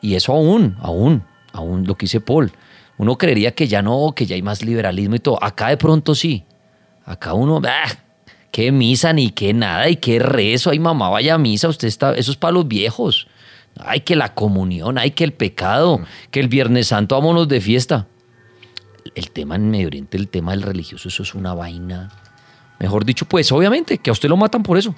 y 0.02 0.16
eso 0.16 0.34
aún, 0.34 0.78
aún, 0.80 1.24
aún 1.54 1.88
lo 1.88 1.96
que 1.96 2.06
dice 2.06 2.22
Paul. 2.22 2.52
Uno 2.98 3.18
creería 3.18 3.52
que 3.54 3.68
ya 3.68 3.82
no, 3.82 4.14
que 4.16 4.26
ya 4.26 4.36
hay 4.36 4.42
más 4.42 4.64
liberalismo 4.64 5.16
y 5.16 5.20
todo. 5.20 5.44
Acá 5.44 5.70
de 5.70 5.78
pronto 5.78 6.16
sí. 6.16 6.44
Acá 7.06 7.34
uno, 7.34 7.62
¡bah! 7.62 7.86
qué 8.52 8.72
misa 8.72 9.14
ni 9.14 9.30
qué 9.30 9.54
nada 9.54 9.88
y 9.88 9.98
qué 9.98 10.18
rezo. 10.18 10.72
Ay, 10.72 10.80
mamá, 10.80 11.10
vaya 11.10 11.36
a 11.36 11.38
misa. 11.38 11.70
Usted 11.70 11.88
está, 11.88 12.14
eso 12.16 12.32
es 12.32 12.38
para 12.38 12.54
los 12.54 12.68
viejos. 12.68 13.28
Ay, 13.80 14.02
que 14.02 14.16
la 14.16 14.34
comunión, 14.34 14.98
ay, 14.98 15.12
que 15.12 15.24
el 15.24 15.34
pecado, 15.34 16.02
que 16.32 16.40
el 16.40 16.48
Viernes 16.48 16.88
Santo, 16.88 17.14
vámonos 17.14 17.48
de 17.48 17.62
fiesta. 17.62 18.08
El 19.16 19.32
tema 19.32 19.56
en 19.56 19.70
Medio 19.70 19.88
Oriente, 19.88 20.18
el 20.18 20.28
tema 20.28 20.52
del 20.52 20.62
religioso, 20.62 21.08
eso 21.08 21.24
es 21.24 21.36
una 21.36 21.54
vaina. 21.54 22.10
Mejor 22.80 23.06
dicho, 23.06 23.26
pues 23.26 23.52
obviamente, 23.52 23.98
que 23.98 24.10
a 24.10 24.14
usted 24.14 24.30
lo 24.30 24.38
matan 24.38 24.64
por 24.64 24.78
eso. 24.78 24.94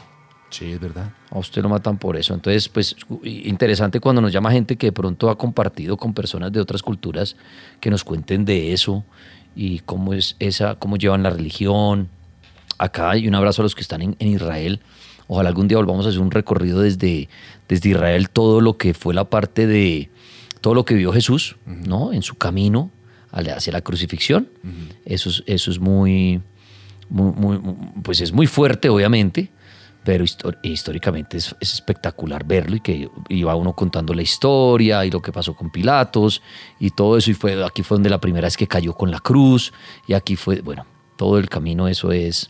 Sí, 0.49 0.71
es 0.71 0.79
verdad. 0.79 1.11
A 1.29 1.37
usted 1.37 1.61
lo 1.61 1.69
matan 1.69 1.97
por 1.97 2.17
eso. 2.17 2.33
Entonces, 2.33 2.67
pues 2.69 2.95
interesante 3.23 3.99
cuando 3.99 4.21
nos 4.21 4.31
llama 4.31 4.51
gente 4.51 4.75
que 4.75 4.87
de 4.87 4.91
pronto 4.91 5.29
ha 5.29 5.37
compartido 5.37 5.95
con 5.95 6.13
personas 6.13 6.51
de 6.51 6.59
otras 6.59 6.81
culturas 6.81 7.35
que 7.79 7.89
nos 7.89 8.03
cuenten 8.03 8.45
de 8.45 8.73
eso 8.73 9.03
y 9.55 9.79
cómo 9.79 10.13
es 10.13 10.35
esa, 10.39 10.75
cómo 10.75 10.97
llevan 10.97 11.23
la 11.23 11.29
religión. 11.29 12.09
Acá 12.77 13.15
y 13.17 13.27
un 13.27 13.35
abrazo 13.35 13.61
a 13.61 13.63
los 13.63 13.75
que 13.75 13.81
están 13.81 14.01
en, 14.01 14.15
en 14.19 14.27
Israel. 14.27 14.79
Ojalá 15.27 15.49
algún 15.49 15.67
día 15.67 15.77
volvamos 15.77 16.05
a 16.05 16.09
hacer 16.09 16.21
un 16.21 16.31
recorrido 16.31 16.81
desde, 16.81 17.29
desde 17.67 17.89
Israel, 17.89 18.29
todo 18.31 18.61
lo 18.61 18.77
que 18.77 18.95
fue 18.95 19.13
la 19.13 19.25
parte 19.25 19.67
de, 19.67 20.09
todo 20.61 20.73
lo 20.73 20.85
que 20.85 20.95
vio 20.95 21.13
Jesús, 21.13 21.57
¿no? 21.65 22.13
En 22.13 22.23
su 22.23 22.35
camino 22.35 22.89
hacia 23.31 23.73
la 23.73 23.81
crucifixión. 23.81 24.49
eso, 25.05 25.29
es, 25.29 25.43
eso 25.45 25.71
es 25.71 25.79
muy, 25.79 26.41
pues 28.03 28.21
es 28.21 28.31
muy 28.31 28.47
fuerte, 28.47 28.89
obviamente, 28.89 29.51
pero 30.03 30.23
históricamente 30.63 31.37
es, 31.37 31.55
espectacular 31.59 32.45
verlo 32.45 32.77
y 32.77 32.79
que 32.79 33.09
iba 33.29 33.55
uno 33.55 33.73
contando 33.73 34.13
la 34.13 34.21
historia 34.21 35.05
y 35.05 35.11
lo 35.11 35.21
que 35.21 35.31
pasó 35.31 35.55
con 35.55 35.69
Pilatos 35.69 36.41
y 36.79 36.91
todo 36.91 37.17
eso. 37.17 37.31
Y 37.31 37.33
fue, 37.33 37.63
aquí 37.63 37.83
fue 37.83 37.95
donde 37.95 38.09
la 38.09 38.19
primera 38.19 38.47
vez 38.47 38.57
que 38.57 38.67
cayó 38.67 38.93
con 38.93 39.11
la 39.11 39.19
cruz 39.19 39.73
y 40.07 40.13
aquí 40.13 40.35
fue, 40.35 40.61
bueno, 40.61 40.85
todo 41.17 41.37
el 41.37 41.49
camino, 41.49 41.87
eso 41.87 42.11
es, 42.11 42.49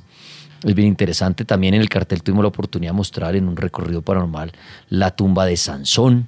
es 0.64 0.76
bien 0.76 0.88
interesante. 0.88 1.44
También 1.46 1.74
en 1.74 1.82
el 1.82 1.90
cartel 1.90 2.22
tuvimos 2.24 2.44
la 2.44 2.50
oportunidad 2.50 2.92
de 2.92 2.98
mostrar 2.98 3.36
en 3.36 3.48
un 3.48 3.58
recorrido 3.58 4.02
paranormal 4.02 4.52
la 4.90 5.16
tumba 5.16 5.46
de 5.46 5.58
Sansón, 5.58 6.28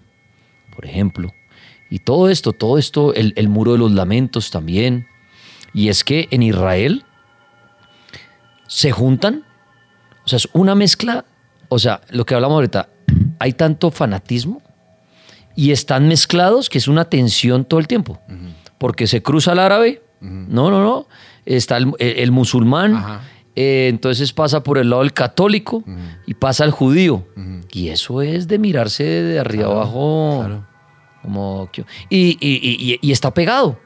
por 0.76 0.86
ejemplo. 0.86 1.32
Y 1.92 2.00
todo 2.00 2.30
esto, 2.30 2.54
todo 2.54 2.80
esto, 2.80 3.14
el, 3.14 3.34
el 3.36 3.50
muro 3.50 3.74
de 3.74 3.78
los 3.78 3.92
lamentos 3.92 4.50
también. 4.50 5.08
Y 5.74 5.90
es 5.90 6.04
que 6.04 6.28
en 6.32 6.42
Israel 6.42 7.06
se 8.72 8.92
juntan, 8.92 9.44
o 10.24 10.28
sea, 10.30 10.38
es 10.38 10.48
una 10.54 10.74
mezcla, 10.76 11.26
o 11.68 11.78
sea, 11.78 12.00
lo 12.10 12.26
que 12.26 12.34
hablamos 12.34 12.56
ahorita, 12.56 12.88
hay 13.38 13.52
tanto 13.52 13.92
fanatismo 13.92 14.62
y 15.58 15.72
están 15.72 16.08
mezclados 16.08 16.70
que 16.70 16.78
es 16.78 16.88
una 16.88 17.04
tensión 17.06 17.66
todo 17.66 17.82
el 17.82 17.88
tiempo, 17.88 18.22
porque 18.78 19.08
se 19.08 19.22
cruza 19.22 19.52
el 19.52 19.60
árabe, 19.60 20.02
no, 20.22 20.72
no, 20.72 20.82
no, 20.82 21.08
está 21.46 21.78
el, 21.78 22.32
musulmán, 22.32 23.20
eh, 23.58 23.88
entonces 23.90 24.32
pasa 24.32 24.64
por 24.64 24.78
el 24.78 24.90
lado 24.90 25.02
del 25.02 25.12
católico 25.12 25.84
y 26.26 26.36
pasa 26.36 26.64
el 26.64 26.72
judío, 26.72 27.28
y 27.74 27.90
eso 27.90 28.22
es 28.22 28.48
de 28.48 28.58
mirarse 28.58 29.04
de 29.04 29.38
arriba 29.38 29.66
abajo. 29.66 30.64
Como, 31.22 31.70
y, 32.10 32.38
y, 32.40 33.00
y, 33.02 33.12
está 33.12 33.34
pegado, 33.34 33.78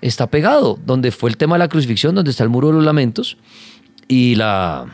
está 0.00 0.28
pegado, 0.28 0.78
donde 0.84 1.10
fue 1.10 1.30
el 1.30 1.36
tema 1.36 1.56
de 1.56 1.60
la 1.60 1.68
crucifixión, 1.68 2.14
donde 2.14 2.30
está 2.30 2.44
el 2.44 2.50
muro 2.50 2.68
de 2.68 2.74
los 2.74 2.84
lamentos 2.84 3.36
y 4.06 4.34
la... 4.36 4.86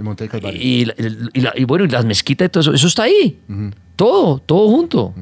Monte 0.00 0.28
y, 0.52 0.88
y, 1.34 1.64
bueno, 1.64 1.84
y 1.84 1.88
las 1.88 2.04
mezquitas 2.04 2.46
y 2.46 2.48
todo 2.48 2.60
eso, 2.62 2.72
eso 2.72 2.86
está 2.88 3.04
ahí. 3.04 3.38
Todo, 3.94 4.38
todo 4.40 4.68
junto. 4.68 5.14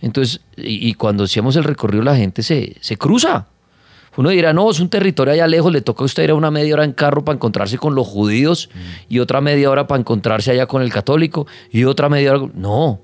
Entonces, 0.00 0.40
y, 0.56 0.94
cuando 0.94 1.24
hacíamos 1.24 1.56
el 1.56 1.64
recorrido, 1.64 2.02
la 2.02 2.16
gente 2.16 2.42
se, 2.42 2.76
se 2.80 2.96
cruza. 2.96 3.48
Uno 4.16 4.28
dirá, 4.30 4.52
no, 4.52 4.70
es 4.70 4.80
un 4.80 4.88
territorio 4.88 5.32
allá 5.32 5.46
lejos, 5.46 5.72
le 5.72 5.80
toca 5.80 6.02
a 6.02 6.06
usted 6.06 6.24
ir 6.24 6.30
a 6.30 6.34
una 6.34 6.50
media 6.50 6.74
hora 6.74 6.84
en 6.84 6.92
carro 6.92 7.24
para 7.24 7.36
encontrarse 7.36 7.78
con 7.78 7.94
los 7.94 8.06
judíos 8.06 8.68
y 9.08 9.20
otra 9.20 9.40
media 9.40 9.70
hora 9.70 9.86
para 9.86 10.00
encontrarse 10.00 10.50
allá 10.50 10.66
con 10.66 10.82
el 10.82 10.92
católico 10.92 11.46
y 11.70 11.84
otra 11.84 12.08
media 12.08 12.32
hora. 12.34 12.50
No, 12.54 13.00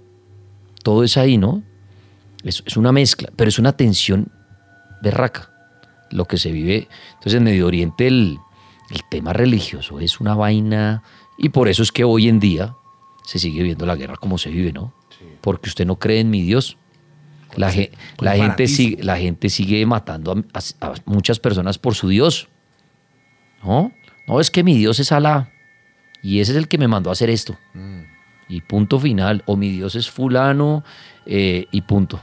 todo 0.82 1.04
es 1.04 1.16
ahí, 1.16 1.38
¿no? 1.38 1.62
Es, 2.44 2.62
es 2.64 2.76
una 2.76 2.92
mezcla, 2.92 3.30
pero 3.36 3.48
es 3.48 3.58
una 3.58 3.72
tensión 3.72 4.30
berraca 5.02 5.50
lo 6.10 6.24
que 6.24 6.38
se 6.38 6.52
vive. 6.52 6.88
Entonces, 7.14 7.34
en 7.34 7.44
Medio 7.44 7.66
Oriente, 7.66 8.06
el, 8.06 8.38
el 8.90 9.00
tema 9.10 9.32
religioso 9.32 10.00
es 10.00 10.20
una 10.20 10.34
vaina 10.34 11.02
y 11.36 11.50
por 11.50 11.68
eso 11.68 11.82
es 11.82 11.92
que 11.92 12.04
hoy 12.04 12.28
en 12.28 12.40
día 12.40 12.74
se 13.24 13.38
sigue 13.38 13.62
viendo 13.62 13.86
la 13.86 13.96
guerra 13.96 14.16
como 14.16 14.38
se 14.38 14.50
vive, 14.50 14.72
¿no? 14.72 14.94
Porque 15.40 15.68
usted 15.68 15.86
no 15.86 15.98
cree 15.98 16.20
en 16.20 16.30
mi 16.30 16.42
Dios. 16.42 16.78
La, 17.56 17.72
la 18.18 18.36
gente, 18.36 18.68
sigue, 18.68 19.02
la 19.02 19.16
gente 19.16 19.48
sigue 19.48 19.84
matando 19.86 20.44
a, 20.80 20.94
muchas 21.06 21.38
personas 21.38 21.78
por 21.78 21.94
su 21.94 22.08
Dios. 22.08 22.48
¿No? 23.62 23.92
No, 24.26 24.40
es 24.40 24.50
que 24.50 24.62
mi 24.62 24.76
Dios 24.76 25.00
es 25.00 25.12
Alá. 25.12 25.50
Y 26.22 26.40
ese 26.40 26.52
es 26.52 26.58
el 26.58 26.68
que 26.68 26.78
me 26.78 26.88
mandó 26.88 27.10
a 27.10 27.12
hacer 27.12 27.30
esto. 27.30 27.58
Mm. 27.74 28.02
Y 28.48 28.60
punto 28.62 28.98
final. 28.98 29.42
O 29.46 29.56
mi 29.56 29.70
Dios 29.70 29.94
es 29.94 30.10
fulano 30.10 30.84
eh, 31.26 31.66
y 31.70 31.82
punto. 31.82 32.20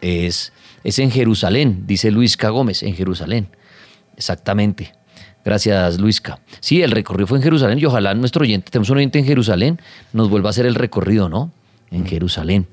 Es, 0.00 0.52
es 0.84 0.98
en 0.98 1.10
Jerusalén, 1.10 1.84
dice 1.86 2.10
Luis 2.10 2.36
K. 2.36 2.48
Gómez, 2.50 2.82
en 2.82 2.94
Jerusalén. 2.94 3.48
Exactamente. 4.16 4.92
Gracias, 5.44 5.98
Luisca. 5.98 6.40
Sí, 6.60 6.82
el 6.82 6.90
recorrido 6.90 7.26
fue 7.26 7.38
en 7.38 7.44
Jerusalén 7.44 7.78
y 7.78 7.84
ojalá 7.84 8.14
nuestro 8.14 8.42
oyente, 8.42 8.70
tenemos 8.70 8.90
un 8.90 8.98
oyente 8.98 9.18
en 9.18 9.24
Jerusalén, 9.24 9.80
nos 10.12 10.28
vuelva 10.28 10.48
a 10.48 10.50
hacer 10.50 10.66
el 10.66 10.74
recorrido, 10.74 11.28
¿no? 11.28 11.52
En 11.90 12.04
Jerusalén. 12.04 12.66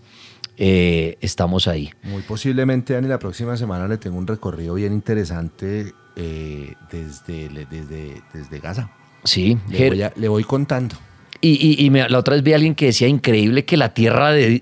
Eh, 0.57 1.17
estamos 1.21 1.67
ahí. 1.67 1.91
Muy 2.03 2.21
posiblemente, 2.21 2.93
Dani, 2.93 3.07
la 3.07 3.19
próxima 3.19 3.57
semana 3.57 3.88
le 3.88 3.97
tengo 3.97 4.17
un 4.17 4.27
recorrido 4.27 4.73
bien 4.73 4.93
interesante 4.93 5.93
eh, 6.15 6.73
desde, 6.91 7.49
desde, 7.49 8.21
desde 8.33 8.59
Gaza. 8.59 8.89
Sí. 9.25 9.57
Le 9.69 10.27
voy, 10.27 10.43
contando. 10.43 10.95
Y, 11.41 11.89
la 11.89 12.17
otra 12.17 12.35
vez 12.35 12.43
vi 12.43 12.53
a 12.53 12.55
alguien 12.55 12.73
que 12.73 12.88
decía 12.88 13.07
increíble 13.07 13.65
que 13.65 13.77
la 13.77 13.93
tierra 13.93 14.31
de, 14.31 14.61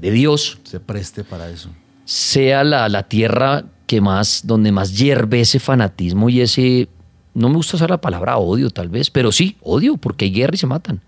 Dios 0.00 0.60
se 0.62 0.80
preste 0.80 1.24
para 1.24 1.50
eso. 1.50 1.70
Sea 2.04 2.64
la, 2.64 2.88
la, 2.88 3.04
tierra 3.04 3.64
que 3.86 4.00
más, 4.00 4.42
donde 4.44 4.72
más 4.72 4.96
hierve 4.96 5.40
ese 5.40 5.58
fanatismo 5.58 6.28
y 6.28 6.40
ese 6.40 6.88
no 7.34 7.48
me 7.48 7.56
gusta 7.56 7.76
usar 7.76 7.90
la 7.90 8.00
palabra 8.00 8.36
odio 8.38 8.70
tal 8.70 8.88
vez, 8.88 9.10
pero 9.10 9.32
sí, 9.32 9.56
odio, 9.62 9.96
porque 9.96 10.26
hay 10.26 10.32
guerra 10.32 10.54
y 10.54 10.58
se 10.58 10.66
matan. 10.66 11.00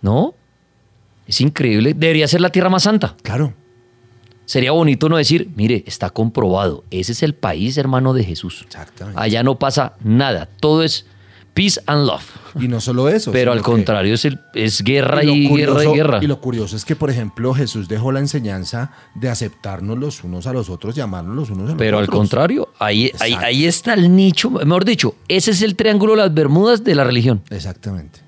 ¿No? 0.00 0.34
Es 1.26 1.40
increíble. 1.40 1.94
Debería 1.94 2.26
ser 2.26 2.40
la 2.40 2.50
tierra 2.50 2.68
más 2.68 2.82
santa. 2.82 3.14
Claro. 3.22 3.54
Sería 4.44 4.72
bonito 4.72 5.08
no 5.08 5.16
decir, 5.16 5.50
mire, 5.54 5.84
está 5.86 6.10
comprobado, 6.10 6.84
ese 6.90 7.12
es 7.12 7.22
el 7.22 7.34
país 7.34 7.76
hermano 7.78 8.12
de 8.12 8.24
Jesús. 8.24 8.62
Exactamente. 8.66 9.20
Allá 9.20 9.42
no 9.42 9.58
pasa 9.58 9.94
nada, 10.02 10.48
todo 10.60 10.82
es 10.82 11.06
peace 11.54 11.80
and 11.86 12.06
love. 12.06 12.24
Y 12.60 12.68
no 12.68 12.80
solo 12.80 13.08
eso. 13.08 13.32
Pero 13.32 13.52
al 13.52 13.62
contrario, 13.62 14.14
es, 14.14 14.28
es 14.54 14.82
guerra 14.82 15.24
y, 15.24 15.48
guerra 15.48 15.84
y 15.84 15.88
guerra. 15.88 16.18
Y 16.22 16.26
lo 16.26 16.40
curioso 16.40 16.76
es 16.76 16.84
que, 16.84 16.96
por 16.96 17.10
ejemplo, 17.10 17.54
Jesús 17.54 17.88
dejó 17.88 18.12
la 18.12 18.20
enseñanza 18.20 18.92
de 19.14 19.28
aceptarnos 19.28 19.98
los 19.98 20.22
unos 20.24 20.46
a 20.46 20.52
los 20.52 20.68
otros, 20.68 20.94
llamarnos 20.94 21.34
los 21.34 21.50
unos 21.50 21.64
a 21.64 21.72
los 21.72 21.78
Pero 21.78 21.98
otros. 21.98 22.08
Pero 22.08 22.16
al 22.16 22.18
contrario, 22.18 22.68
ahí, 22.78 23.10
ahí, 23.20 23.64
está 23.64 23.94
el 23.94 24.14
nicho, 24.14 24.50
mejor 24.50 24.84
dicho, 24.84 25.16
ese 25.28 25.52
es 25.52 25.62
el 25.62 25.76
triángulo 25.76 26.12
de 26.12 26.18
las 26.18 26.34
Bermudas 26.34 26.84
de 26.84 26.94
la 26.94 27.04
religión. 27.04 27.42
Exactamente. 27.50 28.20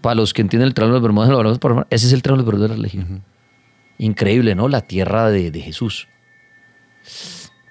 Para 0.00 0.16
los 0.16 0.34
que 0.34 0.42
entienden 0.42 0.68
el 0.68 0.74
triángulo 0.74 1.00
de 1.00 1.08
las 1.44 1.60
Bermudas, 1.60 1.86
ese 1.90 2.06
es 2.06 2.12
el 2.12 2.22
triángulo 2.22 2.44
de 2.44 2.52
las 2.52 2.60
Bermudas 2.60 2.70
de 2.70 2.76
la 2.76 2.82
religión. 2.82 3.22
Increíble, 3.98 4.54
¿no? 4.54 4.68
La 4.68 4.82
tierra 4.82 5.30
de, 5.30 5.50
de 5.50 5.60
Jesús. 5.60 6.08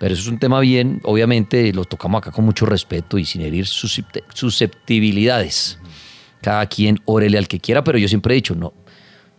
Pero 0.04 0.16
eso 0.16 0.24
es 0.24 0.28
un 0.28 0.38
tema 0.38 0.60
bien, 0.60 1.00
obviamente 1.06 1.72
lo 1.72 1.86
tocamos 1.86 2.20
acá 2.20 2.32
con 2.32 2.44
mucho 2.44 2.66
respeto 2.66 3.18
y 3.18 3.24
sin 3.24 3.42
herir 3.42 3.66
susceptibilidades. 3.66 5.80
Cada 6.42 6.66
quien 6.66 7.00
órele 7.06 7.38
al 7.38 7.48
que 7.48 7.62
quiera, 7.62 7.86
pero 7.86 7.98
yo 7.98 8.10
siempre 8.10 8.34
he 8.34 8.36
dicho, 8.36 8.54
no, 8.54 8.74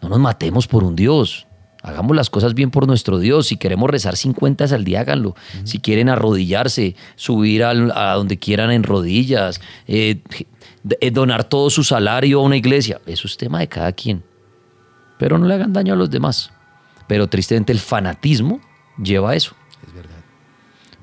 no 0.01 0.09
nos 0.09 0.19
matemos 0.19 0.67
por 0.67 0.83
un 0.83 0.97
Dios. 0.97 1.47
Hagamos 1.83 2.17
las 2.17 2.31
cosas 2.31 2.55
bien 2.55 2.71
por 2.71 2.87
nuestro 2.87 3.19
Dios. 3.19 3.49
Si 3.49 3.59
queremos 3.59 3.91
rezar 3.91 4.17
50 4.17 4.65
al 4.75 4.85
día, 4.85 5.01
háganlo. 5.01 5.37
Si 5.65 5.81
quieren 5.81 6.09
arrodillarse, 6.09 6.97
subir 7.15 7.63
a, 7.63 8.15
donde 8.15 8.39
quieran 8.39 8.71
en 8.71 8.85
rodillas, 8.85 9.61
eh, 9.87 10.23
eh, 10.99 11.11
donar 11.11 11.45
todo 11.45 11.69
su 11.69 11.85
salario 11.85 12.41
a 12.41 12.43
una 12.43 12.57
iglesia, 12.57 13.03
eso 13.05 13.27
es 13.27 13.37
tema 13.37 13.59
de 13.59 13.69
cada 13.69 13.93
quien. 13.93 14.25
Pero 15.19 15.37
no 15.37 15.45
le 15.45 15.53
hagan 15.53 15.75
daño 15.75 15.93
a 15.93 15.97
los 15.97 16.09
demás. 16.09 16.53
Pero 17.07 17.27
tristemente 17.27 17.71
el 17.71 17.81
fanatismo 17.81 18.63
lleva 18.97 19.33
a 19.33 19.37
eso. 19.37 19.55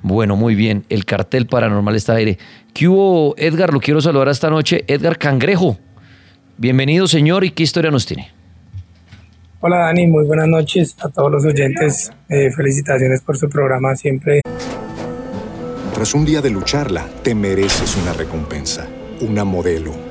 Bueno, 0.01 0.35
muy 0.35 0.55
bien. 0.55 0.85
El 0.89 1.05
cartel 1.05 1.45
paranormal 1.47 1.95
está 1.95 2.15
aire. 2.15 2.37
¿Qué 2.73 2.87
hubo, 2.87 3.35
Edgar? 3.37 3.73
Lo 3.73 3.79
quiero 3.79 4.01
saludar 4.01 4.29
esta 4.29 4.49
noche. 4.49 4.83
Edgar 4.87 5.17
Cangrejo. 5.17 5.77
Bienvenido, 6.57 7.07
señor. 7.07 7.43
¿Y 7.43 7.51
qué 7.51 7.63
historia 7.63 7.91
nos 7.91 8.05
tiene? 8.05 8.31
Hola, 9.59 9.77
Dani. 9.77 10.07
Muy 10.07 10.25
buenas 10.25 10.47
noches 10.47 10.95
a 11.01 11.09
todos 11.09 11.31
los 11.31 11.45
oyentes. 11.45 12.11
Eh, 12.29 12.51
felicitaciones 12.51 13.21
por 13.21 13.37
su 13.37 13.47
programa 13.49 13.95
siempre. 13.95 14.41
Tras 15.93 16.15
un 16.15 16.25
día 16.25 16.41
de 16.41 16.49
lucharla, 16.49 17.05
te 17.21 17.35
mereces 17.35 17.95
una 17.97 18.13
recompensa. 18.13 18.87
Una 19.21 19.43
modelo. 19.43 20.10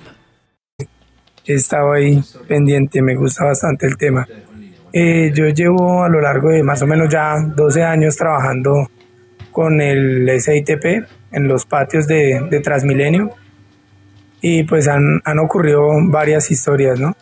He 1.51 1.55
estado 1.55 1.91
ahí 1.91 2.23
pendiente, 2.47 3.01
me 3.01 3.15
gusta 3.15 3.43
bastante 3.43 3.85
el 3.85 3.97
tema. 3.97 4.25
Eh, 4.93 5.31
yo 5.35 5.49
llevo 5.49 6.01
a 6.01 6.07
lo 6.07 6.21
largo 6.21 6.49
de 6.49 6.63
más 6.63 6.81
o 6.81 6.87
menos 6.87 7.09
ya 7.09 7.35
12 7.39 7.83
años 7.83 8.15
trabajando 8.15 8.89
con 9.51 9.81
el 9.81 10.29
SITP 10.39 10.85
en 11.31 11.47
los 11.49 11.65
patios 11.65 12.07
de, 12.07 12.47
de 12.49 12.59
Transmilenio 12.61 13.31
y 14.39 14.63
pues 14.63 14.87
han, 14.87 15.21
han 15.25 15.39
ocurrido 15.39 15.81
varias 16.05 16.49
historias, 16.51 16.97
¿no? 16.97 17.15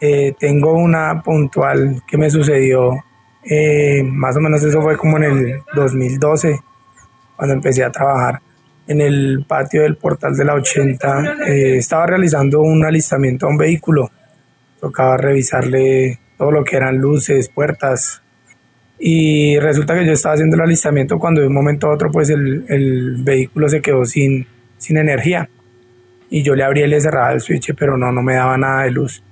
Eh, 0.00 0.34
tengo 0.38 0.74
una 0.74 1.22
puntual 1.22 2.02
que 2.06 2.16
me 2.16 2.30
sucedió, 2.30 3.02
eh, 3.42 4.02
más 4.04 4.36
o 4.36 4.40
menos 4.40 4.62
eso 4.62 4.80
fue 4.80 4.96
como 4.96 5.16
en 5.16 5.24
el 5.24 5.62
2012, 5.74 6.60
cuando 7.34 7.54
empecé 7.54 7.82
a 7.82 7.90
trabajar 7.90 8.40
en 8.86 9.00
el 9.00 9.44
patio 9.46 9.82
del 9.82 9.96
portal 9.96 10.36
de 10.36 10.44
la 10.44 10.54
80. 10.54 11.36
Eh, 11.46 11.76
estaba 11.78 12.06
realizando 12.06 12.60
un 12.60 12.84
alistamiento 12.84 13.46
a 13.46 13.50
un 13.50 13.56
vehículo, 13.56 14.10
tocaba 14.80 15.16
revisarle 15.16 16.18
todo 16.38 16.50
lo 16.50 16.64
que 16.64 16.76
eran 16.76 16.98
luces, 16.98 17.48
puertas. 17.48 18.22
Y 18.98 19.58
resulta 19.58 19.94
que 19.94 20.06
yo 20.06 20.12
estaba 20.12 20.34
haciendo 20.34 20.56
el 20.56 20.62
alistamiento 20.62 21.18
cuando 21.18 21.40
de 21.40 21.48
un 21.48 21.54
momento 21.54 21.88
a 21.88 21.94
otro 21.94 22.10
pues 22.10 22.30
el, 22.30 22.64
el 22.68 23.16
vehículo 23.22 23.68
se 23.68 23.82
quedó 23.82 24.04
sin, 24.04 24.46
sin 24.78 24.96
energía. 24.96 25.48
Y 26.30 26.42
yo 26.42 26.54
le 26.54 26.64
abrí 26.64 26.82
y 26.82 26.86
le 26.86 27.00
cerraba 27.00 27.32
el 27.32 27.40
switch, 27.40 27.74
pero 27.78 27.96
no, 27.96 28.10
no 28.10 28.22
me 28.22 28.34
daba 28.34 28.56
nada 28.56 28.82
de 28.84 28.90
luz. 28.90 29.22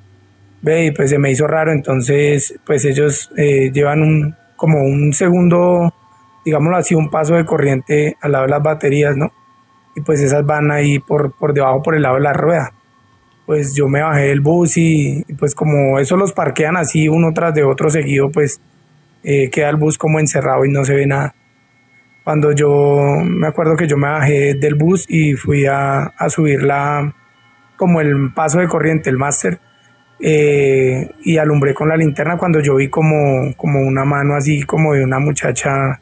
Ve, 0.63 0.87
y 0.87 0.91
pues 0.93 1.11
se 1.11 1.19
me 1.19 1.31
hizo 1.31 1.47
raro, 1.47 1.73
entonces 1.73 2.59
pues 2.65 2.85
ellos 2.85 3.31
eh, 3.37 3.71
llevan 3.73 4.01
un, 4.01 4.35
como 4.57 4.83
un 4.83 5.13
segundo, 5.13 5.93
digámoslo 6.45 6.77
así, 6.79 6.95
un 6.95 7.11
paso 7.11 7.35
de 7.35 7.45
corriente 7.45 8.17
al 8.21 8.33
lado 8.33 8.45
de 8.45 8.51
las 8.51 8.63
baterías, 8.63 9.15
¿no? 9.17 9.31
Y 9.97 10.01
pues 10.01 10.21
esas 10.21 10.45
van 10.45 10.71
ahí 10.71 10.99
por, 10.99 11.33
por 11.33 11.55
debajo, 11.55 11.83
por 11.83 11.95
el 11.95 12.03
lado 12.03 12.17
de 12.17 12.23
la 12.23 12.33
rueda. 12.33 12.73
Pues 13.47 13.75
yo 13.75 13.89
me 13.89 14.03
bajé 14.03 14.23
del 14.23 14.41
bus 14.41 14.77
y, 14.77 15.25
y 15.29 15.35
pues 15.35 15.55
como 15.55 15.99
eso 15.99 16.17
los 16.17 16.33
parquean 16.33 16.77
así 16.77 17.09
uno 17.09 17.33
tras 17.33 17.55
de 17.55 17.63
otro 17.63 17.91
seguido, 17.91 18.31
pues 18.31 18.61
eh, 19.23 19.51
queda 19.51 19.71
el 19.71 19.77
bus 19.77 19.99
como 19.99 20.19
encerrado 20.19 20.65
y 20.65 20.71
no 20.71 20.85
se 20.85 20.95
ve 20.95 21.07
nada. 21.07 21.35
Cuando 22.25 22.53
yo 22.53 23.21
me 23.23 23.47
acuerdo 23.47 23.77
que 23.77 23.87
yo 23.87 23.97
me 23.97 24.09
bajé 24.09 24.55
del 24.55 24.77
bus 24.77 25.05
y 25.09 25.35
fui 25.35 25.67
a, 25.67 26.05
a 26.05 26.31
subir 26.31 26.63
la, 26.63 27.15
como 27.77 28.01
el 28.01 28.33
paso 28.35 28.61
de 28.61 28.69
corriente, 28.69 29.11
el 29.11 29.19
máster, 29.19 29.61
eh, 30.21 31.11
y 31.23 31.39
alumbré 31.39 31.75
con 31.75 31.89
la 31.89 31.97
linterna 31.97 32.39
cuando 32.39 32.61
yo 32.61 32.77
vi 32.77 32.89
como, 32.89 33.55
como 33.57 33.81
una 33.81 34.05
mano 34.05 34.35
así 34.35 34.63
como 34.63 34.95
de 34.95 35.05
una 35.05 35.19
muchacha, 35.19 36.01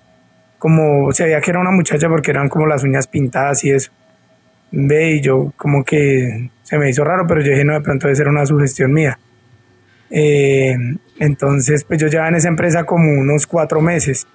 como 0.62 1.10
se 1.10 1.24
veía 1.24 1.40
que 1.40 1.50
era 1.50 1.58
una 1.58 1.72
muchacha 1.72 2.08
porque 2.08 2.30
eran 2.30 2.48
como 2.48 2.68
las 2.68 2.84
uñas 2.84 3.08
pintadas 3.08 3.64
y 3.64 3.72
eso. 3.72 3.90
Ve, 4.70 5.14
y 5.14 5.20
yo 5.20 5.52
como 5.56 5.82
que 5.82 6.50
se 6.62 6.78
me 6.78 6.88
hizo 6.88 7.02
raro, 7.02 7.26
pero 7.26 7.40
yo 7.40 7.50
dije, 7.50 7.64
no, 7.64 7.72
de 7.72 7.80
pronto 7.80 8.06
debe 8.06 8.14
ser 8.14 8.28
una 8.28 8.46
sugestión 8.46 8.92
mía. 8.92 9.18
Eh, 10.08 10.76
entonces, 11.18 11.82
pues 11.82 12.00
yo 12.00 12.06
llevaba 12.06 12.28
en 12.28 12.36
esa 12.36 12.46
empresa 12.46 12.84
como 12.84 13.10
unos 13.10 13.44
cuatro 13.48 13.80
meses. 13.80 14.28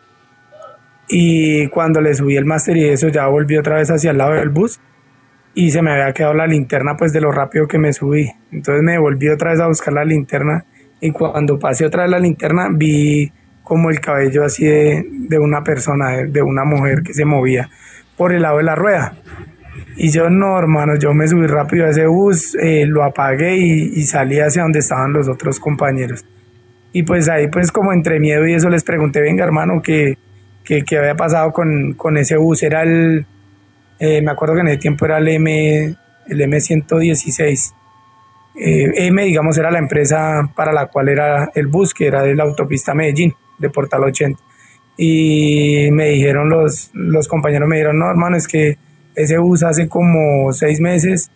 Y 1.07 1.69
cuando 1.69 2.01
le 2.01 2.13
subí 2.13 2.35
el 2.35 2.43
máster 2.43 2.75
y 2.75 2.89
eso, 2.89 3.07
ya 3.07 3.27
volví 3.27 3.55
otra 3.55 3.77
vez 3.77 3.89
hacia 3.89 4.11
el 4.11 4.17
lado 4.17 4.33
del 4.33 4.49
bus 4.49 4.81
y 5.53 5.71
se 5.71 5.81
me 5.81 5.93
había 5.93 6.11
quedado 6.11 6.33
la 6.33 6.45
linterna 6.45 6.97
pues 6.97 7.13
de 7.13 7.21
lo 7.21 7.31
rápido 7.31 7.69
que 7.69 7.77
me 7.77 7.93
subí. 7.93 8.29
Entonces 8.51 8.83
me 8.83 8.97
volví 8.97 9.29
otra 9.29 9.51
vez 9.51 9.61
a 9.61 9.67
buscar 9.67 9.93
la 9.93 10.03
linterna 10.03 10.65
y 10.99 11.11
cuando 11.11 11.57
pasé 11.57 11.85
otra 11.85 12.03
vez 12.03 12.11
la 12.11 12.19
linterna 12.19 12.67
vi 12.69 13.31
como 13.67 13.89
el 13.89 13.99
cabello 13.99 14.45
así 14.45 14.65
de, 14.65 15.05
de 15.05 15.37
una 15.37 15.61
persona, 15.61 16.23
de, 16.25 16.41
una 16.41 16.63
mujer 16.63 17.03
que 17.03 17.13
se 17.13 17.25
movía 17.25 17.69
por 18.15 18.31
el 18.31 18.43
lado 18.43 18.57
de 18.59 18.63
la 18.63 18.75
rueda. 18.75 19.17
Y 19.97 20.09
yo 20.09 20.29
no, 20.29 20.57
hermano, 20.57 20.95
yo 20.95 21.13
me 21.13 21.27
subí 21.27 21.47
rápido 21.47 21.85
a 21.85 21.89
ese 21.89 22.07
bus, 22.07 22.55
eh, 22.55 22.85
lo 22.87 23.03
apagué 23.03 23.57
y, 23.57 23.91
y, 23.93 24.03
salí 24.03 24.39
hacia 24.39 24.61
donde 24.61 24.79
estaban 24.79 25.11
los 25.11 25.27
otros 25.27 25.59
compañeros. 25.59 26.23
Y 26.93 27.03
pues 27.03 27.27
ahí 27.27 27.49
pues 27.49 27.73
como 27.73 27.91
entre 27.91 28.21
miedo 28.21 28.47
y 28.47 28.53
eso 28.53 28.69
les 28.69 28.85
pregunté, 28.85 29.19
venga 29.19 29.43
hermano, 29.43 29.81
¿qué, 29.81 30.17
qué, 30.63 30.83
qué 30.83 30.97
había 30.97 31.15
pasado 31.15 31.51
con, 31.51 31.93
con 31.93 32.15
ese 32.15 32.37
bus? 32.37 32.63
Era 32.63 32.83
el, 32.83 33.25
eh, 33.99 34.21
me 34.21 34.31
acuerdo 34.31 34.55
que 34.55 34.61
en 34.61 34.67
ese 34.69 34.77
tiempo 34.77 35.05
era 35.05 35.17
el 35.17 35.27
M, 35.27 35.95
el 36.29 36.39
M116. 36.39 37.73
Eh, 38.59 39.07
M, 39.07 39.23
digamos, 39.25 39.57
era 39.57 39.71
la 39.71 39.79
empresa 39.79 40.49
para 40.55 40.71
la 40.71 40.85
cual 40.85 41.09
era 41.09 41.51
el 41.53 41.67
bus, 41.67 41.93
que 41.93 42.07
era 42.07 42.23
de 42.23 42.33
la 42.33 42.43
autopista 42.43 42.93
Medellín, 42.93 43.33
de 43.57 43.69
Portal 43.69 44.03
80. 44.03 44.39
Y 44.97 45.89
me 45.91 46.09
dijeron 46.09 46.49
los, 46.49 46.89
los 46.93 47.27
compañeros, 47.27 47.67
me 47.67 47.77
dijeron, 47.77 47.99
no, 47.99 48.09
hermano, 48.09 48.35
es 48.37 48.47
que 48.47 48.77
ese 49.15 49.37
bus 49.37 49.63
hace 49.63 49.87
como 49.87 50.51
seis 50.53 50.79
meses 50.79 51.31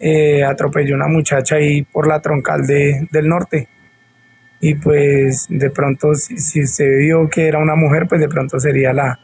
eh, 0.00 0.44
atropelló 0.44 0.94
una 0.94 1.06
muchacha 1.06 1.56
ahí 1.56 1.82
por 1.82 2.06
la 2.06 2.20
troncal 2.20 2.66
de, 2.66 3.06
del 3.10 3.28
norte. 3.28 3.68
Y 4.60 4.74
pues 4.76 5.46
de 5.48 5.70
pronto, 5.70 6.14
si, 6.14 6.38
si 6.38 6.66
se 6.66 6.88
vio 6.88 7.28
que 7.28 7.46
era 7.46 7.58
una 7.58 7.76
mujer, 7.76 8.06
pues 8.08 8.20
de 8.20 8.28
pronto 8.28 8.58
sería 8.58 8.92
la, 8.92 9.18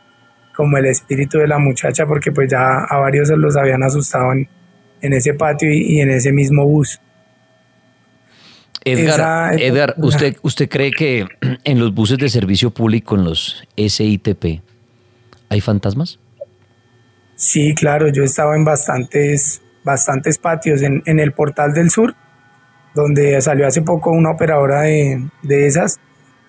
como 0.54 0.76
el 0.76 0.86
espíritu 0.86 1.38
de 1.38 1.48
la 1.48 1.58
muchacha, 1.58 2.06
porque 2.06 2.32
pues 2.32 2.50
ya 2.50 2.84
a 2.84 2.98
varios 2.98 3.30
los 3.30 3.56
habían 3.56 3.82
asustado 3.82 4.32
en, 4.32 4.48
en 5.00 5.12
ese 5.12 5.34
patio 5.34 5.72
y, 5.72 6.00
en 6.00 6.10
ese 6.10 6.32
mismo 6.32 6.66
bus. 6.66 7.00
Edgar, 8.84 9.54
Esa, 9.54 9.54
Edgar 9.54 9.94
¿usted, 9.98 10.36
¿usted 10.42 10.68
cree 10.68 10.90
que 10.90 11.26
en 11.64 11.78
los 11.78 11.94
buses 11.94 12.18
de 12.18 12.28
servicio 12.28 12.70
público, 12.70 13.14
en 13.16 13.24
los 13.24 13.64
SITP, 13.76 14.62
hay 15.48 15.60
fantasmas? 15.60 16.18
Sí, 17.34 17.74
claro, 17.74 18.08
yo 18.08 18.22
he 18.22 18.26
estado 18.26 18.54
en 18.54 18.64
bastantes, 18.64 19.62
bastantes 19.84 20.38
patios, 20.38 20.82
en, 20.82 21.02
en 21.06 21.20
el 21.20 21.32
Portal 21.32 21.72
del 21.72 21.90
Sur, 21.90 22.14
donde 22.94 23.40
salió 23.40 23.66
hace 23.66 23.82
poco 23.82 24.10
una 24.10 24.30
operadora 24.30 24.82
de, 24.82 25.26
de 25.42 25.66
esas, 25.66 26.00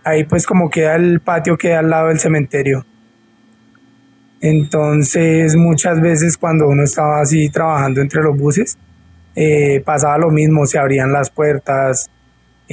ahí 0.03 0.23
pues 0.23 0.45
como 0.45 0.69
queda 0.69 0.95
el 0.95 1.19
patio, 1.19 1.57
queda 1.57 1.79
al 1.79 1.89
lado 1.89 2.07
del 2.07 2.19
cementerio. 2.19 2.85
Entonces 4.41 5.55
muchas 5.55 6.01
veces 6.01 6.37
cuando 6.37 6.67
uno 6.67 6.83
estaba 6.83 7.21
así 7.21 7.49
trabajando 7.49 8.01
entre 8.01 8.23
los 8.23 8.37
buses, 8.37 8.77
eh, 9.35 9.81
pasaba 9.85 10.17
lo 10.17 10.31
mismo, 10.31 10.65
se 10.65 10.79
abrían 10.79 11.13
las 11.13 11.29
puertas, 11.29 12.09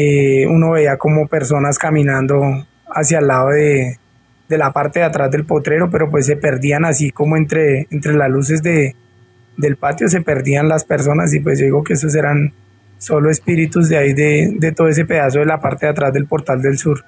eh, 0.01 0.47
uno 0.47 0.73
veía 0.73 0.97
como 0.97 1.27
personas 1.27 1.79
caminando 1.79 2.67
hacia 2.89 3.19
el 3.19 3.27
lado 3.27 3.49
de, 3.49 3.97
de, 4.49 4.59
la 4.59 4.73
parte 4.73 5.01
de 5.01 5.07
atrás 5.07 5.31
del 5.31 5.45
potrero, 5.45 5.91
pero 5.91 6.11
pues 6.11 6.27
se 6.27 6.37
perdían 6.37 6.85
así 6.85 7.11
como 7.11 7.37
entre, 7.37 7.87
entre 7.91 8.13
las 8.13 8.31
luces 8.31 8.63
de, 8.63 8.95
del 9.57 9.77
patio, 9.77 10.09
se 10.09 10.21
perdían 10.21 10.69
las 10.69 10.85
personas 10.85 11.35
y 11.35 11.41
pues 11.41 11.59
yo 11.59 11.65
digo 11.65 11.83
que 11.83 11.95
esos 11.95 12.15
eran 12.15 12.53
solo 12.99 13.31
espíritus 13.31 13.89
de 13.89 13.97
ahí 13.97 14.13
de, 14.13 14.53
de 14.55 14.73
todo 14.73 14.89
ese 14.89 15.05
pedazo 15.05 15.41
de 15.41 15.47
la 15.47 15.61
parte 15.61 15.87
de 15.87 15.93
atrás 15.93 16.13
del 16.13 16.27
portal 16.27 16.63
del 16.63 16.79
sur. 16.79 17.05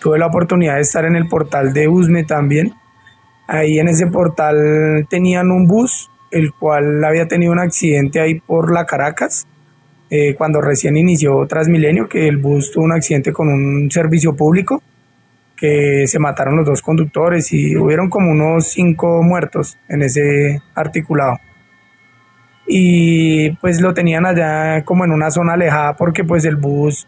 Tuve 0.00 0.18
la 0.18 0.26
oportunidad 0.26 0.76
de 0.76 0.82
estar 0.82 1.04
en 1.04 1.16
el 1.16 1.28
portal 1.28 1.72
de 1.72 1.88
Usme 1.88 2.24
también 2.24 2.74
Ahí 3.46 3.78
en 3.78 3.88
ese 3.88 4.06
portal 4.06 5.06
tenían 5.10 5.50
un 5.50 5.66
bus, 5.66 6.10
el 6.30 6.52
cual 6.52 7.04
había 7.04 7.28
tenido 7.28 7.52
un 7.52 7.58
accidente 7.58 8.20
ahí 8.20 8.40
por 8.40 8.72
la 8.72 8.86
Caracas, 8.86 9.46
eh, 10.10 10.34
cuando 10.34 10.60
recién 10.60 10.96
inició 10.96 11.46
Transmilenio, 11.46 12.08
que 12.08 12.28
el 12.28 12.36
bus 12.36 12.70
tuvo 12.70 12.84
un 12.84 12.92
accidente 12.92 13.32
con 13.32 13.48
un 13.48 13.90
servicio 13.90 14.36
público, 14.36 14.82
que 15.56 16.06
se 16.06 16.18
mataron 16.18 16.56
los 16.56 16.66
dos 16.66 16.82
conductores 16.82 17.52
y 17.52 17.76
hubieron 17.76 18.10
como 18.10 18.30
unos 18.30 18.66
cinco 18.66 19.22
muertos 19.22 19.78
en 19.88 20.02
ese 20.02 20.60
articulado. 20.74 21.38
Y 22.66 23.50
pues 23.56 23.80
lo 23.80 23.94
tenían 23.94 24.26
allá 24.26 24.84
como 24.84 25.04
en 25.04 25.12
una 25.12 25.30
zona 25.30 25.54
alejada 25.54 25.96
porque 25.96 26.24
pues 26.24 26.44
el 26.44 26.56
bus 26.56 27.06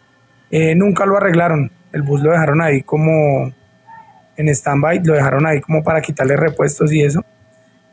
eh, 0.49 0.75
nunca 0.75 1.05
lo 1.05 1.17
arreglaron, 1.17 1.71
el 1.91 2.03
bus 2.03 2.21
lo 2.21 2.31
dejaron 2.31 2.61
ahí 2.61 2.83
como 2.83 3.53
en 4.37 4.49
stand-by, 4.49 5.03
lo 5.03 5.13
dejaron 5.13 5.45
ahí 5.45 5.59
como 5.61 5.83
para 5.83 6.01
quitarle 6.01 6.37
repuestos 6.37 6.91
y 6.93 7.01
eso. 7.01 7.23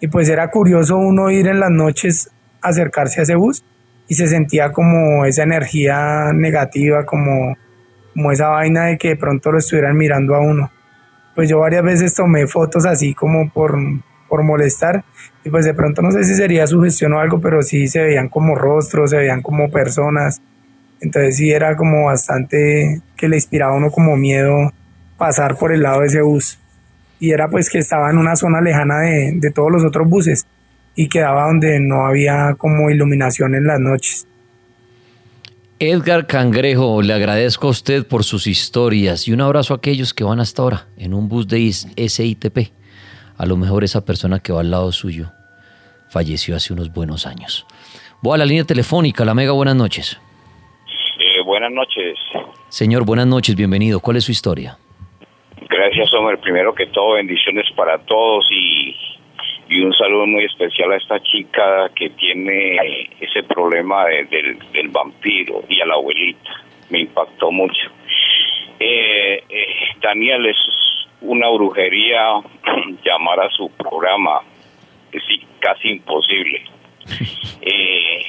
Y 0.01 0.09
pues 0.09 0.29
era 0.29 0.51
curioso 0.51 0.97
uno 0.97 1.31
ir 1.31 1.47
en 1.47 1.61
las 1.61 1.71
noches 1.71 2.31
acercarse 2.61 3.21
a 3.21 3.23
ese 3.25 3.35
bus 3.35 3.65
y 4.09 4.15
se 4.15 4.29
sentía 4.29 4.73
como 4.73 5.25
esa 5.25 5.43
energía 5.43 6.33
negativa, 6.33 7.05
como, 7.07 7.57
como 8.13 8.33
esa 8.33 8.49
vaina 8.49 8.87
de 8.87 8.99
que 8.99 9.09
de 9.09 9.17
pronto 9.17 9.53
lo 9.53 9.59
estuvieran 9.59 9.97
mirando 9.97 10.35
a 10.35 10.41
uno. 10.41 10.71
Pues 11.35 11.49
yo 11.49 11.59
varias 11.59 11.83
veces 11.83 12.15
tomé 12.15 12.47
fotos 12.47 12.87
así 12.87 13.15
como 13.15 13.51
por, 13.51 13.77
por 14.29 14.43
molestar 14.43 15.05
y 15.45 15.51
pues 15.51 15.65
de 15.65 15.75
pronto 15.75 16.01
no 16.01 16.13
sé 16.13 16.25
si 16.25 16.35
sería 16.35 16.67
sugestión 16.67 17.13
o 17.15 17.19
algo, 17.19 17.41
pero 17.41 17.63
sí 17.63 17.89
se 17.89 18.03
veían 18.03 18.29
como 18.29 18.55
rostros, 18.55 19.11
se 19.11 19.17
veían 19.17 19.43
como 19.43 19.71
personas. 19.71 20.41
Entonces 21.01 21.37
sí 21.37 21.51
era 21.51 21.77
como 21.77 22.07
bastante 22.07 23.01
que 23.17 23.29
le 23.29 23.37
inspiraba 23.37 23.75
a 23.75 23.77
uno 23.77 23.91
como 23.91 24.17
miedo 24.17 24.73
pasar 25.19 25.57
por 25.57 25.73
el 25.73 25.83
lado 25.83 26.01
de 26.01 26.07
ese 26.07 26.23
bus. 26.23 26.61
Y 27.19 27.33
era 27.33 27.49
pues 27.49 27.69
que 27.69 27.79
estaba 27.79 28.11
en 28.11 28.19
una 28.19 28.37
zona 28.37 28.61
lejana 28.61 29.01
de, 29.01 29.33
de 29.35 29.51
todos 29.51 29.73
los 29.73 29.85
otros 29.85 30.09
buses 30.09 30.47
y 30.97 31.09
quedaba 31.09 31.47
donde 31.47 31.81
no 31.81 32.07
había 32.07 32.55
como 32.57 32.91
iluminación 32.91 33.55
en 33.55 33.67
las 33.67 33.81
noches. 33.81 34.29
Edgar 35.81 36.27
Cangrejo, 36.27 37.03
le 37.03 37.13
agradezco 37.13 37.67
a 37.67 37.71
usted 37.71 38.07
por 38.07 38.25
sus 38.25 38.47
historias 38.47 39.27
y 39.27 39.33
un 39.33 39.41
abrazo 39.41 39.75
a 39.75 39.79
aquellos 39.79 40.15
que 40.15 40.25
van 40.25 40.41
hasta 40.41 40.63
ahora 40.63 40.87
en 40.97 41.13
un 41.15 41.29
bus 41.29 41.49
de 41.49 41.73
SITP. 41.73 42.73
A 43.37 43.47
lo 43.47 43.57
mejor 43.57 43.83
esa 43.83 44.05
persona 44.05 44.39
que 44.39 44.53
va 44.53 44.61
al 44.61 44.71
lado 44.71 44.93
suyo 44.93 45.33
falleció 46.09 46.55
hace 46.55 46.73
unos 46.73 46.93
buenos 46.93 47.27
años. 47.27 47.67
Voy 48.23 48.35
a 48.35 48.39
la 48.39 48.47
línea 48.47 48.65
telefónica, 48.65 49.25
la 49.25 49.35
Mega, 49.35 49.53
buenas 49.53 49.75
noches. 49.75 50.21
Eh, 51.19 51.43
buenas 51.45 51.73
noches. 51.73 52.17
Señor, 52.69 53.05
buenas 53.05 53.27
noches, 53.27 53.57
bienvenido. 53.57 53.99
¿Cuál 54.01 54.19
es 54.19 54.25
su 54.25 54.31
historia? 54.31 54.79
Gracias, 55.69 56.15
Homer. 56.15 56.39
Primero 56.39 56.75
que 56.75 56.87
todo, 56.87 57.15
bendiciones 57.15 57.67
para 57.77 57.99
todos 57.99 58.47
y, 58.51 58.84
y 59.75 59.81
un 59.83 59.93
saludo 59.95 60.27
muy 60.27 60.45
especial 60.45 60.93
a 60.93 60.97
esta 60.97 61.21
chica 61.21 61.89
que 61.97 62.11
tiene 62.11 62.77
ese 63.21 63.43
problema 63.43 64.07
de- 64.07 64.25
del, 64.27 64.59
del 64.73 64.89
vampiro 64.89 65.65
y 65.69 65.81
a 65.81 65.87
la 65.87 65.95
abuelita. 65.95 66.51
Me 66.91 67.01
impactó 67.01 67.51
mucho. 67.51 67.91
Eh, 68.79 69.43
eh, 69.49 69.67
Daniel, 70.01 70.47
es 70.47 70.57
una 71.23 71.49
brujería 71.51 72.35
llamar 73.05 73.41
a 73.41 73.51
su 73.51 73.69
programa. 73.77 74.41
Es 75.13 75.23
casi 75.61 75.89
imposible. 75.91 76.63
Eh, 77.67 78.21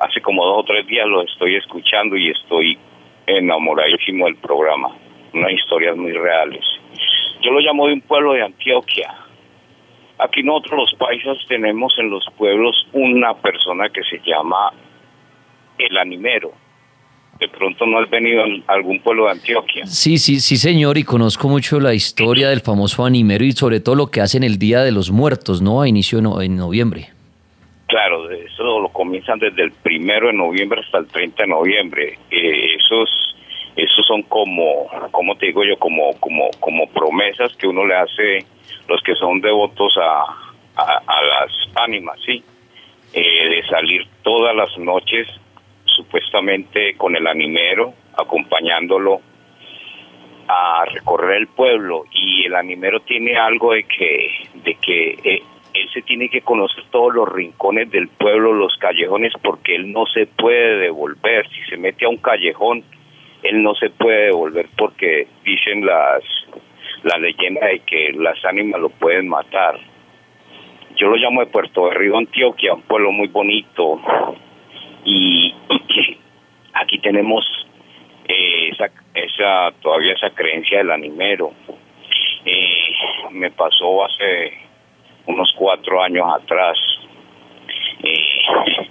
hace 0.00 0.20
como 0.20 0.44
dos 0.44 0.58
o 0.58 0.64
tres 0.64 0.84
días 0.88 1.06
lo 1.06 1.22
estoy 1.22 1.54
escuchando 1.54 2.16
y 2.16 2.30
estoy 2.30 2.76
enamoradísimo 3.28 4.24
del 4.26 4.34
programa. 4.36 4.88
Unas 5.32 5.52
historias 5.52 5.96
muy 5.96 6.10
reales. 6.10 6.64
Yo 7.42 7.52
lo 7.52 7.60
llamo 7.60 7.86
de 7.86 7.92
un 7.92 8.00
pueblo 8.00 8.32
de 8.32 8.42
Antioquia. 8.42 9.14
Aquí 10.18 10.42
nosotros 10.42 10.80
los 10.90 10.94
paisas 10.98 11.36
tenemos 11.48 11.94
en 11.98 12.10
los 12.10 12.24
pueblos 12.38 12.86
una 12.92 13.34
persona 13.34 13.88
que 13.88 14.02
se 14.04 14.18
llama 14.24 14.72
el 15.78 15.96
animero. 15.98 16.52
De 17.40 17.48
pronto 17.48 17.84
no 17.84 17.98
has 17.98 18.08
venido 18.08 18.42
a 18.68 18.72
algún 18.72 19.00
pueblo 19.00 19.24
de 19.24 19.32
Antioquia. 19.32 19.86
Sí, 19.86 20.18
sí, 20.18 20.38
sí, 20.38 20.56
señor, 20.56 20.96
y 20.98 21.02
conozco 21.02 21.48
mucho 21.48 21.80
la 21.80 21.92
historia 21.92 22.48
del 22.48 22.60
famoso 22.60 23.04
animero 23.04 23.44
y 23.44 23.50
sobre 23.52 23.80
todo 23.80 23.96
lo 23.96 24.06
que 24.06 24.20
hacen 24.20 24.44
el 24.44 24.56
Día 24.56 24.80
de 24.84 24.92
los 24.92 25.10
Muertos, 25.10 25.60
¿no? 25.60 25.82
A 25.82 25.88
inicio 25.88 26.22
no- 26.22 26.40
en 26.40 26.54
noviembre. 26.56 27.08
Claro, 27.88 28.30
eso 28.30 28.80
lo 28.80 28.88
comienzan 28.90 29.40
desde 29.40 29.62
el 29.64 29.72
primero 29.72 30.28
de 30.28 30.32
noviembre 30.32 30.80
hasta 30.80 30.98
el 30.98 31.06
30 31.08 31.42
de 31.42 31.48
noviembre. 31.48 32.18
Eh, 32.30 32.76
esos, 32.76 33.10
esos 33.76 34.06
son 34.06 34.22
como, 34.22 34.86
como 35.10 35.36
te 35.36 35.46
digo 35.46 35.64
yo, 35.64 35.76
como, 35.76 36.12
como, 36.20 36.50
como 36.60 36.88
promesas 36.90 37.54
que 37.56 37.66
uno 37.66 37.84
le 37.84 37.94
hace 37.96 38.46
los 38.88 39.02
que 39.02 39.14
son 39.14 39.40
devotos 39.40 39.96
a, 39.96 40.24
a, 40.76 41.22
las 41.22 41.52
ánimas, 41.76 42.18
sí, 42.24 42.42
Eh, 43.16 43.48
de 43.48 43.62
salir 43.68 44.08
todas 44.24 44.56
las 44.56 44.76
noches 44.76 45.28
supuestamente 45.84 46.96
con 46.96 47.14
el 47.14 47.28
animero, 47.28 47.94
acompañándolo 48.18 49.20
a 50.48 50.84
recorrer 50.86 51.36
el 51.42 51.46
pueblo. 51.46 52.06
Y 52.10 52.46
el 52.46 52.56
animero 52.56 52.98
tiene 53.00 53.36
algo 53.36 53.72
de 53.72 53.84
que 53.84 54.48
de 54.54 54.74
que 54.74 55.10
eh, 55.22 55.42
él 55.74 55.88
se 55.92 56.02
tiene 56.02 56.28
que 56.28 56.40
conocer 56.40 56.84
todos 56.90 57.14
los 57.14 57.28
rincones 57.28 57.88
del 57.90 58.08
pueblo, 58.08 58.52
los 58.52 58.76
callejones 58.78 59.32
porque 59.40 59.76
él 59.76 59.92
no 59.92 60.06
se 60.06 60.26
puede 60.26 60.78
devolver, 60.78 61.48
si 61.50 61.62
se 61.70 61.76
mete 61.76 62.06
a 62.06 62.08
un 62.08 62.18
callejón 62.18 62.82
él 63.44 63.62
no 63.62 63.74
se 63.74 63.90
puede 63.90 64.26
devolver 64.26 64.66
porque 64.76 65.28
dicen 65.44 65.84
las 65.84 66.24
la 67.04 67.18
leyenda 67.18 67.66
de 67.66 67.80
que 67.80 68.12
las 68.14 68.42
ánimas 68.44 68.80
lo 68.80 68.88
pueden 68.88 69.28
matar. 69.28 69.78
Yo 70.96 71.08
lo 71.08 71.16
llamo 71.16 71.40
de 71.40 71.46
Puerto 71.46 71.86
de 71.86 71.94
Río, 71.94 72.16
Antioquia, 72.16 72.74
un 72.74 72.82
pueblo 72.82 73.12
muy 73.12 73.28
bonito 73.28 74.00
y 75.04 75.54
aquí 76.72 76.98
tenemos 77.00 77.44
eh, 78.26 78.70
esa, 78.70 78.90
esa 79.14 79.72
todavía 79.82 80.14
esa 80.14 80.30
creencia 80.30 80.78
del 80.78 80.90
animero. 80.90 81.52
Eh, 82.46 82.92
me 83.32 83.50
pasó 83.50 84.04
hace 84.04 84.54
unos 85.26 85.52
cuatro 85.56 86.02
años 86.02 86.26
atrás. 86.34 86.78
Eh, 88.02 88.86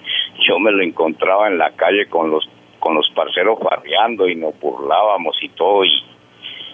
yo 0.48 0.60
me 0.60 0.72
lo 0.72 0.84
encontraba 0.84 1.48
en 1.48 1.58
la 1.58 1.72
calle 1.72 2.08
con 2.08 2.30
los 2.30 2.48
con 2.80 2.96
los 2.96 3.10
parceros 3.12 3.60
farreando 3.60 4.28
y 4.28 4.36
nos 4.36 4.60
burlábamos 4.60 5.42
y 5.42 5.48
todo 5.50 5.86
y, 5.86 6.04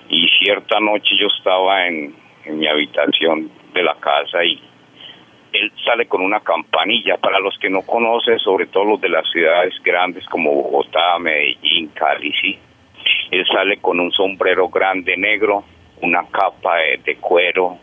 y 0.09 0.27
cierta 0.39 0.79
noche 0.79 1.15
yo 1.19 1.27
estaba 1.27 1.87
en, 1.87 2.15
mi 2.45 2.67
habitación 2.67 3.51
de 3.73 3.83
la 3.83 3.93
casa 3.95 4.43
y 4.43 4.59
él 5.53 5.71
sale 5.85 6.07
con 6.07 6.21
una 6.21 6.39
campanilla. 6.39 7.17
Para 7.17 7.39
los 7.39 7.55
que 7.59 7.69
no 7.69 7.83
conocen, 7.83 8.39
sobre 8.39 8.65
todo 8.65 8.85
los 8.85 9.01
de 9.01 9.09
las 9.09 9.29
ciudades 9.31 9.73
grandes 9.83 10.25
como 10.25 10.51
Bogotá, 10.51 11.19
Medellín, 11.19 11.89
Cali, 11.89 12.33
sí. 12.41 12.57
Él 13.29 13.45
sale 13.45 13.77
con 13.77 13.99
un 13.99 14.11
sombrero 14.11 14.67
grande 14.69 15.15
negro, 15.15 15.63
una 16.01 16.25
capa 16.31 16.77
de, 16.77 16.97
de 17.05 17.15
cuero 17.17 17.77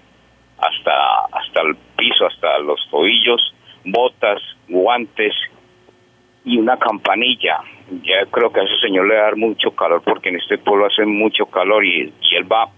hasta, 0.58 1.20
hasta 1.32 1.62
el 1.62 1.76
piso, 1.96 2.26
hasta 2.26 2.58
los 2.58 2.80
tobillos, 2.90 3.54
botas, 3.84 4.42
guantes 4.68 5.34
y 6.46 6.56
una 6.58 6.78
campanilla. 6.78 7.60
Ya 8.02 8.24
creo 8.30 8.50
que 8.52 8.60
a 8.60 8.62
ese 8.62 8.78
señor 8.80 9.06
le 9.06 9.16
va 9.16 9.20
a 9.20 9.24
dar 9.24 9.36
mucho 9.36 9.72
calor 9.72 10.02
porque 10.02 10.30
en 10.30 10.36
este 10.36 10.56
pueblo 10.58 10.86
hace 10.86 11.04
mucho 11.04 11.46
calor 11.46 11.84
y, 11.84 12.12
él 12.32 12.50
va 12.50 12.68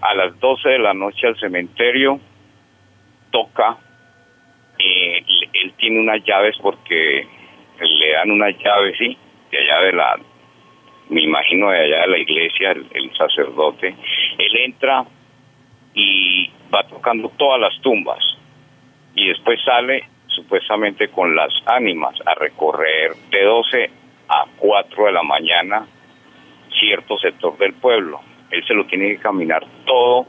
a 0.00 0.14
las 0.14 0.38
12 0.40 0.68
de 0.68 0.78
la 0.78 0.94
noche 0.94 1.26
al 1.26 1.38
cementerio, 1.38 2.18
toca 3.30 3.76
eh, 4.78 5.22
él- 5.52 5.74
tiene 5.76 6.00
unas 6.00 6.24
llaves 6.24 6.56
porque 6.62 7.26
le 7.78 8.12
dan 8.12 8.30
unas 8.30 8.56
llaves, 8.58 8.96
sí, 8.98 9.16
de 9.50 9.58
allá 9.58 9.80
de 9.82 9.92
la, 9.92 10.18
me 11.10 11.22
imagino 11.22 11.70
de 11.70 11.78
allá 11.78 12.00
de 12.02 12.08
la 12.08 12.18
iglesia, 12.18 12.70
el 12.72 13.12
sacerdote. 13.16 13.94
Él 14.38 14.56
entra 14.64 15.04
y 15.92 16.50
va 16.74 16.82
tocando 16.84 17.30
todas 17.36 17.60
las 17.60 17.78
tumbas 17.82 18.24
y 19.14 19.28
después 19.28 19.60
sale 19.62 20.04
supuestamente 20.30 21.08
con 21.08 21.34
las 21.34 21.52
ánimas 21.66 22.14
a 22.24 22.34
recorrer 22.34 23.12
de 23.30 23.44
12 23.44 23.90
a 24.28 24.46
4 24.56 25.06
de 25.06 25.12
la 25.12 25.22
mañana 25.22 25.86
cierto 26.78 27.18
sector 27.18 27.56
del 27.58 27.74
pueblo. 27.74 28.20
Él 28.50 28.64
se 28.66 28.74
lo 28.74 28.86
tiene 28.86 29.08
que 29.08 29.18
caminar 29.18 29.64
todo 29.84 30.26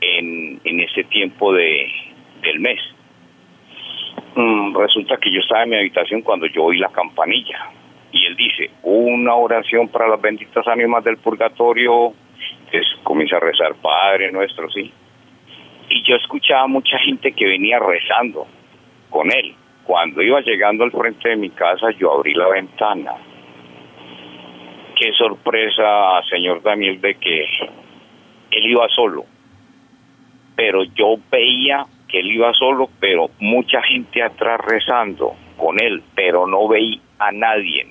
en, 0.00 0.60
en 0.64 0.80
ese 0.80 1.04
tiempo 1.04 1.52
de, 1.52 1.86
del 2.42 2.60
mes. 2.60 2.80
Mm, 4.34 4.76
resulta 4.76 5.16
que 5.16 5.32
yo 5.32 5.40
estaba 5.40 5.64
en 5.64 5.70
mi 5.70 5.76
habitación 5.76 6.22
cuando 6.22 6.46
yo 6.46 6.64
oí 6.64 6.78
la 6.78 6.88
campanilla 6.88 7.70
y 8.12 8.26
él 8.26 8.36
dice 8.36 8.70
una 8.82 9.34
oración 9.34 9.88
para 9.88 10.08
las 10.08 10.20
benditas 10.20 10.66
ánimas 10.66 11.04
del 11.04 11.16
purgatorio 11.18 12.12
comienza 13.02 13.36
a 13.36 13.40
rezar 13.40 13.74
Padre 13.80 14.30
nuestro 14.32 14.70
sí 14.70 14.92
y 15.88 16.02
yo 16.04 16.16
escuchaba 16.16 16.66
mucha 16.68 16.98
gente 16.98 17.32
que 17.32 17.46
venía 17.46 17.78
rezando 17.78 18.46
con 19.10 19.30
él 19.30 19.54
cuando 19.84 20.22
iba 20.22 20.40
llegando 20.40 20.84
al 20.84 20.92
frente 20.92 21.28
de 21.28 21.36
mi 21.36 21.50
casa 21.50 21.90
yo 21.98 22.12
abrí 22.12 22.34
la 22.34 22.48
ventana 22.48 23.12
qué 24.96 25.12
sorpresa 25.12 26.22
señor 26.30 26.62
Daniel 26.62 27.00
de 27.00 27.14
que 27.16 27.44
él 28.50 28.66
iba 28.66 28.88
solo 28.88 29.24
pero 30.60 30.82
yo 30.84 31.16
veía 31.30 31.86
que 32.06 32.20
él 32.20 32.32
iba 32.32 32.52
solo, 32.52 32.90
pero 33.00 33.30
mucha 33.38 33.80
gente 33.82 34.22
atrás 34.22 34.60
rezando 34.60 35.34
con 35.56 35.80
él, 35.80 36.02
pero 36.14 36.46
no 36.46 36.68
veía 36.68 37.00
a 37.18 37.32
nadie, 37.32 37.86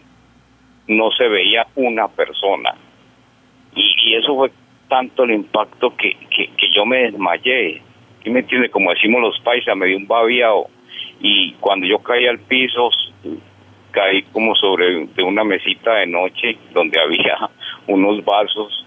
no 0.87 1.09
se 1.11 1.27
veía 1.27 1.65
una 1.75 2.07
persona. 2.09 2.75
Y, 3.75 4.13
eso 4.15 4.35
fue 4.35 4.51
tanto 4.87 5.23
el 5.23 5.31
impacto 5.31 5.95
que, 5.95 6.15
que, 6.29 6.47
que 6.57 6.71
yo 6.75 6.85
me 6.85 7.03
desmayé. 7.03 7.81
¿Sí 8.23 8.29
me 8.29 8.41
entiende? 8.41 8.69
Como 8.69 8.91
decimos 8.91 9.21
los 9.21 9.39
paisas, 9.39 9.75
me 9.75 9.87
dio 9.87 9.97
un 9.97 10.07
babiao. 10.07 10.69
Y 11.19 11.53
cuando 11.59 11.85
yo 11.85 11.99
caí 11.99 12.27
al 12.27 12.39
piso, 12.39 12.89
caí 13.91 14.23
como 14.31 14.55
sobre 14.55 15.05
de 15.07 15.23
una 15.23 15.43
mesita 15.43 15.95
de 15.95 16.07
noche 16.07 16.57
donde 16.73 16.99
había 16.99 17.49
unos 17.87 18.23
vasos 18.23 18.85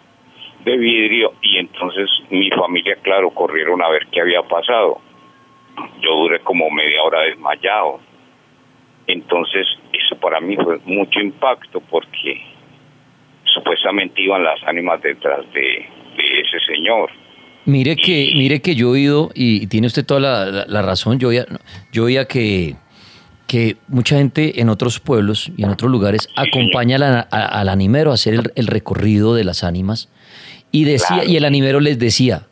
de 0.64 0.76
vidrio 0.76 1.34
y 1.42 1.58
entonces 1.58 2.08
mi 2.30 2.50
familia, 2.50 2.96
claro, 3.02 3.30
corrieron 3.30 3.82
a 3.82 3.88
ver 3.88 4.06
qué 4.12 4.20
había 4.20 4.42
pasado. 4.42 5.00
Yo 6.00 6.14
duré 6.14 6.40
como 6.40 6.70
media 6.70 7.02
hora 7.02 7.20
desmayado. 7.22 8.00
Entonces, 9.06 9.66
eso 9.92 10.16
para 10.20 10.40
mí 10.40 10.56
fue 10.56 10.78
mucho 10.84 11.20
impacto 11.20 11.80
porque 11.80 12.40
supuestamente 13.44 14.22
iban 14.22 14.44
las 14.44 14.62
ánimas 14.64 15.02
detrás 15.02 15.50
de, 15.52 15.86
de 16.16 16.40
ese 16.40 16.60
señor. 16.66 17.10
Mire 17.64 17.96
que, 17.96 18.32
mire 18.34 18.60
que 18.60 18.74
yo 18.74 18.88
he 18.88 18.90
oído, 18.90 19.30
y 19.34 19.66
tiene 19.68 19.86
usted 19.86 20.04
toda 20.04 20.20
la, 20.20 20.46
la- 20.46 20.66
la 20.66 20.82
razón, 20.82 21.18
yo 21.18 21.28
oía, 21.28 21.46
yo 21.92 22.04
oía 22.04 22.24
que, 22.24 22.74
que 23.46 23.76
mucha 23.88 24.16
gente 24.16 24.60
en 24.60 24.68
otros 24.68 24.98
pueblos 24.98 25.50
y 25.56 25.62
en 25.62 25.70
otros 25.70 25.90
lugares 25.90 26.28
acompaña 26.36 26.96
al, 26.96 27.02
a- 27.04 27.20
al 27.28 27.68
animero 27.68 28.10
a 28.10 28.14
hacer 28.14 28.34
el, 28.34 28.52
el 28.56 28.66
recorrido 28.66 29.34
de 29.34 29.44
las 29.44 29.62
ánimas 29.62 30.08
y 30.72 30.84
decía, 30.84 31.08
Claro. 31.18 31.30
y 31.30 31.36
el 31.36 31.44
animero 31.44 31.78
les 31.80 31.98
decía, 32.00 32.46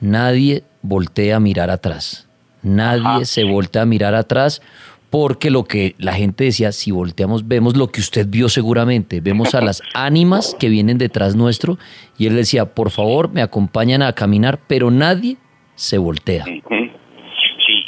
nadie 0.00 0.62
voltea 0.82 1.36
a 1.36 1.40
mirar 1.40 1.68
atrás, 1.70 2.26
nadie 2.62 3.26
se 3.26 3.44
voltea 3.44 3.82
a 3.82 3.86
mirar 3.86 4.14
atrás 4.14 4.62
porque 5.10 5.50
lo 5.50 5.64
que 5.64 5.94
la 5.98 6.12
gente 6.12 6.44
decía, 6.44 6.70
si 6.70 6.92
volteamos 6.92 7.48
vemos 7.48 7.76
lo 7.76 7.88
que 7.88 8.00
usted 8.00 8.26
vio 8.28 8.48
seguramente, 8.48 9.20
vemos 9.20 9.54
a 9.54 9.60
las 9.60 9.82
ánimas 9.92 10.56
que 10.58 10.68
vienen 10.68 10.98
detrás 10.98 11.34
nuestro 11.34 11.78
y 12.16 12.26
él 12.26 12.36
decía, 12.36 12.74
por 12.74 12.90
favor, 12.90 13.30
me 13.30 13.42
acompañan 13.42 14.02
a 14.02 14.12
caminar, 14.12 14.60
pero 14.68 14.90
nadie 14.90 15.36
se 15.74 15.98
voltea. 15.98 16.44
Sí, 16.44 16.62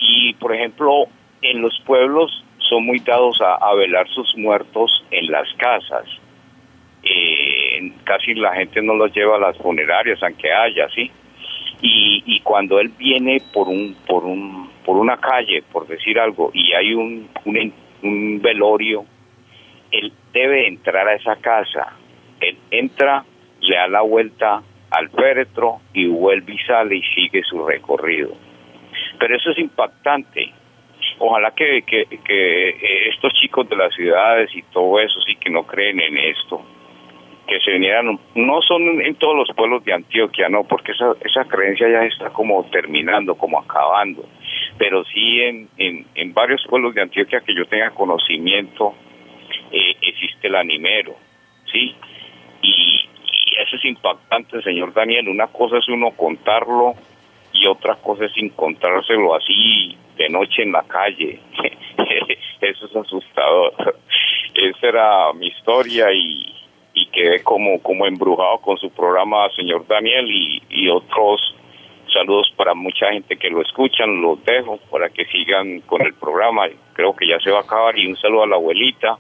y 0.01 0.35
por 0.35 0.55
ejemplo, 0.55 1.05
en 1.43 1.63
los 1.63 1.79
pueblos 1.87 2.45
son 2.69 2.85
muy 2.85 2.99
dados 2.99 3.39
a, 3.41 3.73
velar 3.75 4.09
sus 4.09 4.37
muertos 4.37 5.05
en 5.11 5.31
las 5.31 5.47
casas. 5.57 6.05
Eh, 7.05 7.93
casi 8.05 8.35
la 8.35 8.55
gente 8.55 8.83
no 8.83 8.95
los 8.95 9.13
lleva 9.15 9.37
a 9.37 9.41
las 9.41 9.57
funerarias, 9.59 10.21
aunque 10.23 10.53
haya, 10.53 10.89
¿sí? 10.95 11.11
Y, 11.83 12.23
y 12.27 12.41
cuando 12.41 12.81
él 12.81 12.91
viene 12.97 13.43
por 13.53 13.69
un, 13.69 13.97
por 14.07 14.25
un, 14.25 14.72
por 14.85 14.97
una 14.97 15.17
calle, 15.19 15.63
por 15.73 15.87
decir 15.87 16.19
algo, 16.19 16.51
y 16.53 16.73
hay 16.73 16.95
un, 16.95 17.29
un, 18.03 18.41
velorio, 18.43 19.05
él 19.91 20.13
debe 20.33 20.67
entrar 20.67 21.07
a 21.09 21.15
esa 21.15 21.37
casa. 21.37 21.97
Él 22.41 22.57
entra, 22.71 23.25
le 23.61 23.77
da 23.77 23.87
la 23.89 24.03
vuelta 24.03 24.63
al 24.91 25.11
féretro 25.11 25.81
y 25.95 26.07
vuelve 26.07 26.55
y 26.55 26.59
sale 26.59 26.97
y 26.97 27.03
sigue 27.15 27.43
su 27.45 27.65
recorrido. 27.65 28.33
Pero 29.19 29.37
eso 29.37 29.51
es 29.51 29.59
impactante. 29.59 30.53
Ojalá 31.19 31.53
que, 31.53 31.83
que, 31.83 32.07
que 32.25 33.09
estos 33.09 33.33
chicos 33.35 33.69
de 33.69 33.77
las 33.77 33.95
ciudades 33.95 34.51
y 34.55 34.63
todo 34.73 34.99
eso 34.99 35.21
sí 35.21 35.37
que 35.37 35.51
no 35.51 35.65
creen 35.65 36.01
en 36.01 36.17
esto, 36.17 36.63
que 37.47 37.61
se 37.61 37.73
vinieran, 37.73 38.19
no 38.35 38.63
son 38.63 39.01
en 39.01 39.15
todos 39.17 39.37
los 39.37 39.57
pueblos 39.57 39.85
de 39.85 39.93
Antioquia, 39.93 40.49
no, 40.49 40.65
porque 40.65 40.93
esa, 40.93 41.13
esa 41.25 41.45
creencia 41.45 41.89
ya 41.89 42.05
está 42.05 42.31
como 42.31 42.65
terminando, 42.71 43.35
como 43.35 43.59
acabando, 43.59 44.25
pero 44.83 45.05
sí 45.05 45.41
en, 45.41 45.69
en, 45.79 46.35
varios 46.35 46.61
pueblos 46.69 46.93
de 46.93 47.03
Antioquia 47.03 47.41
que 47.43 47.55
yo 47.55 47.67
tenga 47.67 47.91
conocimiento, 47.91 48.93
eh, 49.71 49.95
existe 50.03 50.49
el 50.49 50.57
animero, 50.57 51.15
¿sí? 51.71 51.95
Y, 52.63 53.09
eso 53.61 53.77
es 53.77 53.85
impactante, 53.85 54.61
señor 54.61 54.93
Daniel, 54.93 55.29
una 55.29 55.47
cosa 55.47 55.79
es 55.79 55.89
uno 55.89 56.11
contarlo 56.17 56.95
y 57.53 57.65
otra 57.69 57.95
cosa 57.95 58.25
es 58.25 58.33
encontrárselo 58.37 59.37
así 59.37 59.97
de 60.17 60.29
noche 60.29 60.65
en 60.65 60.73
la 60.73 60.83
calle, 60.83 61.39
eso 62.61 62.87
es 62.87 62.97
asustador. 62.97 63.95
Esa 64.53 64.89
era 64.89 65.33
mi 65.35 65.47
historia 65.47 66.13
y, 66.13 66.45
y 66.95 67.07
quedé 67.07 67.45
como, 67.45 67.81
como 67.81 68.05
embrujado 68.05 68.59
con 68.59 68.77
su 68.79 68.91
programa, 68.91 69.49
señor 69.55 69.87
Daniel, 69.87 70.27
y 70.29 70.89
otros 70.89 71.55
saludos 72.13 72.53
para 72.57 72.75
mucha 72.75 73.11
gente 73.13 73.37
que 73.37 73.49
lo 73.49 73.63
escuchan, 73.63 74.21
los 74.21 74.43
dejo 74.45 74.79
para 74.91 75.09
que 75.09 75.25
sigan 75.27 75.81
con 75.81 76.03
el 76.03 76.15
programa, 76.15 76.65
creo 76.93 77.15
que 77.15 77.27
ya 77.27 77.39
se 77.41 77.51
va 77.51 77.59
a 77.59 77.63
acabar, 77.63 77.99
y 77.99 78.07
un 78.07 78.17
saludo 78.17 78.45
a 78.45 78.47
la 78.47 78.57
abuelita 78.57 79.19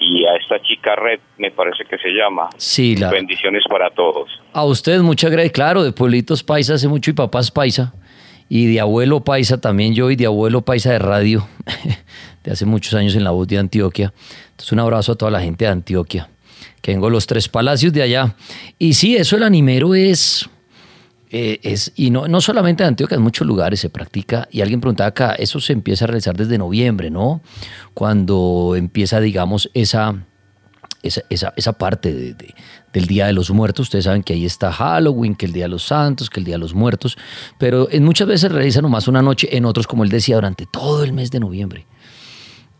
y 0.00 0.24
a 0.26 0.36
esta 0.36 0.60
chica 0.62 0.94
Red, 0.94 1.20
me 1.38 1.50
parece 1.50 1.84
que 1.84 1.96
se 1.98 2.08
llama. 2.10 2.50
Sí, 2.56 2.96
la... 2.96 3.10
Bendiciones 3.10 3.64
para 3.68 3.90
todos. 3.90 4.28
A 4.52 4.64
ustedes 4.64 5.02
muchas 5.02 5.30
gracias, 5.30 5.52
claro, 5.52 5.82
de 5.82 5.92
pueblitos 5.92 6.42
paisa 6.42 6.74
hace 6.74 6.88
mucho 6.88 7.10
y 7.10 7.14
papás 7.14 7.50
paisa, 7.50 7.94
y 8.48 8.66
de 8.66 8.80
abuelo 8.80 9.24
paisa 9.24 9.60
también 9.60 9.94
yo, 9.94 10.10
y 10.10 10.16
de 10.16 10.26
abuelo 10.26 10.62
paisa 10.62 10.92
de 10.92 10.98
radio, 10.98 11.46
de 12.44 12.52
hace 12.52 12.66
muchos 12.66 12.94
años 12.94 13.16
en 13.16 13.24
la 13.24 13.30
voz 13.30 13.48
de 13.48 13.58
Antioquia. 13.58 14.12
Entonces 14.50 14.72
un 14.72 14.80
abrazo 14.80 15.12
a 15.12 15.14
toda 15.16 15.30
la 15.30 15.40
gente 15.40 15.64
de 15.64 15.70
Antioquia 15.70 16.28
que 16.86 16.92
vengo 16.92 17.10
los 17.10 17.26
tres 17.26 17.48
palacios 17.48 17.92
de 17.92 18.02
allá. 18.02 18.36
Y 18.78 18.94
sí, 18.94 19.16
eso 19.16 19.36
el 19.36 19.42
animero 19.42 19.96
es, 19.96 20.48
eh, 21.30 21.58
es 21.62 21.92
y 21.96 22.10
no, 22.10 22.28
no 22.28 22.40
solamente 22.40 22.84
en 22.84 22.88
Antioquia, 22.88 23.16
en 23.16 23.22
muchos 23.22 23.46
lugares 23.46 23.80
se 23.80 23.90
practica. 23.90 24.48
Y 24.50 24.60
alguien 24.60 24.80
preguntaba 24.80 25.08
acá, 25.08 25.32
eso 25.32 25.60
se 25.60 25.72
empieza 25.72 26.04
a 26.04 26.08
realizar 26.08 26.36
desde 26.36 26.58
noviembre, 26.58 27.10
¿no? 27.10 27.40
Cuando 27.94 28.74
empieza, 28.76 29.20
digamos, 29.20 29.70
esa... 29.74 30.14
Esa, 31.02 31.52
esa, 31.54 31.72
parte 31.74 32.12
de, 32.12 32.54
del 32.92 33.06
Día 33.06 33.26
de 33.26 33.32
los 33.32 33.52
Muertos. 33.52 33.84
Ustedes 33.84 34.06
saben 34.06 34.24
que 34.24 34.32
ahí 34.32 34.44
está 34.44 34.72
Halloween, 34.72 35.36
que 35.36 35.46
el 35.46 35.52
Día 35.52 35.64
de 35.64 35.68
los 35.68 35.84
Santos, 35.84 36.28
que 36.28 36.40
el 36.40 36.44
Día 36.44 36.56
de 36.56 36.58
los 36.58 36.74
Muertos, 36.74 37.16
pero 37.58 37.88
en 37.92 38.02
muchas 38.02 38.26
veces 38.26 38.40
se 38.40 38.48
realiza 38.48 38.82
nomás 38.82 39.06
una 39.06 39.22
noche, 39.22 39.56
en 39.56 39.66
otros, 39.66 39.86
como 39.86 40.02
él 40.02 40.08
decía, 40.10 40.34
durante 40.34 40.66
todo 40.66 41.04
el 41.04 41.12
mes 41.12 41.30
de 41.30 41.38
noviembre. 41.38 41.86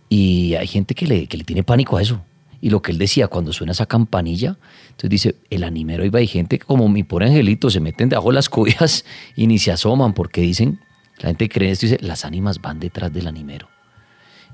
Y 0.08 0.54
hay 0.54 0.66
gente 0.66 0.96
que 0.96 1.06
le, 1.06 1.28
que 1.28 1.36
le 1.36 1.44
tiene 1.44 1.62
pánico 1.62 1.98
a 1.98 2.02
eso. 2.02 2.20
Y 2.60 2.70
lo 2.70 2.82
que 2.82 2.92
él 2.92 2.98
decía, 2.98 3.28
cuando 3.28 3.52
suena 3.52 3.72
esa 3.72 3.86
campanilla, 3.86 4.58
entonces 4.86 5.10
dice, 5.10 5.36
el 5.50 5.64
animero 5.64 6.04
iba 6.04 6.18
hay 6.18 6.26
gente 6.26 6.58
como 6.58 6.88
mi 6.88 7.02
pobre 7.02 7.26
angelito, 7.26 7.70
se 7.70 7.80
meten 7.80 8.08
debajo 8.08 8.28
de 8.28 8.34
las 8.34 8.48
cobijas 8.48 9.04
y 9.36 9.46
ni 9.46 9.58
se 9.58 9.72
asoman 9.72 10.14
porque 10.14 10.40
dicen, 10.40 10.80
la 11.18 11.28
gente 11.28 11.48
cree 11.48 11.70
esto 11.70 11.86
y 11.86 11.90
dice, 11.90 12.04
las 12.04 12.24
ánimas 12.24 12.60
van 12.60 12.80
detrás 12.80 13.12
del 13.12 13.26
animero. 13.26 13.68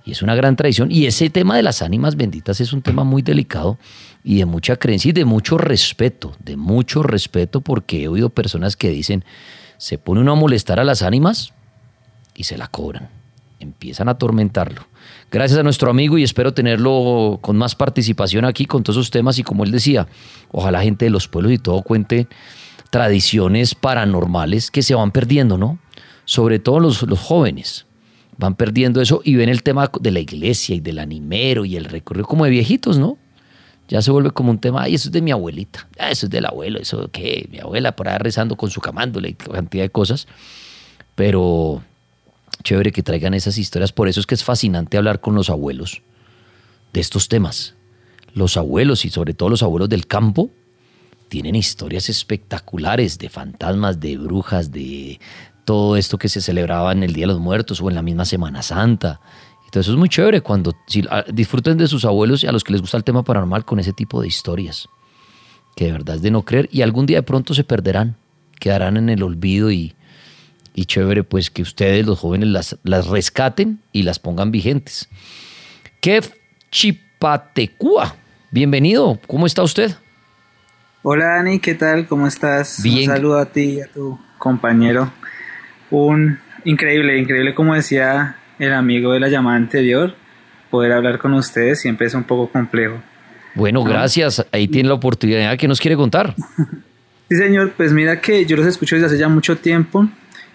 Y 0.04 0.12
es 0.12 0.22
una 0.22 0.34
gran 0.34 0.56
tradición. 0.56 0.90
Y 0.90 1.06
ese 1.06 1.30
tema 1.30 1.56
de 1.56 1.62
las 1.62 1.80
ánimas 1.80 2.16
benditas 2.16 2.60
es 2.60 2.72
un 2.72 2.82
tema 2.82 3.04
muy 3.04 3.22
delicado 3.22 3.78
y 4.24 4.38
de 4.38 4.46
mucha 4.46 4.76
creencia 4.76 5.10
y 5.10 5.12
de 5.12 5.24
mucho 5.24 5.58
respeto, 5.58 6.34
de 6.40 6.56
mucho 6.56 7.02
respeto 7.02 7.60
porque 7.60 8.02
he 8.02 8.08
oído 8.08 8.30
personas 8.30 8.76
que 8.76 8.90
dicen, 8.90 9.24
se 9.78 9.98
pone 9.98 10.20
uno 10.20 10.32
a 10.32 10.36
molestar 10.36 10.80
a 10.80 10.84
las 10.84 11.02
ánimas 11.02 11.52
y 12.34 12.44
se 12.44 12.56
la 12.56 12.66
cobran, 12.68 13.10
empiezan 13.62 14.08
a 14.08 14.12
atormentarlo. 14.12 14.86
Gracias 15.30 15.58
a 15.58 15.62
nuestro 15.62 15.90
amigo 15.90 16.18
y 16.18 16.22
espero 16.22 16.52
tenerlo 16.52 17.38
con 17.40 17.56
más 17.56 17.74
participación 17.74 18.44
aquí 18.44 18.66
con 18.66 18.82
todos 18.82 18.96
esos 18.96 19.10
temas 19.10 19.38
y 19.38 19.42
como 19.42 19.64
él 19.64 19.70
decía, 19.70 20.06
ojalá 20.50 20.82
gente 20.82 21.06
de 21.06 21.10
los 21.10 21.28
pueblos 21.28 21.52
y 21.52 21.58
todo 21.58 21.82
cuente 21.82 22.28
tradiciones 22.90 23.74
paranormales 23.74 24.70
que 24.70 24.82
se 24.82 24.94
van 24.94 25.12
perdiendo, 25.12 25.56
¿no? 25.56 25.78
Sobre 26.24 26.58
todo 26.58 26.78
los, 26.78 27.02
los 27.02 27.18
jóvenes 27.18 27.86
van 28.36 28.54
perdiendo 28.54 29.00
eso 29.00 29.22
y 29.24 29.36
ven 29.36 29.48
el 29.48 29.62
tema 29.62 29.90
de 30.00 30.10
la 30.10 30.20
iglesia 30.20 30.74
y 30.74 30.80
del 30.80 30.98
animero 30.98 31.64
y 31.64 31.76
el 31.76 31.86
recorrido 31.86 32.26
como 32.26 32.44
de 32.44 32.50
viejitos, 32.50 32.98
¿no? 32.98 33.18
Ya 33.88 34.00
se 34.00 34.10
vuelve 34.10 34.30
como 34.30 34.50
un 34.50 34.58
tema, 34.58 34.82
ay, 34.82 34.94
eso 34.94 35.08
es 35.08 35.12
de 35.12 35.22
mi 35.22 35.32
abuelita, 35.32 35.88
ah, 35.98 36.10
eso 36.10 36.26
es 36.26 36.30
del 36.30 36.46
abuelo, 36.46 36.78
eso 36.78 37.08
qué, 37.12 37.48
mi 37.50 37.58
abuela 37.58 37.94
por 37.94 38.08
ahí 38.08 38.18
rezando 38.18 38.56
con 38.56 38.70
su 38.70 38.80
camándula 38.80 39.28
y 39.28 39.34
cantidad 39.34 39.84
de 39.84 39.90
cosas. 39.90 40.26
Pero 41.14 41.82
chévere 42.62 42.92
que 42.92 43.02
traigan 43.02 43.34
esas 43.34 43.58
historias. 43.58 43.92
Por 43.92 44.08
eso 44.08 44.20
es 44.20 44.26
que 44.26 44.34
es 44.34 44.44
fascinante 44.44 44.96
hablar 44.96 45.20
con 45.20 45.34
los 45.34 45.50
abuelos 45.50 46.02
de 46.92 47.00
estos 47.00 47.28
temas. 47.28 47.74
Los 48.34 48.56
abuelos 48.56 49.04
y 49.04 49.10
sobre 49.10 49.34
todo 49.34 49.48
los 49.48 49.62
abuelos 49.62 49.88
del 49.88 50.06
campo 50.06 50.50
tienen 51.28 51.54
historias 51.56 52.08
espectaculares 52.08 53.18
de 53.18 53.28
fantasmas, 53.28 54.00
de 54.00 54.18
brujas, 54.18 54.70
de 54.70 55.18
todo 55.64 55.96
esto 55.96 56.18
que 56.18 56.28
se 56.28 56.40
celebraba 56.40 56.92
en 56.92 57.02
el 57.02 57.12
Día 57.12 57.22
de 57.22 57.32
los 57.32 57.40
Muertos 57.40 57.80
o 57.80 57.88
en 57.88 57.94
la 57.94 58.02
misma 58.02 58.24
Semana 58.24 58.62
Santa. 58.62 59.20
Entonces 59.64 59.90
es 59.90 59.98
muy 59.98 60.08
chévere 60.08 60.42
cuando 60.42 60.74
ah, 61.10 61.24
disfruten 61.32 61.78
de 61.78 61.86
sus 61.86 62.04
abuelos 62.04 62.44
y 62.44 62.46
a 62.46 62.52
los 62.52 62.62
que 62.64 62.72
les 62.72 62.82
gusta 62.82 62.98
el 62.98 63.04
tema 63.04 63.22
paranormal 63.22 63.64
con 63.64 63.78
ese 63.80 63.92
tipo 63.94 64.20
de 64.20 64.28
historias, 64.28 64.88
que 65.74 65.86
de 65.86 65.92
verdad 65.92 66.16
es 66.16 66.22
de 66.22 66.30
no 66.30 66.42
creer 66.42 66.68
y 66.70 66.82
algún 66.82 67.06
día 67.06 67.18
de 67.18 67.22
pronto 67.22 67.54
se 67.54 67.64
perderán, 67.64 68.16
quedarán 68.60 68.98
en 68.98 69.08
el 69.08 69.22
olvido 69.22 69.70
y, 69.70 69.94
y 70.74 70.86
chévere 70.86 71.24
pues 71.24 71.50
que 71.50 71.62
ustedes, 71.62 72.06
los 72.06 72.18
jóvenes, 72.18 72.48
las, 72.48 72.78
las 72.82 73.06
rescaten 73.08 73.80
y 73.92 74.02
las 74.02 74.18
pongan 74.18 74.50
vigentes. 74.50 75.08
Kev 76.00 76.32
Chipatecua, 76.70 78.16
bienvenido, 78.50 79.20
¿cómo 79.26 79.46
está 79.46 79.62
usted? 79.62 79.92
Hola 81.02 81.36
Dani, 81.36 81.58
¿qué 81.58 81.74
tal? 81.74 82.06
¿Cómo 82.06 82.26
estás? 82.26 82.80
Bien. 82.82 83.10
Un 83.10 83.16
saludo 83.16 83.38
a 83.38 83.46
ti 83.46 83.62
y 83.62 83.80
a 83.80 83.86
tu 83.88 84.18
compañero. 84.38 85.12
Un 85.90 86.38
increíble, 86.64 87.18
increíble 87.18 87.54
como 87.54 87.74
decía 87.74 88.36
el 88.58 88.72
amigo 88.72 89.12
de 89.12 89.20
la 89.20 89.28
llamada 89.28 89.56
anterior, 89.56 90.14
poder 90.70 90.92
hablar 90.92 91.18
con 91.18 91.34
ustedes 91.34 91.80
siempre 91.80 92.06
es 92.06 92.14
un 92.14 92.24
poco 92.24 92.50
complejo. 92.50 93.02
Bueno, 93.54 93.82
gracias. 93.82 94.46
Ahí 94.50 94.68
tiene 94.68 94.88
la 94.88 94.94
oportunidad. 94.94 95.58
¿Qué 95.58 95.68
nos 95.68 95.80
quiere 95.80 95.96
contar? 95.96 96.34
Sí, 97.28 97.38
señor. 97.38 97.72
Pues 97.78 97.94
mira 97.94 98.20
que 98.20 98.44
yo 98.44 98.58
los 98.58 98.66
escucho 98.66 98.94
desde 98.94 99.06
hace 99.06 99.16
ya 99.16 99.26
mucho 99.26 99.56
tiempo 99.56 100.06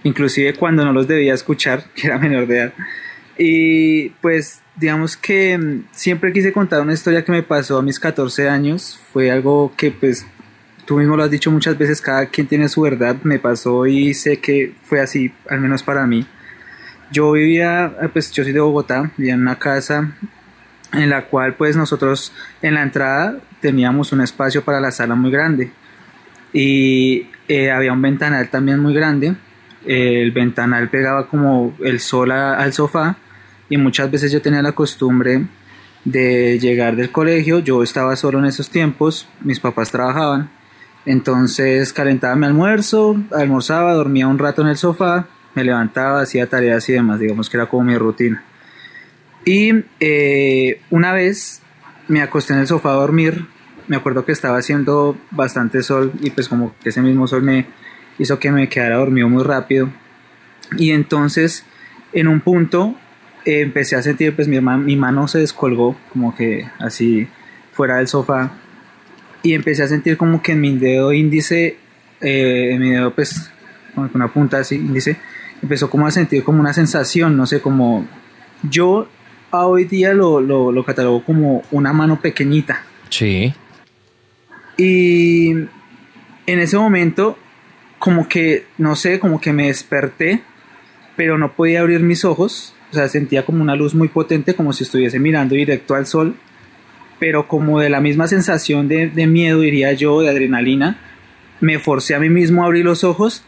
inclusive 0.04 0.54
cuando 0.54 0.86
no 0.86 0.94
los 0.94 1.08
debía 1.08 1.34
escuchar, 1.34 1.86
que 1.96 2.08
era 2.08 2.18
menor 2.18 2.48
de 2.48 2.58
edad. 2.58 2.74
Y 3.38 4.10
pues 4.22 4.62
digamos 4.76 5.16
que 5.16 5.58
mm, 5.58 5.86
siempre 5.92 6.34
quise 6.34 6.52
contar 6.52 6.82
una 6.82 6.94
historia 6.94 7.24
que 7.24 7.32
me 7.32 7.44
pasó 7.44 7.78
a 7.78 7.82
mis 7.82 8.00
14 8.00 8.50
años. 8.50 9.00
Fue 9.14 9.32
algo 9.32 9.74
que 9.78 9.92
pues 9.92 10.26
tú 10.86 10.98
mismo 10.98 11.16
lo 11.18 11.24
has 11.24 11.32
dicho 11.32 11.52
muchas 11.52 11.78
veces, 11.78 12.02
cada 12.02 12.26
quien 12.28 12.48
tiene 12.48 12.70
su 12.70 12.82
verdad. 12.82 13.18
Me 13.24 13.40
pasó 13.40 13.86
y 13.86 14.14
sé 14.14 14.40
que 14.40 14.74
fue 14.84 15.02
así, 15.02 15.32
al 15.50 15.60
menos 15.60 15.84
para 15.84 16.08
mí. 16.08 16.26
Yo 17.12 17.32
vivía, 17.32 17.94
eh, 18.02 18.10
pues 18.12 18.32
yo 18.32 18.44
soy 18.44 18.54
de 18.54 18.60
Bogotá, 18.60 19.12
vivía 19.18 19.36
en 19.36 19.42
una 19.42 19.60
casa 19.60 20.12
en 20.94 21.10
la 21.10 21.26
cual 21.26 21.56
pues 21.56 21.76
nosotros 21.76 22.34
en 22.62 22.74
la 22.76 22.82
entrada 22.82 23.38
teníamos 23.62 24.12
un 24.12 24.22
espacio 24.22 24.64
para 24.64 24.80
la 24.80 24.92
sala 24.92 25.16
muy 25.16 25.32
grande 25.32 25.72
y 26.54 27.30
eh, 27.48 27.72
había 27.72 27.94
un 27.94 28.02
ventanal 28.02 28.50
también 28.50 28.80
muy 28.80 28.94
grande 28.94 29.36
el 29.86 30.32
ventanal 30.32 30.90
pegaba 30.90 31.28
como 31.28 31.76
el 31.84 32.00
sol 32.00 32.32
al 32.32 32.74
sofá 32.74 33.18
y 33.70 33.78
muchas 33.78 34.10
veces 34.10 34.32
yo 34.32 34.42
tenía 34.42 34.62
la 34.62 34.72
costumbre 34.72 35.46
de 36.06 36.58
llegar 36.60 36.96
del 36.96 37.12
colegio, 37.12 37.60
yo 37.60 37.84
estaba 37.84 38.16
solo 38.16 38.40
en 38.40 38.46
esos 38.46 38.70
tiempos, 38.70 39.28
mis 39.42 39.60
papás 39.60 39.92
trabajaban, 39.92 40.50
entonces 41.06 41.92
calentaba 41.92 42.36
mi 42.36 42.46
almuerzo, 42.46 43.18
almorzaba, 43.32 43.94
dormía 43.94 44.28
un 44.28 44.40
rato 44.40 44.62
en 44.62 44.70
el 44.70 44.78
sofá, 44.78 45.28
me 45.54 45.64
levantaba, 45.64 46.22
hacía 46.22 46.48
tareas 46.48 46.88
y 46.90 46.94
demás, 46.94 47.20
digamos 47.20 47.50
que 47.50 47.58
era 47.58 47.66
como 47.66 47.84
mi 47.84 47.98
rutina. 47.98 48.44
Y 49.44 49.84
eh, 50.00 50.82
una 50.90 51.14
vez 51.14 51.62
me 52.08 52.22
acosté 52.22 52.54
en 52.54 52.60
el 52.60 52.68
sofá 52.68 52.92
a 52.92 52.96
dormir, 52.96 53.46
me 53.88 53.96
acuerdo 53.96 54.26
que 54.26 54.32
estaba 54.32 54.58
haciendo 54.58 55.18
bastante 55.32 55.82
sol 55.84 56.12
y 56.22 56.30
pues 56.30 56.48
como 56.48 56.74
que 56.84 56.90
ese 56.90 57.02
mismo 57.02 57.28
sol 57.28 57.42
me, 57.44 57.66
hizo 58.20 58.40
que 58.40 58.52
me 58.52 58.70
quedara 58.70 58.98
dormido 58.98 59.30
muy 59.30 59.44
rápido. 59.44 59.90
Y 60.78 60.92
entonces 60.92 61.66
en 62.14 62.28
un 62.28 62.42
punto 62.42 62.96
eh, 63.46 63.62
empecé 63.62 63.96
a 63.96 64.02
sentir, 64.02 64.36
pues 64.36 64.48
mi, 64.48 64.60
mi 64.60 64.96
mano 64.96 65.28
se 65.28 65.40
descolgó, 65.40 65.96
como 66.12 66.36
que 66.36 66.68
así 66.80 67.28
fuera 67.74 67.98
del 67.98 68.08
sofá, 68.08 68.52
y 69.44 69.54
empecé 69.54 69.84
a 69.84 69.88
sentir 69.88 70.18
como 70.18 70.42
que 70.42 70.54
en 70.54 70.62
mi 70.62 70.78
dedo 70.78 71.14
índice, 71.14 71.78
eh, 72.22 72.72
en 72.74 72.82
mi 72.82 72.92
dedo 72.92 73.14
pues 73.14 73.52
con 73.96 74.10
una 74.14 74.28
punta 74.28 74.60
así 74.60 74.76
índice, 74.76 75.18
empezó 75.62 75.90
como 75.90 76.08
a 76.08 76.12
sentir 76.12 76.44
como 76.44 76.60
una 76.60 76.74
sensación, 76.74 77.38
no 77.38 77.46
sé, 77.46 77.62
como 77.62 78.06
yo 78.64 79.08
a 79.52 79.66
hoy 79.66 79.86
día 79.86 80.14
lo, 80.14 80.42
lo, 80.42 80.72
lo 80.72 80.84
catalogo 80.84 81.24
como 81.24 81.64
una 81.72 81.94
mano 81.94 82.20
pequeñita. 82.20 82.84
Sí. 83.10 83.54
Y 84.78 85.50
en 85.50 85.70
ese 86.60 86.78
momento, 86.78 87.38
como 88.00 88.28
que, 88.28 88.66
no 88.78 88.96
sé, 88.96 89.20
como 89.20 89.42
que 89.42 89.54
me 89.54 89.68
desperté, 89.68 90.42
pero 91.16 91.38
no 91.38 91.54
podía 91.54 91.82
abrir 91.82 92.02
mis 92.02 92.26
ojos. 92.26 92.74
O 92.92 92.94
sea, 92.94 93.08
sentía 93.10 93.46
como 93.46 93.62
una 93.62 93.76
luz 93.76 93.96
muy 93.96 94.08
potente, 94.08 94.54
como 94.54 94.74
si 94.74 94.84
estuviese 94.84 95.20
mirando 95.20 95.56
directo 95.56 95.96
al 95.96 96.06
sol. 96.06 96.36
Pero 97.20 97.48
como 97.48 97.80
de 97.80 97.90
la 97.90 98.00
misma 98.00 98.28
sensación 98.28 98.88
de, 98.88 99.28
miedo, 99.28 99.62
diría 99.62 99.94
yo, 99.94 100.22
de 100.22 100.30
adrenalina, 100.30 101.00
me 101.60 101.80
forcé 101.80 102.14
a 102.14 102.20
mí 102.20 102.30
mismo 102.30 102.64
a 102.64 102.68
abrir 102.68 102.86
los 102.86 103.04
ojos. 103.04 103.44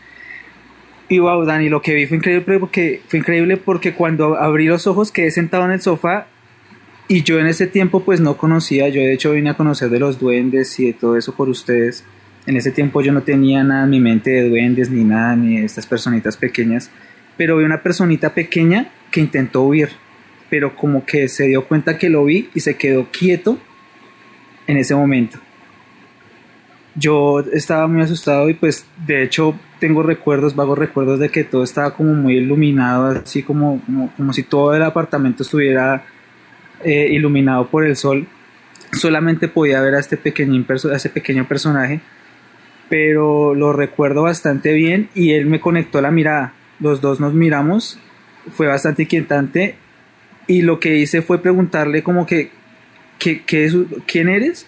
Y 1.08 1.20
wow, 1.20 1.46
Dani, 1.46 1.70
lo 1.70 1.82
que 1.82 1.94
vi 1.94 2.08
fue 2.08 2.18
increíble 2.18 2.60
porque, 2.60 3.02
fue 3.08 3.20
increíble 3.20 3.58
porque 3.58 3.94
cuando 3.94 4.38
abrí 4.38 4.66
los 4.66 4.88
ojos 4.88 5.12
quedé 5.12 5.32
sentado 5.32 5.66
en 5.66 5.72
el 5.72 5.82
sofá 5.82 6.28
y 7.08 7.24
yo 7.24 7.40
en 7.40 7.48
ese 7.48 7.66
tiempo 7.66 8.02
pues 8.02 8.20
no 8.20 8.38
conocía, 8.38 8.88
yo 8.90 9.02
de 9.02 9.14
hecho 9.14 9.32
vine 9.32 9.50
a 9.50 9.56
conocer 9.56 9.90
de 9.90 9.98
los 9.98 10.20
duendes 10.20 10.80
y 10.80 10.86
de 10.86 10.94
todo 10.94 11.18
eso 11.18 11.34
por 11.34 11.50
ustedes. 11.50 12.04
En 12.50 12.58
ese 12.58 12.72
tiempo 12.72 13.04
yo 13.04 13.12
no 13.12 13.22
tenía 13.22 13.64
nada 13.64 13.84
en 13.84 13.92
mi 13.92 14.00
mente 14.00 14.32
de 14.32 14.50
duendes 14.50 14.90
ni 14.90 15.04
nada, 15.04 15.36
ni 15.36 15.60
estas 15.60 15.86
personitas 15.86 16.36
pequeñas. 16.36 16.90
Pero 17.38 17.58
vi 17.58 17.64
una 17.64 17.84
personita 17.84 18.34
pequeña 18.34 18.90
que 19.12 19.20
intentó 19.20 19.62
huir, 19.62 19.90
pero 20.50 20.76
como 20.76 21.06
que 21.06 21.28
se 21.28 21.46
dio 21.46 21.68
cuenta 21.68 22.00
que 22.00 22.10
lo 22.10 22.26
vi 22.26 22.50
y 22.56 22.62
se 22.62 22.76
quedó 22.76 23.06
quieto 23.12 23.60
en 24.66 24.78
ese 24.78 24.96
momento. 24.96 25.38
Yo 26.96 27.42
estaba 27.54 27.86
muy 27.86 28.02
asustado 28.02 28.50
y 28.50 28.56
pues 28.56 28.88
de 29.06 29.22
hecho 29.22 29.54
tengo 29.80 30.02
recuerdos, 30.02 30.56
vagos 30.56 30.80
recuerdos 30.80 31.20
de 31.20 31.30
que 31.30 31.44
todo 31.44 31.64
estaba 31.64 31.94
como 31.94 32.16
muy 32.16 32.38
iluminado, 32.38 33.22
así 33.24 33.44
como, 33.44 33.80
como, 33.86 34.12
como 34.18 34.34
si 34.34 34.42
todo 34.42 34.74
el 34.74 34.82
apartamento 34.82 35.44
estuviera 35.44 36.04
eh, 36.84 37.10
iluminado 37.12 37.68
por 37.68 37.86
el 37.86 37.96
sol, 37.96 38.26
solamente 38.92 39.48
podía 39.48 39.82
ver 39.82 39.94
a 39.94 40.00
este, 40.00 40.16
a 40.16 40.96
este 40.96 41.10
pequeño 41.10 41.48
personaje, 41.48 42.02
pero 42.90 43.56
lo 43.56 43.72
recuerdo 43.72 44.24
bastante 44.24 44.74
bien 44.74 45.10
y 45.16 45.32
él 45.32 45.46
me 45.46 45.60
conectó 45.60 46.02
la 46.02 46.12
mirada. 46.12 46.54
Los 46.80 47.02
dos 47.02 47.20
nos 47.20 47.34
miramos, 47.34 48.00
fue 48.52 48.68
bastante 48.68 49.04
inquietante 49.04 49.76
y 50.48 50.64
lo 50.64 50.80
que 50.80 50.98
hice 50.98 51.22
fue 51.22 51.42
preguntarle 51.42 52.04
como 52.04 52.26
que, 52.26 52.52
¿qué, 53.20 53.44
qué 53.44 53.66
es, 53.66 53.76
¿quién 54.08 54.30
eres? 54.30 54.66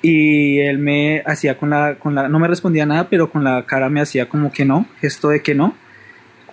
Y 0.00 0.60
él 0.60 0.78
me 0.78 1.22
hacía 1.26 1.56
con 1.56 1.70
la, 1.70 1.96
con 1.96 2.14
la, 2.14 2.28
no 2.28 2.38
me 2.38 2.48
respondía 2.48 2.86
nada, 2.86 3.08
pero 3.08 3.30
con 3.30 3.44
la 3.44 3.64
cara 3.66 3.88
me 3.88 4.00
hacía 4.00 4.28
como 4.28 4.50
que 4.52 4.64
no, 4.64 4.86
gesto 5.00 5.28
de 5.28 5.42
que 5.42 5.54
no 5.54 5.74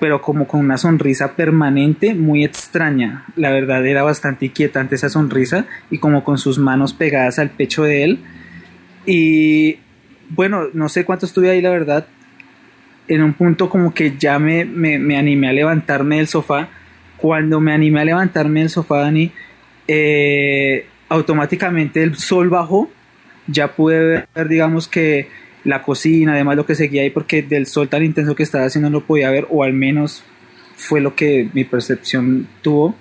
pero 0.01 0.19
como 0.19 0.47
con 0.47 0.61
una 0.61 0.79
sonrisa 0.79 1.35
permanente 1.35 2.15
muy 2.15 2.43
extraña. 2.43 3.23
La 3.35 3.51
verdad 3.51 3.85
era 3.85 4.01
bastante 4.01 4.47
inquietante 4.47 4.95
esa 4.95 5.09
sonrisa 5.09 5.67
y 5.91 5.99
como 5.99 6.23
con 6.23 6.39
sus 6.39 6.57
manos 6.57 6.91
pegadas 6.95 7.37
al 7.37 7.51
pecho 7.51 7.83
de 7.83 8.03
él. 8.03 8.19
Y 9.05 9.77
bueno, 10.35 10.67
no 10.73 10.89
sé 10.89 11.05
cuánto 11.05 11.25
estuve 11.25 11.49
ahí, 11.49 11.61
la 11.61 11.69
verdad. 11.69 12.07
En 13.07 13.23
un 13.23 13.33
punto 13.33 13.69
como 13.69 13.93
que 13.93 14.15
ya 14.17 14.39
me, 14.39 14.65
me, 14.65 15.17
animé 15.17 15.49
a 15.49 15.53
levantarme 15.53 16.17
del 16.17 16.27
sofá. 16.27 16.69
Cuando 17.17 17.59
me 17.59 17.73
animé 17.73 18.01
a 18.01 18.05
levantarme 18.05 18.61
del 18.61 18.69
sofá, 18.69 19.01
Dani, 19.01 19.31
eh, 19.87 20.85
automáticamente 21.09 22.01
el 22.03 22.15
sol 22.15 22.49
bajó. 22.49 22.89
Ya 23.47 23.75
pude 23.75 24.25
ver, 24.33 24.47
digamos 24.47 24.87
que 24.87 25.27
la 25.63 25.83
cocina, 25.83 26.33
además 26.33 26.55
lo 26.55 26.65
que 26.65 26.75
seguía 26.75 27.01
ahí, 27.01 27.09
porque 27.09 27.41
del 27.41 27.67
sol 27.67 27.89
tan 27.89 28.03
intenso 28.03 28.35
que 28.35 28.43
estaba 28.43 28.65
haciendo 28.65 28.89
no 28.89 28.99
lo 28.99 29.05
podía 29.05 29.29
ver, 29.29 29.47
o 29.49 29.63
al 29.63 29.73
menos 29.73 30.23
fue 30.77 31.01
lo 31.01 31.15
que 31.15 31.49
mi 31.53 31.63
percepción 31.63 32.47
tuvo. 32.61 32.95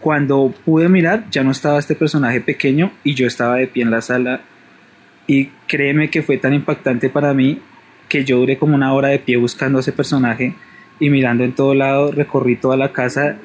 Cuando 0.00 0.54
pude 0.64 0.88
mirar, 0.90 1.24
ya 1.30 1.42
no 1.42 1.50
estaba 1.50 1.78
este 1.78 1.94
personaje 1.94 2.40
pequeño 2.40 2.92
y 3.02 3.14
yo 3.14 3.26
estaba 3.26 3.56
de 3.56 3.66
pie 3.66 3.84
en 3.84 3.90
la 3.90 4.02
sala. 4.02 4.42
Y 5.26 5.46
créeme 5.66 6.10
que 6.10 6.22
fue 6.22 6.36
tan 6.38 6.54
impactante 6.54 7.08
para 7.08 7.32
mí 7.34 7.60
que 8.08 8.24
yo 8.24 8.38
duré 8.38 8.58
como 8.58 8.74
una 8.74 8.92
hora 8.92 9.08
de 9.08 9.18
pie 9.18 9.36
buscando 9.36 9.78
a 9.78 9.80
ese 9.80 9.92
personaje 9.92 10.54
y 11.00 11.10
mirando 11.10 11.44
en 11.44 11.52
todo 11.52 11.74
lado, 11.74 12.12
recorrí 12.12 12.56
toda 12.56 12.76
la 12.76 12.92
casa 12.92 13.36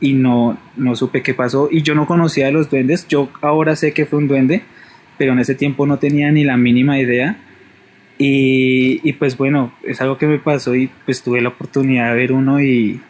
y 0.00 0.14
no, 0.14 0.58
no 0.76 0.96
supe 0.96 1.22
qué 1.22 1.34
pasó. 1.34 1.68
Y 1.70 1.82
yo 1.82 1.94
no 1.94 2.06
conocía 2.06 2.46
de 2.46 2.52
los 2.52 2.70
duendes, 2.70 3.06
yo 3.08 3.28
ahora 3.42 3.76
sé 3.76 3.92
que 3.92 4.06
fue 4.06 4.18
un 4.18 4.28
duende, 4.28 4.62
pero 5.18 5.32
en 5.32 5.40
ese 5.40 5.54
tiempo 5.54 5.86
no 5.86 5.98
tenía 5.98 6.30
ni 6.32 6.44
la 6.44 6.56
mínima 6.56 6.98
idea 6.98 7.36
y, 8.22 9.14
pues 9.14 9.38
bueno, 9.38 9.72
es 9.82 9.98
algo 10.02 10.18
que 10.18 10.26
me 10.26 10.38
pasó 10.38 10.74
y 10.74 10.90
pues 11.06 11.22
tuve 11.22 11.40
la 11.40 11.48
oportunidad 11.48 12.10
de 12.10 12.16
ver 12.16 12.32
uno 12.32 12.60
y, 12.60 13.00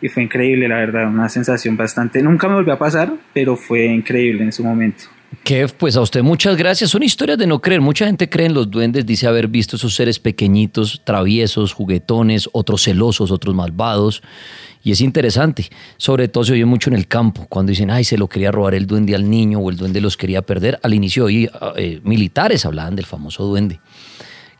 y, 0.00 0.08
fue 0.08 0.22
increíble, 0.22 0.68
la 0.68 0.76
verdad, 0.76 1.06
una 1.06 1.28
sensación 1.28 1.76
bastante, 1.76 2.22
nunca 2.22 2.48
me 2.48 2.54
volvió 2.54 2.72
a 2.72 2.78
pasar, 2.78 3.12
pero 3.34 3.56
fue 3.56 3.84
increíble 3.84 4.42
en 4.42 4.52
su 4.52 4.64
momento. 4.64 5.04
Que 5.42 5.66
pues 5.68 5.96
a 5.96 6.00
usted 6.00 6.22
muchas 6.22 6.56
gracias. 6.56 6.90
Son 6.90 7.02
historias 7.02 7.38
de 7.38 7.46
no 7.46 7.60
creer. 7.60 7.80
Mucha 7.80 8.06
gente 8.06 8.28
cree 8.28 8.46
en 8.46 8.54
los 8.54 8.70
duendes, 8.70 9.06
dice 9.06 9.26
haber 9.26 9.48
visto 9.48 9.76
esos 9.76 9.94
seres 9.94 10.18
pequeñitos, 10.18 11.02
traviesos, 11.04 11.72
juguetones, 11.72 12.48
otros 12.52 12.82
celosos, 12.82 13.30
otros 13.30 13.54
malvados. 13.54 14.22
Y 14.82 14.92
es 14.92 15.00
interesante. 15.00 15.70
Sobre 15.96 16.28
todo 16.28 16.44
se 16.44 16.52
oye 16.52 16.66
mucho 16.66 16.90
en 16.90 16.96
el 16.96 17.08
campo, 17.08 17.46
cuando 17.48 17.70
dicen, 17.70 17.90
ay, 17.90 18.04
se 18.04 18.18
lo 18.18 18.28
quería 18.28 18.52
robar 18.52 18.74
el 18.74 18.86
duende 18.86 19.14
al 19.14 19.28
niño 19.28 19.58
o 19.60 19.70
el 19.70 19.76
duende 19.76 20.00
los 20.00 20.16
quería 20.16 20.42
perder. 20.42 20.78
Al 20.82 20.92
inicio 20.92 21.24
hoy 21.24 21.50
eh, 21.76 22.00
militares 22.04 22.66
hablaban 22.66 22.94
del 22.94 23.06
famoso 23.06 23.44
duende 23.44 23.80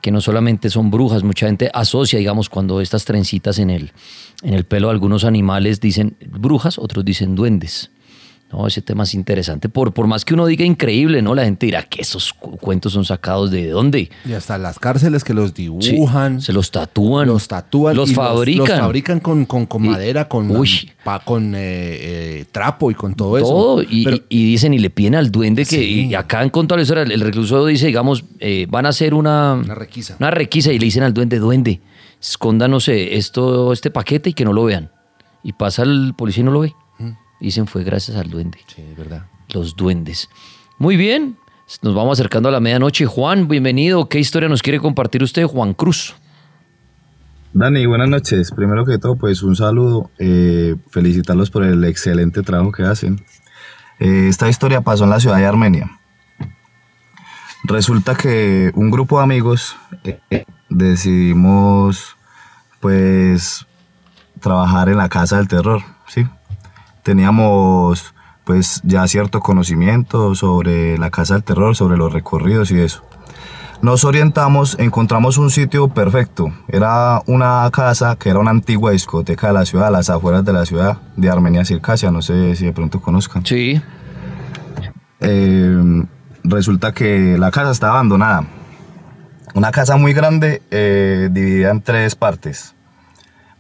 que 0.01 0.11
no 0.11 0.21
solamente 0.21 0.69
son 0.69 0.91
brujas, 0.91 1.23
mucha 1.23 1.47
gente 1.47 1.71
asocia, 1.73 2.19
digamos, 2.19 2.51
cuando 2.51 2.83
estas 2.83 3.07
trencitas 3.07 3.59
en 3.59 3.71
el, 3.71 3.93
en 4.43 4.53
el 4.53 4.65
pelo 4.65 4.89
de 4.89 4.93
algunos 4.93 5.25
animales 5.25 5.81
dicen 5.81 6.19
brujas, 6.29 6.79
otros 6.79 7.07
dicen 7.07 7.35
duendes. 7.35 7.91
No, 8.55 8.69
ese 8.69 8.83
tema 8.83 9.03
es 9.03 9.15
interesante. 9.15 9.69
Por, 9.69 9.93
por 9.93 10.07
más 10.07 10.25
que 10.25 10.33
uno 10.33 10.47
diga 10.47 10.65
increíble, 10.65 11.21
¿no? 11.23 11.35
La 11.35 11.45
gente 11.45 11.67
dirá 11.67 11.83
que 11.83 12.03
esos 12.03 12.33
cuentos 12.33 12.93
son 12.93 13.05
sacados 13.05 13.51
de 13.51 13.69
dónde. 13.69 14.11
Y 14.25 14.33
hasta 14.33 14.59
las 14.59 14.79
cárceles 14.79 15.25
que 15.25 15.35
los 15.35 15.55
dibujan. 15.55 16.41
se 16.41 16.53
los 16.53 16.71
tatúan. 16.71 17.27
Los 17.27 17.49
tatúan. 17.49 17.97
Los 17.97 18.13
fabrican. 18.13 18.69
Los, 18.69 18.79
fabrican 18.79 19.19
con, 19.19 19.45
con, 19.45 19.67
con 19.67 19.83
madera, 19.83 20.29
con, 20.29 20.47
con 21.25 21.55
eh, 21.57 21.59
eh, 21.59 22.45
trapo 22.53 22.93
y 22.93 22.95
con 22.95 23.15
todo, 23.15 23.39
eso. 23.39 23.83
Y, 23.83 24.23
y, 24.29 24.45
dicen 24.45 24.73
y 24.73 24.79
le 24.79 24.91
piden 24.91 25.17
al 25.17 25.33
duende 25.33 25.67
que. 25.67 25.83
Y 25.83 26.15
acá 26.15 26.45
en 26.45 26.51
cuanto 26.51 26.75
a 26.75 26.77
la 26.77 26.83
historia, 26.83 27.03
el 27.03 27.21
recluso 27.21 27.67
dice, 27.67 27.87
digamos, 27.87 28.25
eh, 28.39 28.67
van 28.71 28.87
a 28.87 28.91
hacer 28.91 29.15
una. 29.15 29.55
Una 29.55 29.75
requisa. 29.75 30.15
Una 30.21 30.31
requisa 30.31 30.73
y 30.73 30.79
le 30.79 30.85
dicen 30.85 31.03
al 31.03 31.13
duende, 31.13 31.41
duende, 31.41 31.81
escóndanos 32.21 32.87
esto, 32.87 33.73
este 33.73 33.91
paquete 33.91 34.31
y 34.31 34.33
que 34.33 34.45
no 34.45 34.53
lo 34.53 34.63
vean. 34.63 34.93
Y 35.43 35.55
pasa 35.55 35.83
el 35.83 36.15
policía 36.17 36.43
y 36.43 36.45
no 36.45 36.53
lo 36.53 36.61
ve. 36.61 36.73
Dicen 37.45 37.67
fue 37.67 37.85
gracias 37.85 38.17
al 38.17 38.31
duende. 38.31 38.59
Sí, 38.75 38.83
verdad. 38.97 39.27
Los 39.51 39.77
duendes. 39.77 40.31
Muy 40.79 40.97
bien, 40.97 41.37
nos 41.83 41.95
vamos 41.95 42.19
acercando 42.19 42.49
a 42.49 42.53
la 42.53 42.59
medianoche. 42.59 43.05
Juan, 43.05 43.49
bienvenido. 43.49 44.09
¿Qué 44.09 44.19
historia 44.19 44.49
nos 44.49 44.63
quiere 44.63 44.81
compartir 44.81 45.23
usted, 45.23 45.45
Juan 45.45 45.75
Cruz? 45.75 46.15
Dani, 47.53 47.85
buenas 47.85 48.09
noches. 48.09 48.51
Primero 48.51 48.87
que 48.87 48.97
todo, 48.97 49.17
pues 49.17 49.43
un 49.43 49.57
saludo. 49.57 50.11
Eh, 50.19 50.75
felicitarlos 50.89 51.51
por 51.51 51.65
el 51.65 51.85
excelente 51.85 52.41
trabajo 52.41 52.73
que 52.73 52.85
hacen. 52.85 53.23
Eh, 54.01 54.29
esta 54.31 54.49
historia 54.49 54.81
pasó 54.81 55.05
en 55.05 55.11
la 55.11 55.21
ciudad 55.21 55.37
de 55.37 55.45
Armenia. 55.45 55.91
Resulta 57.65 58.15
que 58.15 58.73
un 58.75 58.91
grupo 58.91 59.19
de 59.19 59.25
amigos 59.25 59.77
eh, 60.03 60.47
decidimos, 60.71 62.17
pues, 62.81 63.67
trabajar 64.41 64.89
en 64.89 64.97
la 64.97 65.11
casa 65.11 65.37
del 65.37 65.49
terror, 65.49 65.83
¿sí? 66.09 66.27
Teníamos 67.05 68.15
pues 68.43 68.81
ya 68.83 69.07
cierto 69.07 69.41
conocimiento 69.41 70.35
sobre 70.35 70.99
la 70.99 71.11
Casa 71.11 71.35
del 71.35 71.45
Terror, 71.45 71.77
sobre 71.77 71.97
los 71.97 72.13
recorridos 72.13 72.71
y 72.73 72.81
eso. 72.81 73.05
Nos 73.81 74.05
orientamos, 74.05 74.77
encontramos 74.79 75.37
un 75.37 75.51
sitio 75.51 75.89
perfecto. 75.89 76.53
Era 76.69 77.21
una 77.27 77.69
casa 77.71 78.17
que 78.17 78.31
era 78.31 78.39
una 78.39 78.51
antigua 78.51 78.93
discoteca 78.93 79.49
de 79.49 79.53
la 79.53 79.67
ciudad, 79.67 79.89
a 79.89 79.91
las 79.91 80.09
afueras 80.09 80.45
de 80.45 80.53
la 80.53 80.65
ciudad 80.65 80.99
de 81.17 81.31
Armenia 81.31 81.65
Circasia, 81.65 82.11
no 82.11 82.23
sé 82.23 82.57
si 82.57 82.65
de 82.65 82.73
pronto 82.73 83.01
conozcan. 83.01 83.45
Sí. 83.45 83.81
Eh, 85.21 86.05
resulta 86.45 86.93
que 86.93 87.37
la 87.39 87.51
casa 87.51 87.73
está 87.73 87.91
abandonada. 87.91 88.45
Una 89.55 89.71
casa 89.71 89.97
muy 89.97 90.13
grande, 90.15 90.63
eh, 90.71 91.29
dividida 91.31 91.71
en 91.71 91.83
tres 91.83 92.17
partes. 92.17 92.74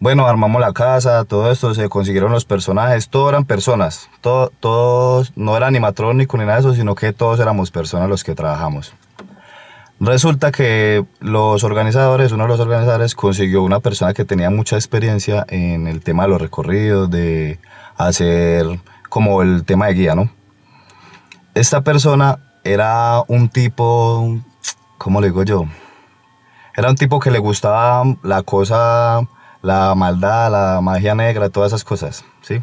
Bueno, 0.04 0.26
armamos 0.26 0.60
la 0.60 0.74
casa, 0.74 1.24
todo 1.24 1.50
esto, 1.50 1.72
se 1.72 1.88
consiguieron 1.88 2.30
los 2.30 2.44
personajes, 2.44 3.08
todos 3.08 3.30
eran 3.30 3.46
personas, 3.46 4.10
todos, 4.20 5.32
no 5.34 5.56
era 5.56 5.66
animatrónico 5.66 6.36
ni 6.36 6.44
nada 6.44 6.56
de 6.56 6.60
eso, 6.60 6.74
sino 6.74 6.94
que 6.94 7.14
todos 7.14 7.40
éramos 7.40 7.70
personas 7.70 8.10
los 8.10 8.22
que 8.22 8.34
trabajamos. 8.34 8.92
Resulta 10.00 10.52
que 10.52 11.06
los 11.20 11.64
organizadores, 11.64 12.32
uno 12.32 12.42
de 12.42 12.48
los 12.50 12.60
organizadores 12.60 13.14
consiguió 13.14 13.62
una 13.62 13.80
persona 13.80 14.12
que 14.12 14.26
tenía 14.26 14.50
mucha 14.50 14.76
experiencia 14.76 15.46
en 15.48 15.86
el 15.86 16.02
tema 16.02 16.24
de 16.24 16.28
los 16.28 16.42
recorridos, 16.42 17.10
de 17.10 17.58
hacer 17.96 18.66
como 19.08 19.40
el 19.40 19.64
tema 19.64 19.86
de 19.86 19.94
guía, 19.94 20.14
¿no? 20.14 20.28
Esta 21.54 21.80
persona 21.80 22.40
era 22.62 23.22
un 23.26 23.48
tipo, 23.48 24.38
¿cómo 24.98 25.22
le 25.22 25.28
digo 25.28 25.44
yo? 25.44 25.64
Era 26.76 26.90
un 26.90 26.96
tipo 26.96 27.20
que 27.20 27.30
le 27.30 27.38
gustaba 27.38 28.04
la 28.22 28.42
cosa, 28.42 29.26
la 29.64 29.94
maldad, 29.94 30.52
la 30.52 30.80
magia 30.82 31.14
negra, 31.14 31.48
todas 31.48 31.70
esas 31.72 31.84
cosas, 31.84 32.24
¿sí? 32.42 32.62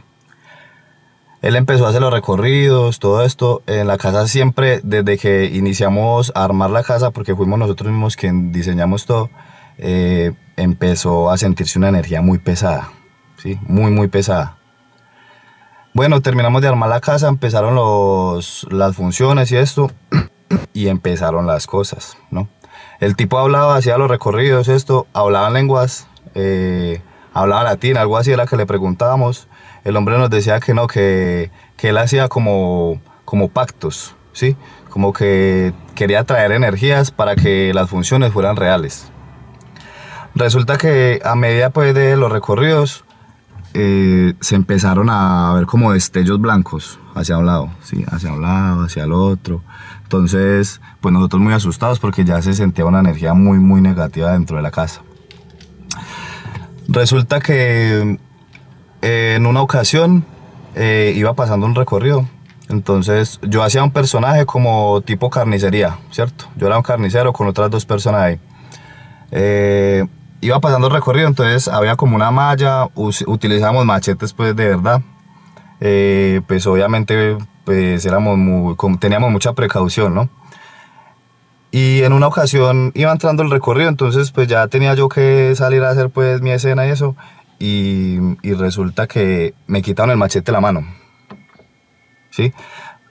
Él 1.41 1.55
empezó 1.55 1.87
a 1.87 1.89
hacer 1.89 2.01
los 2.01 2.13
recorridos, 2.13 2.99
todo 2.99 3.25
esto. 3.25 3.63
En 3.65 3.87
la 3.87 3.97
casa 3.97 4.27
siempre, 4.27 4.79
desde 4.83 5.17
que 5.17 5.45
iniciamos 5.45 6.31
a 6.35 6.43
armar 6.43 6.69
la 6.69 6.83
casa, 6.83 7.09
porque 7.09 7.35
fuimos 7.35 7.57
nosotros 7.57 7.91
mismos 7.91 8.15
quien 8.15 8.51
diseñamos 8.51 9.07
todo, 9.07 9.31
eh, 9.79 10.33
empezó 10.55 11.31
a 11.31 11.39
sentirse 11.39 11.79
una 11.79 11.89
energía 11.89 12.21
muy 12.21 12.37
pesada, 12.37 12.91
¿sí? 13.37 13.57
Muy, 13.63 13.89
muy 13.89 14.07
pesada. 14.07 14.59
Bueno, 15.95 16.21
terminamos 16.21 16.61
de 16.61 16.67
armar 16.67 16.89
la 16.89 17.01
casa, 17.01 17.27
empezaron 17.27 17.73
los, 17.73 18.67
las 18.69 18.95
funciones 18.95 19.51
y 19.51 19.57
esto, 19.57 19.91
y 20.73 20.89
empezaron 20.89 21.47
las 21.47 21.65
cosas, 21.65 22.15
¿no? 22.29 22.47
El 22.99 23.15
tipo 23.15 23.39
hablaba, 23.39 23.75
hacía 23.75 23.97
los 23.97 24.11
recorridos, 24.11 24.67
esto, 24.67 25.07
hablaba 25.13 25.49
lenguas, 25.49 26.07
eh, 26.35 27.01
hablaba 27.33 27.63
latín, 27.63 27.97
algo 27.97 28.17
así 28.17 28.31
era 28.31 28.45
que 28.45 28.57
le 28.57 28.65
preguntábamos 28.65 29.47
el 29.83 29.97
hombre 29.97 30.17
nos 30.17 30.29
decía 30.29 30.59
que 30.59 30.73
no, 30.73 30.87
que, 30.87 31.51
él 31.79 31.97
hacía 31.97 32.27
como, 32.27 33.01
como 33.25 33.49
pactos, 33.49 34.15
¿sí? 34.33 34.55
Como 34.89 35.13
que 35.13 35.73
quería 35.95 36.23
traer 36.23 36.51
energías 36.51 37.11
para 37.11 37.35
que 37.35 37.73
las 37.73 37.89
funciones 37.89 38.31
fueran 38.31 38.55
reales. 38.55 39.11
Resulta 40.35 40.77
que 40.77 41.19
a 41.25 41.35
medida 41.35 41.71
pues, 41.71 41.93
de 41.95 42.15
los 42.15 42.31
recorridos 42.31 43.03
eh, 43.73 44.35
se 44.39 44.55
empezaron 44.55 45.09
a 45.09 45.53
ver 45.55 45.65
como 45.65 45.93
destellos 45.93 46.39
blancos 46.39 46.99
hacia 47.15 47.37
un 47.37 47.47
lado, 47.47 47.69
¿sí? 47.81 48.05
hacia 48.11 48.31
un 48.31 48.41
lado, 48.41 48.85
hacia 48.85 49.03
el 49.03 49.13
otro. 49.13 49.63
Entonces, 50.03 50.79
pues 50.99 51.11
nosotros 51.11 51.41
muy 51.41 51.53
asustados 51.53 51.99
porque 51.99 52.23
ya 52.23 52.41
se 52.41 52.53
sentía 52.53 52.85
una 52.85 52.99
energía 52.99 53.33
muy, 53.33 53.57
muy 53.57 53.81
negativa 53.81 54.33
dentro 54.33 54.57
de 54.57 54.63
la 54.63 54.71
casa. 54.71 55.01
Resulta 56.93 57.39
que 57.39 58.17
en 59.01 59.45
una 59.45 59.61
ocasión 59.61 60.25
eh, 60.75 61.13
iba 61.15 61.33
pasando 61.33 61.65
un 61.65 61.73
recorrido. 61.73 62.27
Entonces 62.67 63.39
yo 63.43 63.63
hacía 63.63 63.81
un 63.81 63.91
personaje 63.91 64.45
como 64.45 65.01
tipo 65.01 65.29
carnicería, 65.29 65.97
¿cierto? 66.11 66.45
Yo 66.57 66.67
era 66.67 66.77
un 66.77 66.83
carnicero 66.83 67.31
con 67.31 67.47
otras 67.47 67.69
dos 67.69 67.85
personas 67.85 68.21
ahí. 68.21 68.39
Eh, 69.31 70.05
iba 70.41 70.59
pasando 70.59 70.87
el 70.87 70.93
recorrido, 70.93 71.29
entonces 71.29 71.69
había 71.69 71.95
como 71.95 72.17
una 72.17 72.29
malla, 72.29 72.87
utilizamos 72.93 73.85
machetes 73.85 74.33
pues 74.33 74.53
de 74.53 74.67
verdad. 74.67 75.01
Eh, 75.79 76.41
pues 76.45 76.67
obviamente 76.67 77.37
pues 77.63 78.05
éramos 78.05 78.37
teníamos 78.99 79.31
mucha 79.31 79.53
precaución, 79.53 80.13
¿no? 80.13 80.29
Y 81.71 82.03
en 82.03 82.11
una 82.11 82.27
ocasión 82.27 82.91
iba 82.95 83.11
entrando 83.11 83.43
el 83.43 83.49
recorrido, 83.49 83.87
entonces 83.87 84.31
pues 84.31 84.47
ya 84.49 84.67
tenía 84.67 84.93
yo 84.93 85.07
que 85.07 85.55
salir 85.55 85.81
a 85.83 85.89
hacer 85.89 86.09
pues 86.09 86.41
mi 86.41 86.51
escena 86.51 86.85
y 86.85 86.89
eso 86.89 87.15
y, 87.61 88.53
resulta 88.55 89.07
que 89.07 89.53
me 89.67 89.81
quitaron 89.81 90.11
el 90.11 90.17
machete 90.17 90.47
de 90.47 90.51
la 90.51 90.61
mano. 90.61 90.85
¿Sí? 92.29 92.53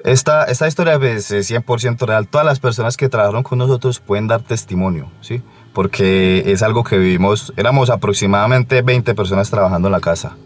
Esta, 0.05 0.45
esta 0.45 0.67
historia 0.67 0.99
pues, 0.99 1.31
es 1.31 1.51
100% 1.51 2.07
real. 2.07 2.27
Todas 2.27 2.47
las 2.47 2.59
personas 2.59 2.97
que 2.97 3.09
trabajaron 3.09 3.43
con 3.43 3.59
nosotros 3.59 4.01
pueden 4.01 4.27
dar 4.27 4.43
testimonio, 4.43 5.11
¿sí? 5.21 5.43
Porque 5.73 6.43
es 6.47 6.63
algo 6.63 6.85
que 6.85 6.99
vivimos, 6.99 7.53
éramos 7.57 7.91
aproximadamente 7.91 8.83
20 8.83 9.15
personas 9.15 9.51
trabajando 9.51 9.89
en 9.89 9.93
la 9.93 10.01
casa. 10.01 10.37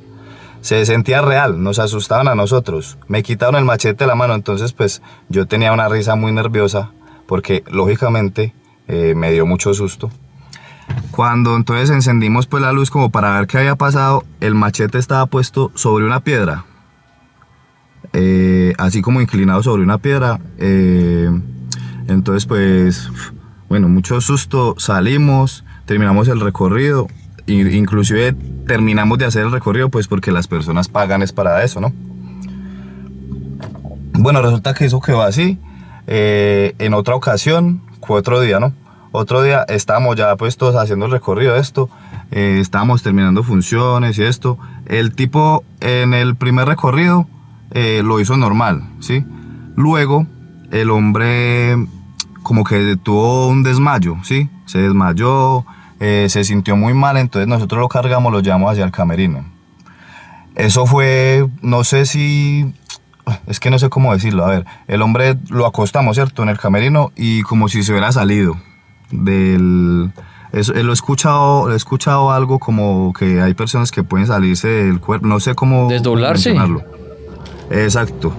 Se 0.61 0.85
sentía 0.87 1.23
real, 1.23 1.62
nos 1.62 1.79
asustaban 1.79 2.29
a 2.29 2.35
nosotros. 2.35 2.99
Me 3.07 3.23
quitaron 3.23 3.57
el 3.57 3.65
machete 3.65 4.05
de 4.05 4.09
la 4.09 4.15
mano, 4.15 4.35
entonces 4.35 4.73
pues 4.73 5.03
yo 5.29 5.47
tenía 5.47 5.73
una 5.73 5.89
risa 5.89 6.15
muy 6.15 6.33
nerviosa 6.33 6.91
porque 7.27 7.64
lógicamente 7.70 8.55
eh, 8.89 9.14
me 9.14 9.33
dio 9.33 9.47
mucho 9.47 9.75
susto. 9.75 10.11
Cuando 11.11 11.57
entonces 11.57 11.91
encendimos 11.91 12.47
pues 12.47 12.62
la 12.62 12.72
luz 12.72 12.91
como 12.91 13.11
para 13.11 13.39
ver 13.39 13.47
qué 13.47 13.59
había 13.59 13.77
pasado, 13.77 14.25
el 14.41 14.55
machete 14.55 14.99
estaba 14.99 15.27
puesto 15.27 15.70
sobre 15.75 16.05
una 16.05 16.20
piedra. 16.20 16.64
Eh, 18.12 18.75
así 18.79 19.01
como 19.01 19.20
inclinado 19.20 19.62
sobre 19.62 19.83
una 19.83 19.99
piedra. 19.99 20.41
Eh, 20.59 21.31
entonces 22.09 22.47
pues, 22.47 23.09
bueno, 23.68 23.89
mucho 23.89 24.20
susto, 24.20 24.75
salimos, 24.79 25.64
terminamos 25.87 26.29
el 26.29 26.41
recorrido. 26.41 27.09
Inclusive 27.47 28.35
terminamos 28.66 29.18
de 29.18 29.27
hacer 29.27 29.45
el 29.45 29.53
recorrido 29.53 29.91
pues 29.91 30.09
porque 30.09 30.33
las 30.33 30.49
personas 30.49 30.89
pagan 30.89 31.22
es 31.22 31.33
para 31.33 31.62
eso, 31.62 31.81
¿no? 31.81 31.93
Bueno, 34.14 34.41
resulta 34.41 34.72
que 34.75 34.87
eso 34.87 35.01
quedó 35.01 35.22
así. 35.22 35.59
Eh, 36.07 36.75
en 36.79 36.95
otra 36.95 37.15
ocasión, 37.15 37.83
otro 38.07 38.41
día, 38.41 38.61
¿no? 38.61 38.73
Otro 39.13 39.43
día 39.43 39.65
estábamos 39.69 40.17
ya 40.17 40.37
puestos 40.37 40.75
haciendo 40.75 41.07
el 41.07 41.13
recorrido 41.13 41.55
de 41.55 41.61
esto, 41.61 41.89
eh, 42.31 42.59
estábamos 42.61 43.03
terminando 43.03 43.43
funciones 43.43 44.19
y 44.19 44.25
esto. 44.25 44.59
El 44.87 45.15
tipo 45.15 45.65
en 45.81 46.15
el 46.15 46.37
primer 46.37 46.67
recorrido 46.67 47.27
eh, 47.71 48.03
lo 48.05 48.21
hizo 48.21 48.37
normal, 48.37 48.83
¿sí? 49.01 49.25
Luego 49.77 50.27
el 50.73 50.91
hombre 50.91 51.77
como 52.43 52.65
que 52.65 52.97
tuvo 53.03 53.49
un 53.49 53.63
desmayo, 53.63 54.17
¿sí? 54.25 54.51
Se 54.67 54.79
desmayó, 54.79 55.65
se 55.99 56.45
sintió 56.45 56.77
muy 56.77 56.93
mal, 56.93 57.17
entonces 57.17 57.49
nosotros 57.49 57.81
lo 57.81 57.89
cargamos, 57.89 58.31
lo 58.31 58.41
llevamos 58.41 58.73
hacia 58.73 58.85
el 58.85 58.91
camerino. 58.91 59.45
Eso 60.55 60.85
fue, 60.87 61.49
no 61.63 61.83
sé 61.83 62.05
si 62.05 62.75
es 63.47 63.61
que 63.61 63.70
no 63.70 63.79
sé 63.79 63.89
cómo 63.89 64.12
decirlo. 64.12 64.45
A 64.45 64.51
ver, 64.51 64.66
el 64.89 65.03
hombre 65.03 65.37
lo 65.49 65.66
acostamos, 65.66 66.16
¿cierto? 66.16 66.43
En 66.43 66.49
el 66.49 66.59
camerino 66.59 67.12
y 67.16 67.43
como 67.43 67.68
si 67.68 67.83
se 67.83 67.93
hubiera 67.93 68.12
salido 68.12 68.57
del... 69.11 70.12
Eso, 70.53 70.72
lo, 70.72 70.91
he 70.91 70.95
escuchado, 70.95 71.72
he 71.72 71.77
escuchado 71.77 72.31
algo 72.31 72.61
como 72.61 73.12
que 73.12 73.41
hay 73.41 73.55
personas 73.55 73.91
que 73.91 74.05
pueden 74.05 74.29
salirse 74.29 74.68
del 74.68 75.01
cuerpo, 75.01 75.27
no 75.27 75.41
sé 75.41 75.57
cómo... 75.57 75.89
Desdoblarse. 75.89 76.55
Exacto, 77.70 78.33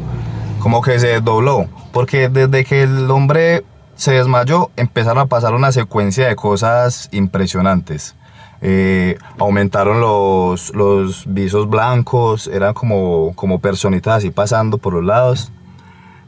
como 0.59 0.81
que 0.81 0.97
se 0.99 1.07
desdobló, 1.07 1.67
porque 1.91 2.29
desde 2.29 2.63
que 2.63 2.83
el 2.83 3.11
hombre 3.11 3.65
se 3.95 4.11
desmayó 4.11 4.71
empezaron 4.77 5.19
a 5.19 5.25
pasar 5.25 5.53
una 5.53 5.71
secuencia 5.71 6.27
de 6.27 6.35
cosas 6.35 7.09
impresionantes. 7.11 8.15
Eh, 8.61 9.17
aumentaron 9.37 9.99
los, 9.99 10.73
los 10.73 11.25
visos 11.27 11.69
blancos, 11.69 12.47
eran 12.47 12.73
como, 12.73 13.33
como 13.35 13.59
personitas 13.59 14.17
así 14.17 14.31
pasando 14.31 14.77
por 14.77 14.93
los 14.93 15.03
lados. 15.03 15.51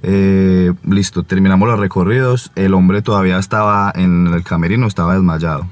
Eh, 0.04 0.74
listo, 0.84 1.24
terminamos 1.24 1.68
los 1.68 1.80
recorridos. 1.80 2.52
El 2.56 2.74
hombre 2.74 3.02
todavía 3.02 3.38
estaba 3.38 3.92
en 3.96 4.28
el 4.28 4.44
camerino, 4.44 4.88
estaba 4.88 5.14
desmayado. 5.14 5.68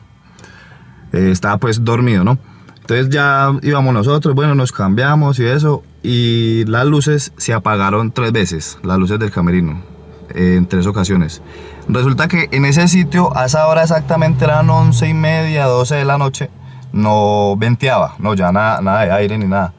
Eh, 1.14 1.30
estaba 1.32 1.58
pues 1.58 1.84
dormido, 1.84 2.24
¿no? 2.24 2.38
Entonces 2.82 3.10
ya 3.10 3.52
íbamos 3.64 3.94
nosotros, 3.94 4.36
bueno, 4.36 4.54
nos 4.54 4.72
cambiamos 4.72 5.40
y 5.40 5.46
eso. 5.46 5.84
Y 6.04 6.66
las 6.66 6.86
luces 6.86 7.34
se 7.38 7.54
apagaron 7.54 8.12
tres 8.12 8.32
veces, 8.32 8.78
las 8.84 9.00
luces 9.00 9.18
del 9.18 9.32
camerino, 9.32 9.82
en 10.30 10.66
tres 10.68 10.88
ocasiones. 10.88 11.42
Resulta 11.88 12.28
que 12.28 12.50
en 12.52 12.66
ese 12.66 12.88
sitio, 12.88 13.36
a 13.36 13.46
esa 13.46 13.68
hora 13.68 13.84
exactamente 13.84 14.46
eran 14.46 14.70
once 14.70 15.08
y 15.08 15.14
media, 15.14 15.66
12 15.66 15.96
de 15.96 16.06
la 16.06 16.18
noche, 16.18 16.50
no 16.92 17.56
venteaba, 17.58 18.16
no, 18.20 18.34
ya 18.34 18.52
nada, 18.52 18.82
nada 18.82 19.06
de 19.06 19.12
aire 19.12 19.38
ni 19.38 19.46
nada. 19.46 19.74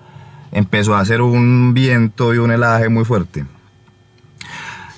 Empezó 0.52 0.94
a 0.94 1.00
hacer 1.00 1.20
un 1.20 1.74
viento 1.74 2.34
y 2.34 2.38
un 2.38 2.50
helaje 2.52 2.88
muy 2.88 3.04
fuerte. 3.04 3.46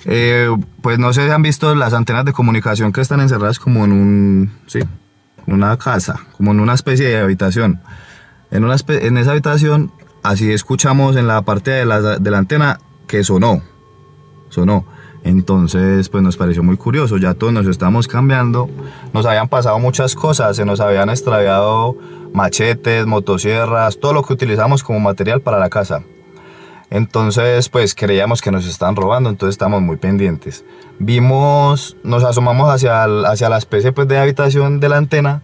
Eh, 0.05 0.49
pues 0.81 0.99
no 0.99 1.11
sé 1.13 1.25
si 1.25 1.31
han 1.31 1.41
visto 1.41 1.73
las 1.75 1.93
antenas 1.93 2.25
de 2.25 2.33
comunicación 2.33 2.91
que 2.91 3.01
están 3.01 3.19
encerradas 3.21 3.59
como 3.59 3.85
en 3.85 3.91
un, 3.91 4.51
sí, 4.67 4.79
una 5.47 5.77
casa, 5.77 6.19
como 6.37 6.51
en 6.51 6.59
una 6.59 6.73
especie 6.73 7.07
de 7.07 7.19
habitación. 7.19 7.81
En, 8.51 8.63
una 8.63 8.75
en 8.87 9.17
esa 9.17 9.31
habitación, 9.31 9.91
así 10.23 10.51
escuchamos 10.51 11.15
en 11.15 11.27
la 11.27 11.41
parte 11.41 11.71
de 11.71 11.85
la, 11.85 12.01
de 12.19 12.31
la 12.31 12.37
antena 12.37 12.79
que 13.07 13.23
sonó, 13.23 13.61
sonó. 14.49 14.85
Entonces, 15.23 16.09
pues 16.09 16.23
nos 16.23 16.37
pareció 16.37 16.63
muy 16.63 16.77
curioso, 16.77 17.17
ya 17.17 17.33
todos 17.33 17.51
nos 17.51 17.67
estamos 17.67 18.07
cambiando, 18.07 18.69
nos 19.13 19.25
habían 19.25 19.49
pasado 19.49 19.77
muchas 19.79 20.15
cosas, 20.15 20.55
se 20.55 20.65
nos 20.65 20.79
habían 20.79 21.09
extraviado 21.09 21.97
machetes, 22.33 23.05
motosierras, 23.05 23.99
todo 23.99 24.13
lo 24.13 24.23
que 24.23 24.33
utilizamos 24.33 24.83
como 24.83 24.99
material 24.99 25.41
para 25.41 25.59
la 25.59 25.69
casa. 25.69 26.03
Entonces, 26.89 27.69
pues 27.69 27.93
creíamos 27.93 28.41
que 28.41 28.51
nos 28.51 28.65
estaban 28.65 28.95
robando, 28.95 29.29
entonces 29.29 29.53
estamos 29.53 29.81
muy 29.81 29.97
pendientes. 29.97 30.65
Vimos, 30.97 31.97
nos 32.03 32.23
asomamos 32.23 32.73
hacia, 32.73 33.03
hacia 33.03 33.49
la 33.49 33.57
especie 33.57 33.91
pues, 33.91 34.07
de 34.07 34.17
habitación 34.17 34.79
de 34.79 34.89
la 34.89 34.97
antena 34.97 35.43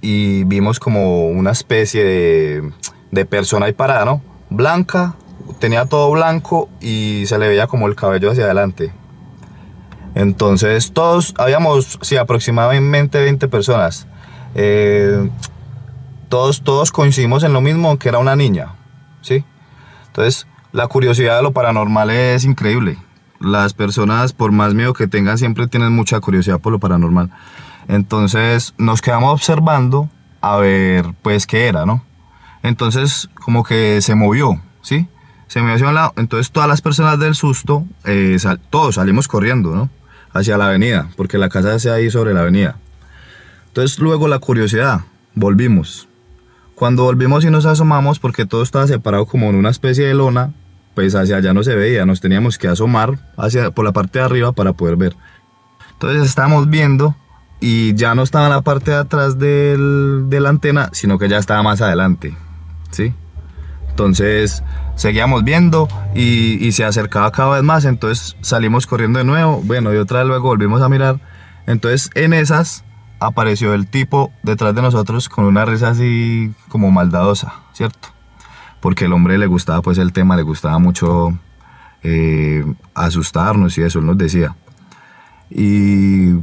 y 0.00 0.44
vimos 0.44 0.80
como 0.80 1.28
una 1.28 1.50
especie 1.50 2.04
de, 2.04 2.72
de 3.10 3.24
persona 3.26 3.66
ahí 3.66 3.74
parada, 3.74 4.06
¿no? 4.06 4.22
Blanca, 4.48 5.14
tenía 5.58 5.84
todo 5.84 6.10
blanco 6.10 6.70
y 6.80 7.24
se 7.26 7.38
le 7.38 7.48
veía 7.48 7.66
como 7.66 7.86
el 7.86 7.94
cabello 7.94 8.30
hacia 8.30 8.44
adelante. 8.44 8.92
Entonces, 10.14 10.92
todos, 10.92 11.34
habíamos, 11.38 11.98
sí, 12.02 12.16
aproximadamente 12.16 13.20
20 13.20 13.48
personas. 13.48 14.06
Eh, 14.54 15.30
todos, 16.28 16.62
todos 16.62 16.92
coincidimos 16.92 17.44
en 17.44 17.52
lo 17.52 17.60
mismo, 17.60 17.98
que 17.98 18.08
era 18.08 18.18
una 18.18 18.36
niña, 18.36 18.74
¿sí? 19.20 19.44
Entonces, 20.08 20.46
la 20.72 20.86
curiosidad 20.88 21.36
de 21.36 21.42
lo 21.42 21.52
paranormal 21.52 22.10
es 22.10 22.44
increíble. 22.44 22.98
Las 23.40 23.72
personas, 23.72 24.32
por 24.32 24.52
más 24.52 24.74
miedo 24.74 24.92
que 24.92 25.06
tengan, 25.06 25.38
siempre 25.38 25.68
tienen 25.68 25.92
mucha 25.92 26.20
curiosidad 26.20 26.60
por 26.60 26.72
lo 26.72 26.78
paranormal. 26.78 27.30
Entonces, 27.86 28.74
nos 28.76 29.00
quedamos 29.00 29.32
observando 29.32 30.10
a 30.40 30.56
ver, 30.56 31.14
pues, 31.22 31.46
qué 31.46 31.66
era, 31.68 31.86
¿no? 31.86 32.04
Entonces, 32.62 33.30
como 33.34 33.64
que 33.64 34.00
se 34.02 34.14
movió, 34.14 34.60
¿sí? 34.82 35.08
Se 35.48 35.60
movió 35.60 35.74
hacia 35.74 35.88
un 35.88 35.94
lado. 35.94 36.12
Entonces, 36.16 36.50
todas 36.50 36.68
las 36.68 36.80
personas 36.80 37.18
del 37.18 37.34
susto, 37.34 37.84
eh, 38.04 38.36
todos 38.70 38.94
salimos 38.96 39.28
corriendo, 39.28 39.74
¿no? 39.74 39.90
Hacia 40.32 40.56
la 40.58 40.68
avenida, 40.68 41.08
porque 41.16 41.38
la 41.38 41.48
casa 41.48 41.78
se 41.78 41.90
ahí 41.90 42.10
sobre 42.10 42.34
la 42.34 42.40
avenida. 42.40 42.76
Entonces, 43.68 43.98
luego 43.98 44.28
la 44.28 44.38
curiosidad, 44.38 45.00
volvimos. 45.34 46.08
Cuando 46.74 47.04
volvimos 47.04 47.44
y 47.44 47.50
nos 47.50 47.66
asomamos, 47.66 48.18
porque 48.18 48.46
todo 48.46 48.62
estaba 48.62 48.86
separado 48.86 49.26
como 49.26 49.48
en 49.50 49.56
una 49.56 49.70
especie 49.70 50.06
de 50.06 50.14
lona, 50.14 50.52
pues 50.94 51.14
hacia 51.14 51.36
allá 51.36 51.54
no 51.54 51.62
se 51.62 51.74
veía, 51.76 52.04
nos 52.06 52.20
teníamos 52.20 52.58
que 52.58 52.68
asomar 52.68 53.18
hacia, 53.36 53.70
por 53.70 53.84
la 53.84 53.92
parte 53.92 54.18
de 54.18 54.24
arriba 54.24 54.52
para 54.52 54.72
poder 54.72 54.96
ver. 54.96 55.16
Entonces 55.92 56.24
estábamos 56.24 56.68
viendo 56.68 57.16
y 57.60 57.94
ya 57.94 58.14
no 58.14 58.22
estaba 58.22 58.46
en 58.46 58.52
la 58.52 58.62
parte 58.62 58.90
de 58.90 58.96
atrás 58.96 59.38
del, 59.38 60.24
de 60.28 60.40
la 60.40 60.48
antena, 60.48 60.90
sino 60.92 61.18
que 61.18 61.28
ya 61.28 61.38
estaba 61.38 61.62
más 61.62 61.80
adelante. 61.80 62.36
¿sí? 62.90 63.14
Entonces 63.90 64.62
seguíamos 64.98 65.44
viendo 65.44 65.88
y, 66.14 66.70
se 66.72 66.84
acercaba 66.84 67.30
cada 67.30 67.54
vez 67.54 67.62
más, 67.62 67.84
entonces 67.86 68.36
salimos 68.42 68.86
corriendo 68.86 69.20
de 69.20 69.24
nuevo, 69.24 69.62
bueno, 69.64 69.94
y 69.94 69.96
otra 69.96 70.18
vez 70.18 70.28
luego 70.28 70.48
volvimos 70.48 70.82
a 70.82 70.88
mirar. 70.88 71.20
Entonces 71.66 72.10
en 72.14 72.32
esas 72.32 72.84
apareció 73.20 73.74
el 73.74 73.86
tipo 73.86 74.32
detrás 74.42 74.74
de 74.74 74.82
nosotros 74.82 75.28
con 75.28 75.44
una 75.44 75.64
risa 75.64 75.90
así 75.90 76.52
como 76.68 76.90
maldadosa, 76.90 77.54
¿cierto? 77.72 78.08
Porque 78.80 79.06
el 79.06 79.12
hombre 79.12 79.38
le 79.38 79.46
gustaba 79.46 79.80
pues 79.82 79.98
el 79.98 80.12
tema, 80.12 80.36
le 80.36 80.42
gustaba 80.42 80.78
mucho 80.78 81.38
eh, 82.02 82.64
asustarnos 82.94 83.78
y 83.78 83.82
eso, 83.82 84.00
él 84.00 84.06
nos 84.06 84.18
decía. 84.18 84.54
Y 85.50 86.34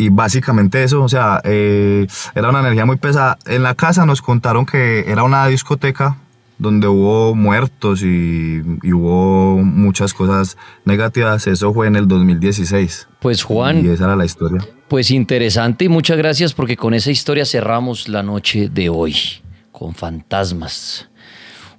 y 0.00 0.08
básicamente 0.08 0.82
eso, 0.82 1.02
o 1.02 1.10
sea, 1.10 1.42
eh, 1.44 2.06
era 2.34 2.48
una 2.48 2.60
energía 2.60 2.86
muy 2.86 2.96
pesada. 2.96 3.36
En 3.44 3.62
la 3.62 3.74
casa 3.74 4.06
nos 4.06 4.22
contaron 4.22 4.64
que 4.64 5.00
era 5.06 5.24
una 5.24 5.46
discoteca 5.46 6.16
donde 6.60 6.86
hubo 6.86 7.34
muertos 7.34 8.02
y, 8.02 8.60
hubo 8.92 9.58
muchas 9.58 10.12
cosas 10.12 10.56
negativas. 10.84 11.46
Eso 11.46 11.72
fue 11.72 11.86
en 11.86 11.96
el 11.96 12.06
2016. 12.06 13.08
Pues 13.18 13.42
Juan. 13.42 13.84
Y 13.84 13.88
esa 13.88 14.04
era 14.04 14.14
la 14.14 14.26
historia. 14.26 14.64
Pues 14.86 15.10
interesante 15.10 15.86
y 15.86 15.88
muchas 15.88 16.18
gracias 16.18 16.52
porque 16.52 16.76
con 16.76 16.92
esa 16.92 17.10
historia 17.10 17.46
cerramos 17.46 18.08
la 18.08 18.22
noche 18.22 18.68
de 18.68 18.90
hoy, 18.90 19.16
con 19.72 19.94
fantasmas. 19.94 21.08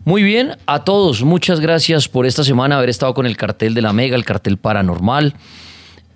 Muy 0.04 0.24
bien, 0.24 0.58
a 0.66 0.84
todos, 0.84 1.24
muchas 1.24 1.60
gracias 1.60 2.08
por 2.08 2.26
esta 2.26 2.44
semana 2.44 2.78
haber 2.78 2.90
estado 2.90 3.14
con 3.14 3.28
el 3.28 3.38
cartel 3.38 3.76
de 3.76 3.84
la 3.84 3.94
Mega, 3.94 4.16
el 4.16 4.26
cartel 4.26 4.58
paranormal. 4.58 5.36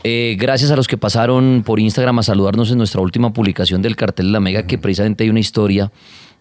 Eh, 0.03 0.37
gracias 0.39 0.71
a 0.71 0.75
los 0.75 0.87
que 0.87 0.97
pasaron 0.97 1.61
por 1.63 1.79
Instagram 1.79 2.17
a 2.17 2.23
saludarnos 2.23 2.71
en 2.71 2.79
nuestra 2.79 3.01
última 3.01 3.31
publicación 3.31 3.83
del 3.83 3.95
cartel 3.95 4.27
de 4.27 4.31
la 4.31 4.39
Mega, 4.39 4.65
que 4.65 4.79
precisamente 4.79 5.23
hay 5.23 5.29
una 5.29 5.39
historia 5.39 5.91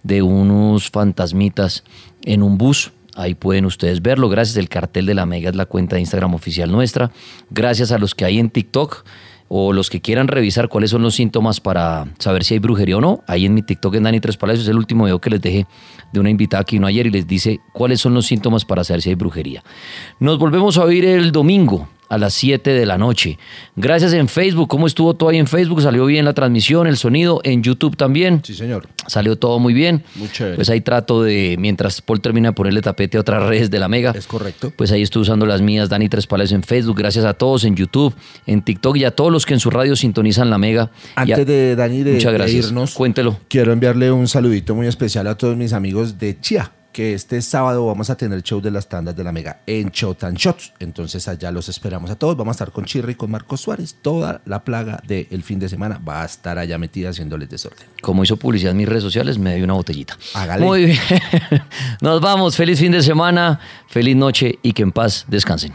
de 0.04 0.22
unos 0.22 0.90
fantasmitas 0.90 1.82
en 2.22 2.44
un 2.44 2.56
bus. 2.56 2.92
Ahí 3.16 3.34
pueden 3.34 3.64
ustedes 3.64 4.00
verlo. 4.00 4.28
Gracias. 4.28 4.56
El 4.56 4.68
cartel 4.68 5.06
de 5.06 5.14
la 5.14 5.26
Mega 5.26 5.50
es 5.50 5.56
la 5.56 5.66
cuenta 5.66 5.96
de 5.96 6.00
Instagram 6.00 6.34
oficial 6.34 6.70
nuestra. 6.70 7.10
Gracias 7.50 7.90
a 7.90 7.98
los 7.98 8.14
que 8.14 8.24
hay 8.24 8.38
en 8.38 8.50
TikTok 8.50 9.04
o 9.48 9.72
los 9.72 9.90
que 9.90 10.00
quieran 10.00 10.28
revisar 10.28 10.68
cuáles 10.68 10.90
son 10.90 11.02
los 11.02 11.14
síntomas 11.14 11.60
para 11.60 12.06
saber 12.18 12.44
si 12.44 12.54
hay 12.54 12.60
brujería 12.60 12.96
o 12.96 13.00
no. 13.00 13.22
Ahí 13.26 13.44
en 13.44 13.54
mi 13.54 13.62
TikTok 13.62 13.94
en 13.94 14.04
Dani 14.04 14.20
Tres 14.20 14.36
Palacios 14.36 14.64
es 14.64 14.70
el 14.70 14.76
último 14.78 15.04
video 15.04 15.20
que 15.20 15.30
les 15.30 15.40
dejé 15.40 15.66
de 16.12 16.20
una 16.20 16.30
invitada 16.30 16.64
que 16.64 16.76
vino 16.76 16.86
ayer 16.86 17.06
y 17.06 17.10
les 17.10 17.26
dice 17.26 17.60
cuáles 17.72 18.00
son 18.00 18.14
los 18.14 18.26
síntomas 18.26 18.64
para 18.64 18.84
saber 18.84 19.02
si 19.02 19.10
hay 19.10 19.14
brujería. 19.14 19.62
Nos 20.18 20.38
volvemos 20.38 20.78
a 20.78 20.84
oír 20.84 21.04
el 21.04 21.30
domingo 21.30 21.88
a 22.08 22.18
las 22.18 22.34
7 22.34 22.70
de 22.70 22.86
la 22.86 22.98
noche. 22.98 23.38
Gracias 23.76 24.12
en 24.12 24.28
Facebook. 24.28 24.68
¿Cómo 24.68 24.86
estuvo 24.86 25.14
todo 25.14 25.30
ahí 25.30 25.38
en 25.38 25.46
Facebook? 25.46 25.82
¿Salió 25.82 26.06
bien 26.06 26.24
la 26.24 26.32
transmisión, 26.32 26.86
el 26.86 26.96
sonido? 26.96 27.40
En 27.44 27.62
YouTube 27.62 27.96
también. 27.96 28.40
Sí, 28.44 28.54
señor. 28.54 28.88
Salió 29.06 29.36
todo 29.36 29.58
muy 29.58 29.74
bien. 29.74 30.04
Muy 30.16 30.28
chévere. 30.30 30.56
Pues 30.56 30.70
ahí 30.70 30.80
trato 30.80 31.22
de, 31.22 31.56
mientras 31.58 32.00
Paul 32.00 32.20
termina 32.20 32.50
de 32.50 32.52
ponerle 32.52 32.80
tapete 32.82 33.16
a 33.16 33.20
otras 33.20 33.42
redes 33.48 33.70
de 33.70 33.78
la 33.78 33.88
Mega. 33.88 34.12
Es 34.16 34.26
correcto. 34.26 34.72
Pues 34.76 34.92
ahí 34.92 35.02
estoy 35.02 35.22
usando 35.22 35.46
las 35.46 35.60
mías, 35.60 35.88
Dani 35.88 36.08
Tres 36.08 36.26
Palacios 36.26 36.56
en 36.56 36.62
Facebook. 36.62 36.96
Gracias 36.98 37.24
a 37.24 37.34
todos 37.34 37.64
en 37.64 37.76
YouTube, 37.76 38.14
en 38.46 38.62
TikTok 38.62 38.96
y 38.96 39.04
a 39.04 39.10
todos 39.10 39.32
los 39.32 39.46
que 39.46 39.54
en 39.54 39.60
su 39.60 39.70
radio 39.70 39.96
sintonizan 39.96 40.50
la 40.50 40.58
Mega. 40.58 40.90
Antes 41.14 41.46
de 41.46 41.76
Dani 41.76 42.02
de, 42.02 42.12
muchas 42.14 42.32
gracias. 42.32 42.62
de 42.62 42.68
irnos, 42.68 42.94
cuéntelo. 42.94 43.38
Quiero 43.48 43.72
enviarle 43.72 44.12
un 44.12 44.28
saludito 44.28 44.74
muy 44.74 44.86
especial 44.86 45.26
a 45.26 45.36
todos 45.36 45.56
mis 45.56 45.72
amigos 45.72 46.18
de 46.18 46.38
Chia 46.40 46.70
que 46.94 47.12
este 47.12 47.42
sábado 47.42 47.84
vamos 47.84 48.08
a 48.08 48.16
tener 48.16 48.40
show 48.44 48.60
de 48.60 48.70
las 48.70 48.88
tandas 48.88 49.16
de 49.16 49.24
la 49.24 49.32
Mega 49.32 49.60
en 49.66 49.90
Shot 49.90 50.22
and 50.22 50.38
Shots. 50.38 50.72
Entonces 50.78 51.26
allá 51.26 51.50
los 51.50 51.68
esperamos 51.68 52.08
a 52.08 52.14
todos. 52.14 52.36
Vamos 52.36 52.52
a 52.52 52.56
estar 52.56 52.70
con 52.70 52.84
Chirri 52.84 53.12
y 53.12 53.14
con 53.16 53.32
Marcos 53.32 53.60
Suárez. 53.60 53.96
Toda 54.00 54.40
la 54.46 54.62
plaga 54.64 55.02
del 55.04 55.42
fin 55.42 55.58
de 55.58 55.68
semana 55.68 55.98
va 55.98 56.22
a 56.22 56.24
estar 56.24 56.56
allá 56.56 56.78
metida 56.78 57.10
haciéndoles 57.10 57.50
desorden. 57.50 57.88
Como 58.00 58.22
hizo 58.22 58.36
publicidad 58.36 58.70
en 58.70 58.76
mis 58.76 58.88
redes 58.88 59.02
sociales, 59.02 59.38
me 59.38 59.56
dio 59.56 59.64
una 59.64 59.74
botellita. 59.74 60.16
Hágale. 60.34 60.64
Muy 60.64 60.84
bien. 60.86 60.98
Nos 62.00 62.20
vamos. 62.20 62.56
Feliz 62.56 62.78
fin 62.78 62.92
de 62.92 63.02
semana, 63.02 63.58
feliz 63.88 64.14
noche 64.14 64.60
y 64.62 64.72
que 64.72 64.82
en 64.82 64.92
paz 64.92 65.24
descansen. 65.26 65.74